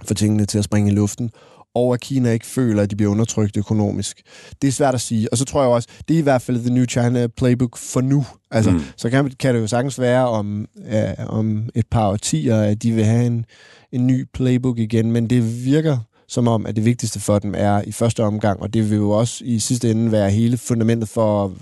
for 0.05 0.14
tingene 0.14 0.46
til 0.46 0.59
at 0.59 0.64
springe 0.64 0.90
i 0.90 0.94
luften, 0.94 1.31
og 1.76 1.94
at 1.94 2.00
Kina 2.00 2.31
ikke 2.31 2.46
føler, 2.46 2.83
at 2.83 2.90
de 2.90 2.96
bliver 2.96 3.11
undertrykt 3.11 3.57
økonomisk. 3.57 4.22
Det 4.62 4.68
er 4.68 4.72
svært 4.72 4.94
at 4.94 5.00
sige. 5.00 5.33
Og 5.33 5.38
så 5.38 5.44
tror 5.44 5.62
jeg 5.62 5.70
også, 5.70 5.88
det 6.09 6.14
er 6.14 6.18
i 6.18 6.22
hvert 6.22 6.42
fald 6.42 6.61
The 6.61 6.74
New 6.74 6.85
China 6.85 7.26
Playbook 7.26 7.76
for 7.76 8.00
nu. 8.00 8.26
Altså, 8.50 8.70
mm. 8.70 8.81
Så 8.96 9.11
kan, 9.11 9.31
kan 9.38 9.55
det 9.55 9.61
jo 9.61 9.66
sagtens 9.66 10.00
være 10.00 10.29
om, 10.29 10.66
ja, 10.90 11.14
om 11.26 11.68
et 11.74 11.87
par 11.90 12.09
årtier, 12.09 12.61
at 12.61 12.83
de 12.83 12.92
vil 12.92 13.05
have 13.05 13.26
en, 13.26 13.44
en 13.96 14.06
ny 14.06 14.24
playbook 14.32 14.78
igen, 14.78 15.12
men 15.12 15.30
det 15.30 15.64
virker 15.64 15.98
som 16.28 16.48
om, 16.48 16.66
at 16.66 16.76
det 16.76 16.85
vigtigste 16.85 17.20
for 17.20 17.38
dem 17.38 17.54
er 17.56 17.82
i 17.82 17.92
første 17.92 18.24
omgang, 18.24 18.61
og 18.61 18.74
det 18.74 18.90
vil 18.90 18.96
jo 18.96 19.11
også 19.11 19.44
i 19.44 19.59
sidste 19.59 19.90
ende 19.90 20.12
være 20.12 20.30
hele 20.30 20.56
fundamentet 20.56 21.09
for... 21.09 21.52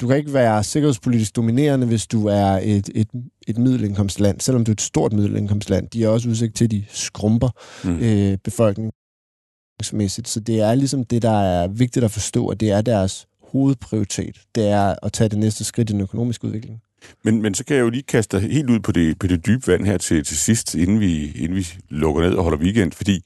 Du 0.00 0.06
kan 0.06 0.16
ikke 0.16 0.32
være 0.32 0.64
sikkerhedspolitisk 0.64 1.36
dominerende, 1.36 1.86
hvis 1.86 2.06
du 2.06 2.26
er 2.26 2.60
et, 2.62 2.90
et, 2.94 3.08
et 3.46 3.58
middelindkomstland, 3.58 4.40
selvom 4.40 4.64
du 4.64 4.70
er 4.70 4.74
et 4.74 4.80
stort 4.80 5.12
middelindkomstland. 5.12 5.88
De 5.88 6.02
har 6.02 6.08
også 6.08 6.28
udsigt 6.28 6.56
til, 6.56 6.64
at 6.64 6.70
de 6.70 6.84
skrumper 6.88 7.48
mm. 7.84 7.98
øh, 7.98 8.38
befolkningsmæssigt. 8.44 10.28
Så 10.28 10.40
det 10.40 10.60
er 10.60 10.74
ligesom 10.74 11.04
det, 11.04 11.22
der 11.22 11.40
er 11.40 11.68
vigtigt 11.68 12.04
at 12.04 12.10
forstå, 12.10 12.48
at 12.48 12.60
det 12.60 12.70
er 12.70 12.80
deres 12.80 13.26
hovedprioritet. 13.52 14.36
Det 14.54 14.68
er 14.68 14.94
at 15.02 15.12
tage 15.12 15.28
det 15.28 15.38
næste 15.38 15.64
skridt 15.64 15.90
i 15.90 15.92
den 15.92 16.00
økonomiske 16.00 16.44
udvikling. 16.44 16.80
Men, 17.24 17.42
men 17.42 17.54
så 17.54 17.64
kan 17.64 17.76
jeg 17.76 17.82
jo 17.82 17.90
lige 17.90 18.02
kaste 18.02 18.40
dig 18.40 18.50
helt 18.50 18.70
ud 18.70 18.80
på 18.80 18.92
det, 18.92 19.18
på 19.18 19.26
det 19.26 19.46
dybe 19.46 19.66
vand 19.66 19.86
her 19.86 19.98
til, 19.98 20.24
til 20.24 20.36
sidst, 20.36 20.74
inden 20.74 21.00
vi, 21.00 21.32
inden 21.32 21.56
vi 21.56 21.68
lukker 21.88 22.22
ned 22.22 22.34
og 22.34 22.42
holder 22.42 22.58
weekend, 22.58 22.92
fordi 22.92 23.24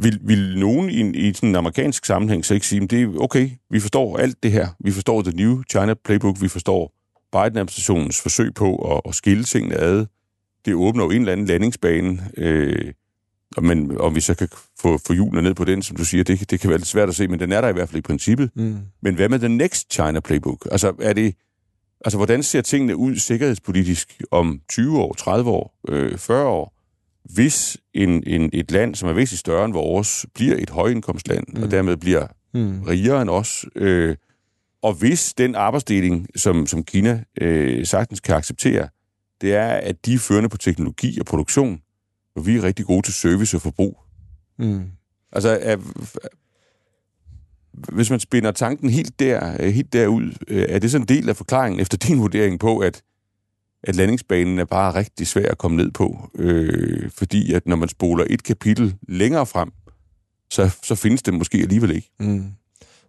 vil, 0.00 0.18
vil 0.22 0.58
nogen 0.58 0.90
i, 0.90 1.28
i 1.28 1.32
sådan 1.32 1.48
en 1.48 1.56
amerikansk 1.56 2.04
sammenhæng 2.04 2.44
så 2.44 2.54
ikke 2.54 2.66
sige, 2.66 2.82
at 2.82 2.90
det 2.90 3.02
er 3.02 3.18
okay, 3.18 3.50
vi 3.70 3.80
forstår 3.80 4.16
alt 4.16 4.42
det 4.42 4.52
her, 4.52 4.68
vi 4.80 4.90
forstår 4.90 5.22
The 5.22 5.32
New 5.32 5.62
China 5.70 5.94
Playbook, 5.94 6.42
vi 6.42 6.48
forstår 6.48 6.92
Biden-administrationens 7.32 8.20
forsøg 8.20 8.54
på 8.54 8.94
at, 8.94 9.00
at 9.08 9.14
skille 9.14 9.44
tingene 9.44 9.76
ad, 9.76 10.06
det 10.64 10.74
åbner 10.74 11.04
jo 11.04 11.10
en 11.10 11.20
eller 11.20 11.32
anden 11.32 11.46
landingsbane, 11.46 12.30
øh, 12.36 12.92
men 13.62 14.00
om 14.00 14.14
vi 14.14 14.20
så 14.20 14.34
kan 14.34 14.48
få, 14.80 14.98
få 15.06 15.12
hjulene 15.12 15.42
ned 15.42 15.54
på 15.54 15.64
den, 15.64 15.82
som 15.82 15.96
du 15.96 16.04
siger, 16.04 16.24
det, 16.24 16.50
det 16.50 16.60
kan 16.60 16.70
være 16.70 16.78
lidt 16.78 16.88
svært 16.88 17.08
at 17.08 17.14
se, 17.14 17.28
men 17.28 17.40
den 17.40 17.52
er 17.52 17.60
der 17.60 17.68
i 17.68 17.72
hvert 17.72 17.88
fald 17.88 17.98
i 17.98 18.02
princippet. 18.02 18.50
Mm. 18.54 18.78
Men 19.02 19.14
hvad 19.14 19.28
med 19.28 19.38
den 19.38 19.56
next 19.56 19.92
China 19.92 20.20
Playbook? 20.20 20.68
Altså, 20.70 20.94
er 21.00 21.12
det, 21.12 21.34
Altså, 22.04 22.18
hvordan 22.18 22.42
ser 22.42 22.60
tingene 22.60 22.96
ud 22.96 23.16
sikkerhedspolitisk 23.16 24.22
om 24.30 24.60
20 24.68 24.98
år, 24.98 25.14
30 25.14 25.50
år, 25.50 25.74
øh, 25.88 26.18
40 26.18 26.46
år, 26.46 26.74
hvis 27.24 27.76
en, 27.94 28.22
en, 28.26 28.50
et 28.52 28.70
land, 28.70 28.94
som 28.94 29.08
er 29.08 29.12
væsentligt 29.12 29.40
større 29.40 29.64
end 29.64 29.72
vores, 29.72 30.26
bliver 30.34 30.56
et 30.58 30.70
højindkomstland, 30.70 31.44
mm. 31.48 31.62
og 31.62 31.70
dermed 31.70 31.96
bliver 31.96 32.26
mm. 32.54 32.82
rigere 32.82 33.22
end 33.22 33.30
os, 33.30 33.66
øh, 33.74 34.16
og 34.82 34.94
hvis 34.94 35.34
den 35.34 35.54
arbejdsdeling, 35.54 36.26
som, 36.36 36.66
som 36.66 36.84
Kina 36.84 37.24
øh, 37.40 37.86
sagtens 37.86 38.20
kan 38.20 38.34
acceptere, 38.34 38.88
det 39.40 39.54
er, 39.54 39.68
at 39.68 40.06
de 40.06 40.14
er 40.14 40.18
førende 40.18 40.48
på 40.48 40.56
teknologi 40.56 41.20
og 41.20 41.26
produktion, 41.26 41.80
og 42.36 42.46
vi 42.46 42.56
er 42.56 42.62
rigtig 42.62 42.86
gode 42.86 43.02
til 43.02 43.14
service 43.14 43.56
og 43.56 43.60
forbrug. 43.60 43.98
Mm. 44.58 44.82
Altså, 45.32 45.58
er, 45.62 45.76
hvis 47.92 48.10
man 48.10 48.20
spinder 48.20 48.50
tanken 48.50 48.90
helt, 48.90 49.20
der, 49.20 49.56
øh, 49.60 49.70
helt 49.70 49.92
derud, 49.92 50.32
øh, 50.48 50.66
er 50.68 50.78
det 50.78 50.90
sådan 50.90 51.02
en 51.02 51.08
del 51.08 51.28
af 51.28 51.36
forklaringen 51.36 51.80
efter 51.80 51.96
din 51.96 52.18
vurdering 52.18 52.60
på, 52.60 52.78
at, 52.78 53.02
at 53.82 53.96
landingsbanen 53.96 54.58
er 54.58 54.64
bare 54.64 54.94
rigtig 54.94 55.26
svær 55.26 55.50
at 55.50 55.58
komme 55.58 55.76
ned 55.76 55.90
på? 55.90 56.30
Øh, 56.34 57.10
fordi 57.10 57.52
at 57.52 57.66
når 57.66 57.76
man 57.76 57.88
spoler 57.88 58.24
et 58.30 58.42
kapitel 58.42 58.94
længere 59.08 59.46
frem, 59.46 59.70
så, 60.50 60.76
så 60.82 60.94
findes 60.94 61.22
det 61.22 61.34
måske 61.34 61.58
alligevel 61.58 61.90
ikke. 61.90 62.10
Mm. 62.20 62.44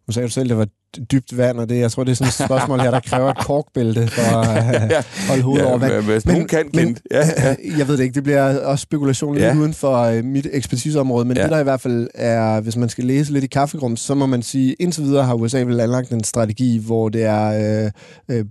Nu 0.10 0.13
sagde 0.13 0.28
du 0.28 0.32
selv, 0.32 0.45
at 0.45 0.50
det 0.50 0.58
var 0.58 0.67
dybt 1.12 1.38
vand, 1.38 1.60
og 1.60 1.69
det, 1.69 1.80
jeg 1.80 1.91
tror, 1.91 2.04
det 2.04 2.12
er 2.12 2.15
sådan 2.15 2.28
et 2.28 2.34
spørgsmål 2.50 2.80
her, 2.80 2.91
der 2.91 3.00
kræver 3.00 3.32
et 3.32 3.38
korkbælte 3.38 4.08
for 4.08 4.38
at 4.38 4.91
ja, 4.91 5.04
holde 5.28 5.43
hovedet 5.43 5.63
ja, 5.63 5.69
over 5.69 5.78
vand. 5.78 6.04
Hvis 6.04 6.26
men, 6.26 6.48
kan 6.48 6.69
men, 6.74 6.98
ja, 7.12 7.17
ja. 7.43 7.56
Jeg 7.78 7.88
ved 7.88 7.98
det 7.98 8.04
ikke, 8.04 8.15
det 8.15 8.24
bliver 8.24 8.60
også 8.60 8.82
spekulation 8.82 9.34
lidt 9.34 9.45
ja. 9.45 9.56
uden 9.56 9.74
for 9.74 10.17
uh, 10.17 10.26
mit 10.26 10.48
ekspertiseområde, 10.52 11.26
men 11.26 11.38
ja. 11.38 11.43
det 11.43 11.52
der 11.52 11.60
i 11.60 11.63
hvert 11.63 11.82
fald 11.82 12.08
er, 12.15 12.62
hvis 12.62 12.76
man 12.76 12.89
skal 12.89 13.04
læse 13.04 13.34
lidt 13.34 13.43
i 13.43 13.48
kaffegrum, 13.48 13.98
så 13.98 14.15
må 14.15 14.26
man 14.26 14.41
sige, 14.41 14.74
indtil 14.74 15.04
videre 15.04 15.26
har 15.26 15.34
USA 15.34 15.60
vel 15.60 15.80
anlagt 15.80 16.12
en 16.12 16.24
strategi, 16.24 16.82
hvor 16.86 17.10
det 17.10 17.24
er 17.24 17.86
uh, 17.86 18.36
Øh, 18.36 18.45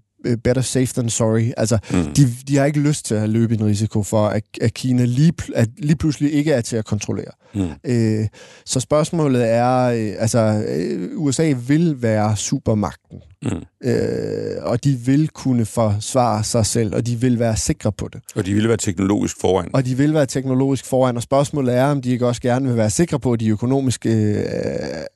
better 0.44 0.62
safe 0.62 0.87
than 0.87 1.11
sorry. 1.11 1.52
Altså, 1.57 1.78
mm. 1.90 2.14
de, 2.14 2.22
de 2.48 2.57
har 2.57 2.64
ikke 2.64 2.81
lyst 2.81 3.04
til 3.04 3.14
at 3.14 3.28
løbe 3.28 3.54
en 3.54 3.66
risiko 3.66 4.02
for, 4.02 4.26
at, 4.26 4.42
at 4.61 4.74
Kina 4.74 5.04
lige, 5.04 5.33
at 5.54 5.68
lige 5.78 5.96
pludselig 5.96 6.33
ikke 6.33 6.52
er 6.52 6.61
til 6.61 6.76
at 6.76 6.85
kontrollere. 6.85 7.33
Mm. 7.54 7.68
Øh, 7.85 8.26
så 8.66 8.81
spørgsmålet 8.81 9.48
er, 9.48 9.78
øh, 9.83 10.12
altså, 10.18 10.64
øh, 10.68 11.11
USA 11.16 11.54
vil 11.66 12.02
være 12.02 12.37
supermagten, 12.37 13.18
mm. 13.42 13.88
øh, 13.88 14.62
og 14.62 14.85
de 14.85 14.92
vil 14.92 15.28
kunne 15.28 15.64
forsvare 15.64 16.44
sig 16.44 16.66
selv, 16.66 16.94
og 16.94 17.07
de 17.07 17.16
vil 17.16 17.38
være 17.38 17.57
sikre 17.57 17.92
på 17.92 18.09
det. 18.12 18.20
Og 18.35 18.46
de 18.46 18.54
vil 18.54 18.68
være 18.68 18.76
teknologisk 18.76 19.40
foran. 19.40 19.70
Og 19.72 19.87
de 19.87 19.96
vil 19.96 20.14
være 20.14 20.26
teknologisk 20.26 20.85
foran, 20.87 21.16
og 21.16 21.22
spørgsmålet 21.22 21.74
er, 21.74 21.85
om 21.85 22.02
de 22.02 22.11
ikke 22.11 22.26
også 22.26 22.42
gerne 22.42 22.68
vil 22.68 22.76
være 22.76 22.90
sikre 22.90 23.20
på, 23.20 23.33
at 23.33 23.40
de 23.40 23.48
økonomiske 23.48 24.11
øh, 24.11 24.44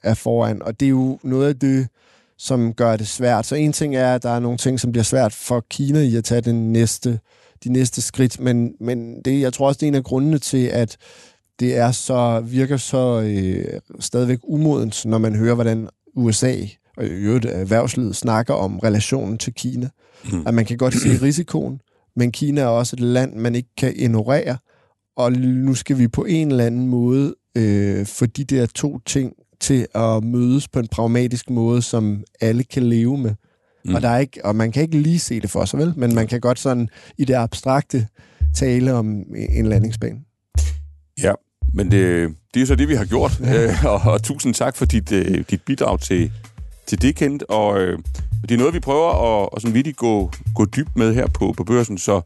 er 0.02 0.14
foran. 0.14 0.62
Og 0.62 0.80
det 0.80 0.86
er 0.86 0.90
jo 0.90 1.18
noget 1.22 1.48
af 1.48 1.58
det, 1.58 1.88
som 2.38 2.72
gør 2.72 2.96
det 2.96 3.08
svært. 3.08 3.46
Så 3.46 3.54
en 3.54 3.72
ting 3.72 3.96
er, 3.96 4.14
at 4.14 4.22
der 4.22 4.30
er 4.30 4.40
nogle 4.40 4.58
ting, 4.58 4.80
som 4.80 4.92
bliver 4.92 5.04
svært 5.04 5.32
for 5.32 5.64
Kina 5.70 6.00
i 6.00 6.16
at 6.16 6.24
tage 6.24 6.40
den 6.40 6.72
næste, 6.72 7.20
de 7.64 7.72
næste 7.72 8.02
skridt, 8.02 8.40
men, 8.40 8.74
men 8.80 9.22
det, 9.22 9.40
jeg 9.40 9.52
tror 9.52 9.66
også, 9.66 9.78
det 9.78 9.86
er 9.86 9.88
en 9.88 9.94
af 9.94 10.04
grundene 10.04 10.38
til, 10.38 10.66
at 10.66 10.96
det 11.60 11.76
er 11.76 11.92
så, 11.92 12.40
virker 12.40 12.76
så 12.76 13.20
øh, 13.20 13.80
stadigvæk 14.00 14.38
umodent, 14.42 15.06
når 15.06 15.18
man 15.18 15.34
hører, 15.34 15.54
hvordan 15.54 15.88
USA 16.14 16.54
og 16.96 17.04
i 17.04 17.08
øvrigt 17.08 17.44
erhvervslivet 17.44 18.16
snakker 18.16 18.54
om 18.54 18.78
relationen 18.78 19.38
til 19.38 19.54
Kina. 19.54 19.88
Mm. 20.32 20.46
At 20.46 20.54
man 20.54 20.64
kan 20.64 20.78
godt 20.78 20.94
se 20.94 21.22
risikoen, 21.22 21.80
men 22.16 22.32
Kina 22.32 22.60
er 22.60 22.66
også 22.66 22.96
et 22.96 23.00
land, 23.00 23.34
man 23.34 23.54
ikke 23.54 23.68
kan 23.76 23.92
ignorere, 23.96 24.56
og 25.16 25.32
nu 25.32 25.74
skal 25.74 25.98
vi 25.98 26.08
på 26.08 26.24
en 26.24 26.50
eller 26.50 26.64
anden 26.64 26.86
måde 26.86 27.34
øh, 27.56 28.06
få 28.06 28.26
de 28.26 28.44
der 28.44 28.66
to 28.66 28.98
ting 28.98 29.32
til 29.62 29.87
at 29.94 30.25
mødes 30.25 30.68
på 30.68 30.79
en 30.79 30.88
pragmatisk 30.88 31.51
måde, 31.51 31.83
som 31.83 32.25
alle 32.40 32.64
kan 32.64 32.83
leve 32.83 33.18
med. 33.18 33.35
Mm. 33.85 33.94
Og, 33.94 34.03
der 34.03 34.09
er 34.09 34.18
ikke, 34.18 34.44
og 34.44 34.57
man 34.57 34.72
kan 34.72 34.83
ikke 34.83 34.98
lige 34.98 35.18
se 35.18 35.40
det 35.40 35.51
for 35.51 35.64
sig, 35.64 35.79
vel? 35.79 35.94
Men 35.96 36.14
man 36.14 36.27
kan 36.27 36.40
godt 36.40 36.58
sådan 36.58 36.88
i 37.19 37.25
det 37.25 37.35
abstrakte 37.35 38.06
tale 38.54 38.94
om 38.94 39.25
en 39.48 39.67
landingsbane. 39.67 40.19
Ja, 41.23 41.33
men 41.75 41.90
det, 41.90 42.29
det 42.54 42.56
er 42.56 42.60
jo 42.60 42.67
så 42.67 42.75
det, 42.75 42.88
vi 42.88 42.94
har 42.94 43.04
gjort. 43.04 43.40
Ja. 43.40 43.77
Og, 43.90 44.13
og 44.13 44.23
tusind 44.23 44.54
tak 44.54 44.77
for 44.77 44.85
dit, 44.85 45.13
øh, 45.13 45.44
dit 45.50 45.63
bidrag 45.63 46.00
til, 46.00 46.33
til 46.87 47.02
det, 47.02 47.17
Kent. 47.17 47.42
Og 47.42 47.81
øh, 47.81 47.98
det 48.42 48.50
er 48.50 48.58
noget, 48.58 48.75
vi 48.75 48.81
prøver 48.81 49.42
at, 49.42 49.48
at 49.56 49.63
sådan 49.63 49.75
vidt 49.75 49.96
gå, 49.96 50.31
gå 50.54 50.65
dybt 50.65 50.96
med 50.96 51.15
her 51.15 51.27
på, 51.27 51.54
på 51.56 51.65
børsen, 51.65 51.98
så 51.98 52.21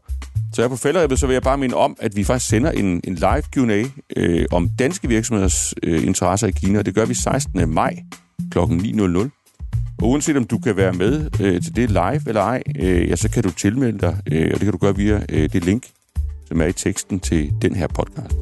så 0.53 0.61
her 0.61 0.69
på 0.69 0.75
fælderæbet, 0.75 1.19
så 1.19 1.27
vil 1.27 1.33
jeg 1.33 1.41
bare 1.41 1.57
minde 1.57 1.75
om, 1.75 1.97
at 1.99 2.15
vi 2.15 2.23
faktisk 2.23 2.49
sender 2.49 2.71
en, 2.71 3.01
en 3.03 3.15
live 3.15 3.43
Q&A 3.55 3.83
øh, 4.17 4.45
om 4.51 4.69
danske 4.79 5.07
virksomheders 5.07 5.73
øh, 5.83 6.03
interesser 6.03 6.47
i 6.47 6.51
Kina, 6.51 6.79
og 6.79 6.85
det 6.85 6.95
gør 6.95 7.05
vi 7.05 7.13
16. 7.13 7.73
maj 7.73 7.97
kl. 8.51 8.59
9.00. 8.59 9.29
Og 10.01 10.09
uanset 10.09 10.37
om 10.37 10.43
du 10.43 10.57
kan 10.57 10.77
være 10.77 10.93
med 10.93 11.29
øh, 11.41 11.61
til 11.61 11.75
det 11.75 11.89
live 11.89 12.21
eller 12.27 12.41
ej, 12.41 12.63
øh, 12.79 13.09
ja, 13.09 13.15
så 13.15 13.29
kan 13.29 13.43
du 13.43 13.51
tilmelde 13.51 13.99
dig, 13.99 14.17
øh, 14.31 14.51
og 14.53 14.53
det 14.53 14.61
kan 14.61 14.71
du 14.71 14.77
gøre 14.77 14.95
via 14.95 15.21
øh, 15.29 15.49
det 15.53 15.65
link, 15.65 15.83
som 16.47 16.61
er 16.61 16.65
i 16.65 16.73
teksten 16.73 17.19
til 17.19 17.53
den 17.61 17.75
her 17.75 17.87
podcast. 17.87 18.35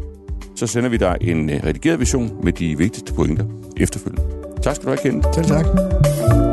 Så 0.55 0.67
sender 0.67 0.89
vi 0.89 0.97
dig 0.97 1.17
en 1.21 1.49
øh, 1.49 1.63
redigeret 1.63 1.99
version 1.99 2.31
med 2.43 2.53
de 2.53 2.77
vigtigste 2.77 3.13
pointer 3.13 3.45
efterfølgende. 3.77 4.23
Tak 4.63 4.75
skal 4.75 4.85
du 4.85 4.89
have, 4.89 5.11
Kent. 5.11 5.35
Selv 5.35 5.45
tak. 5.45 6.44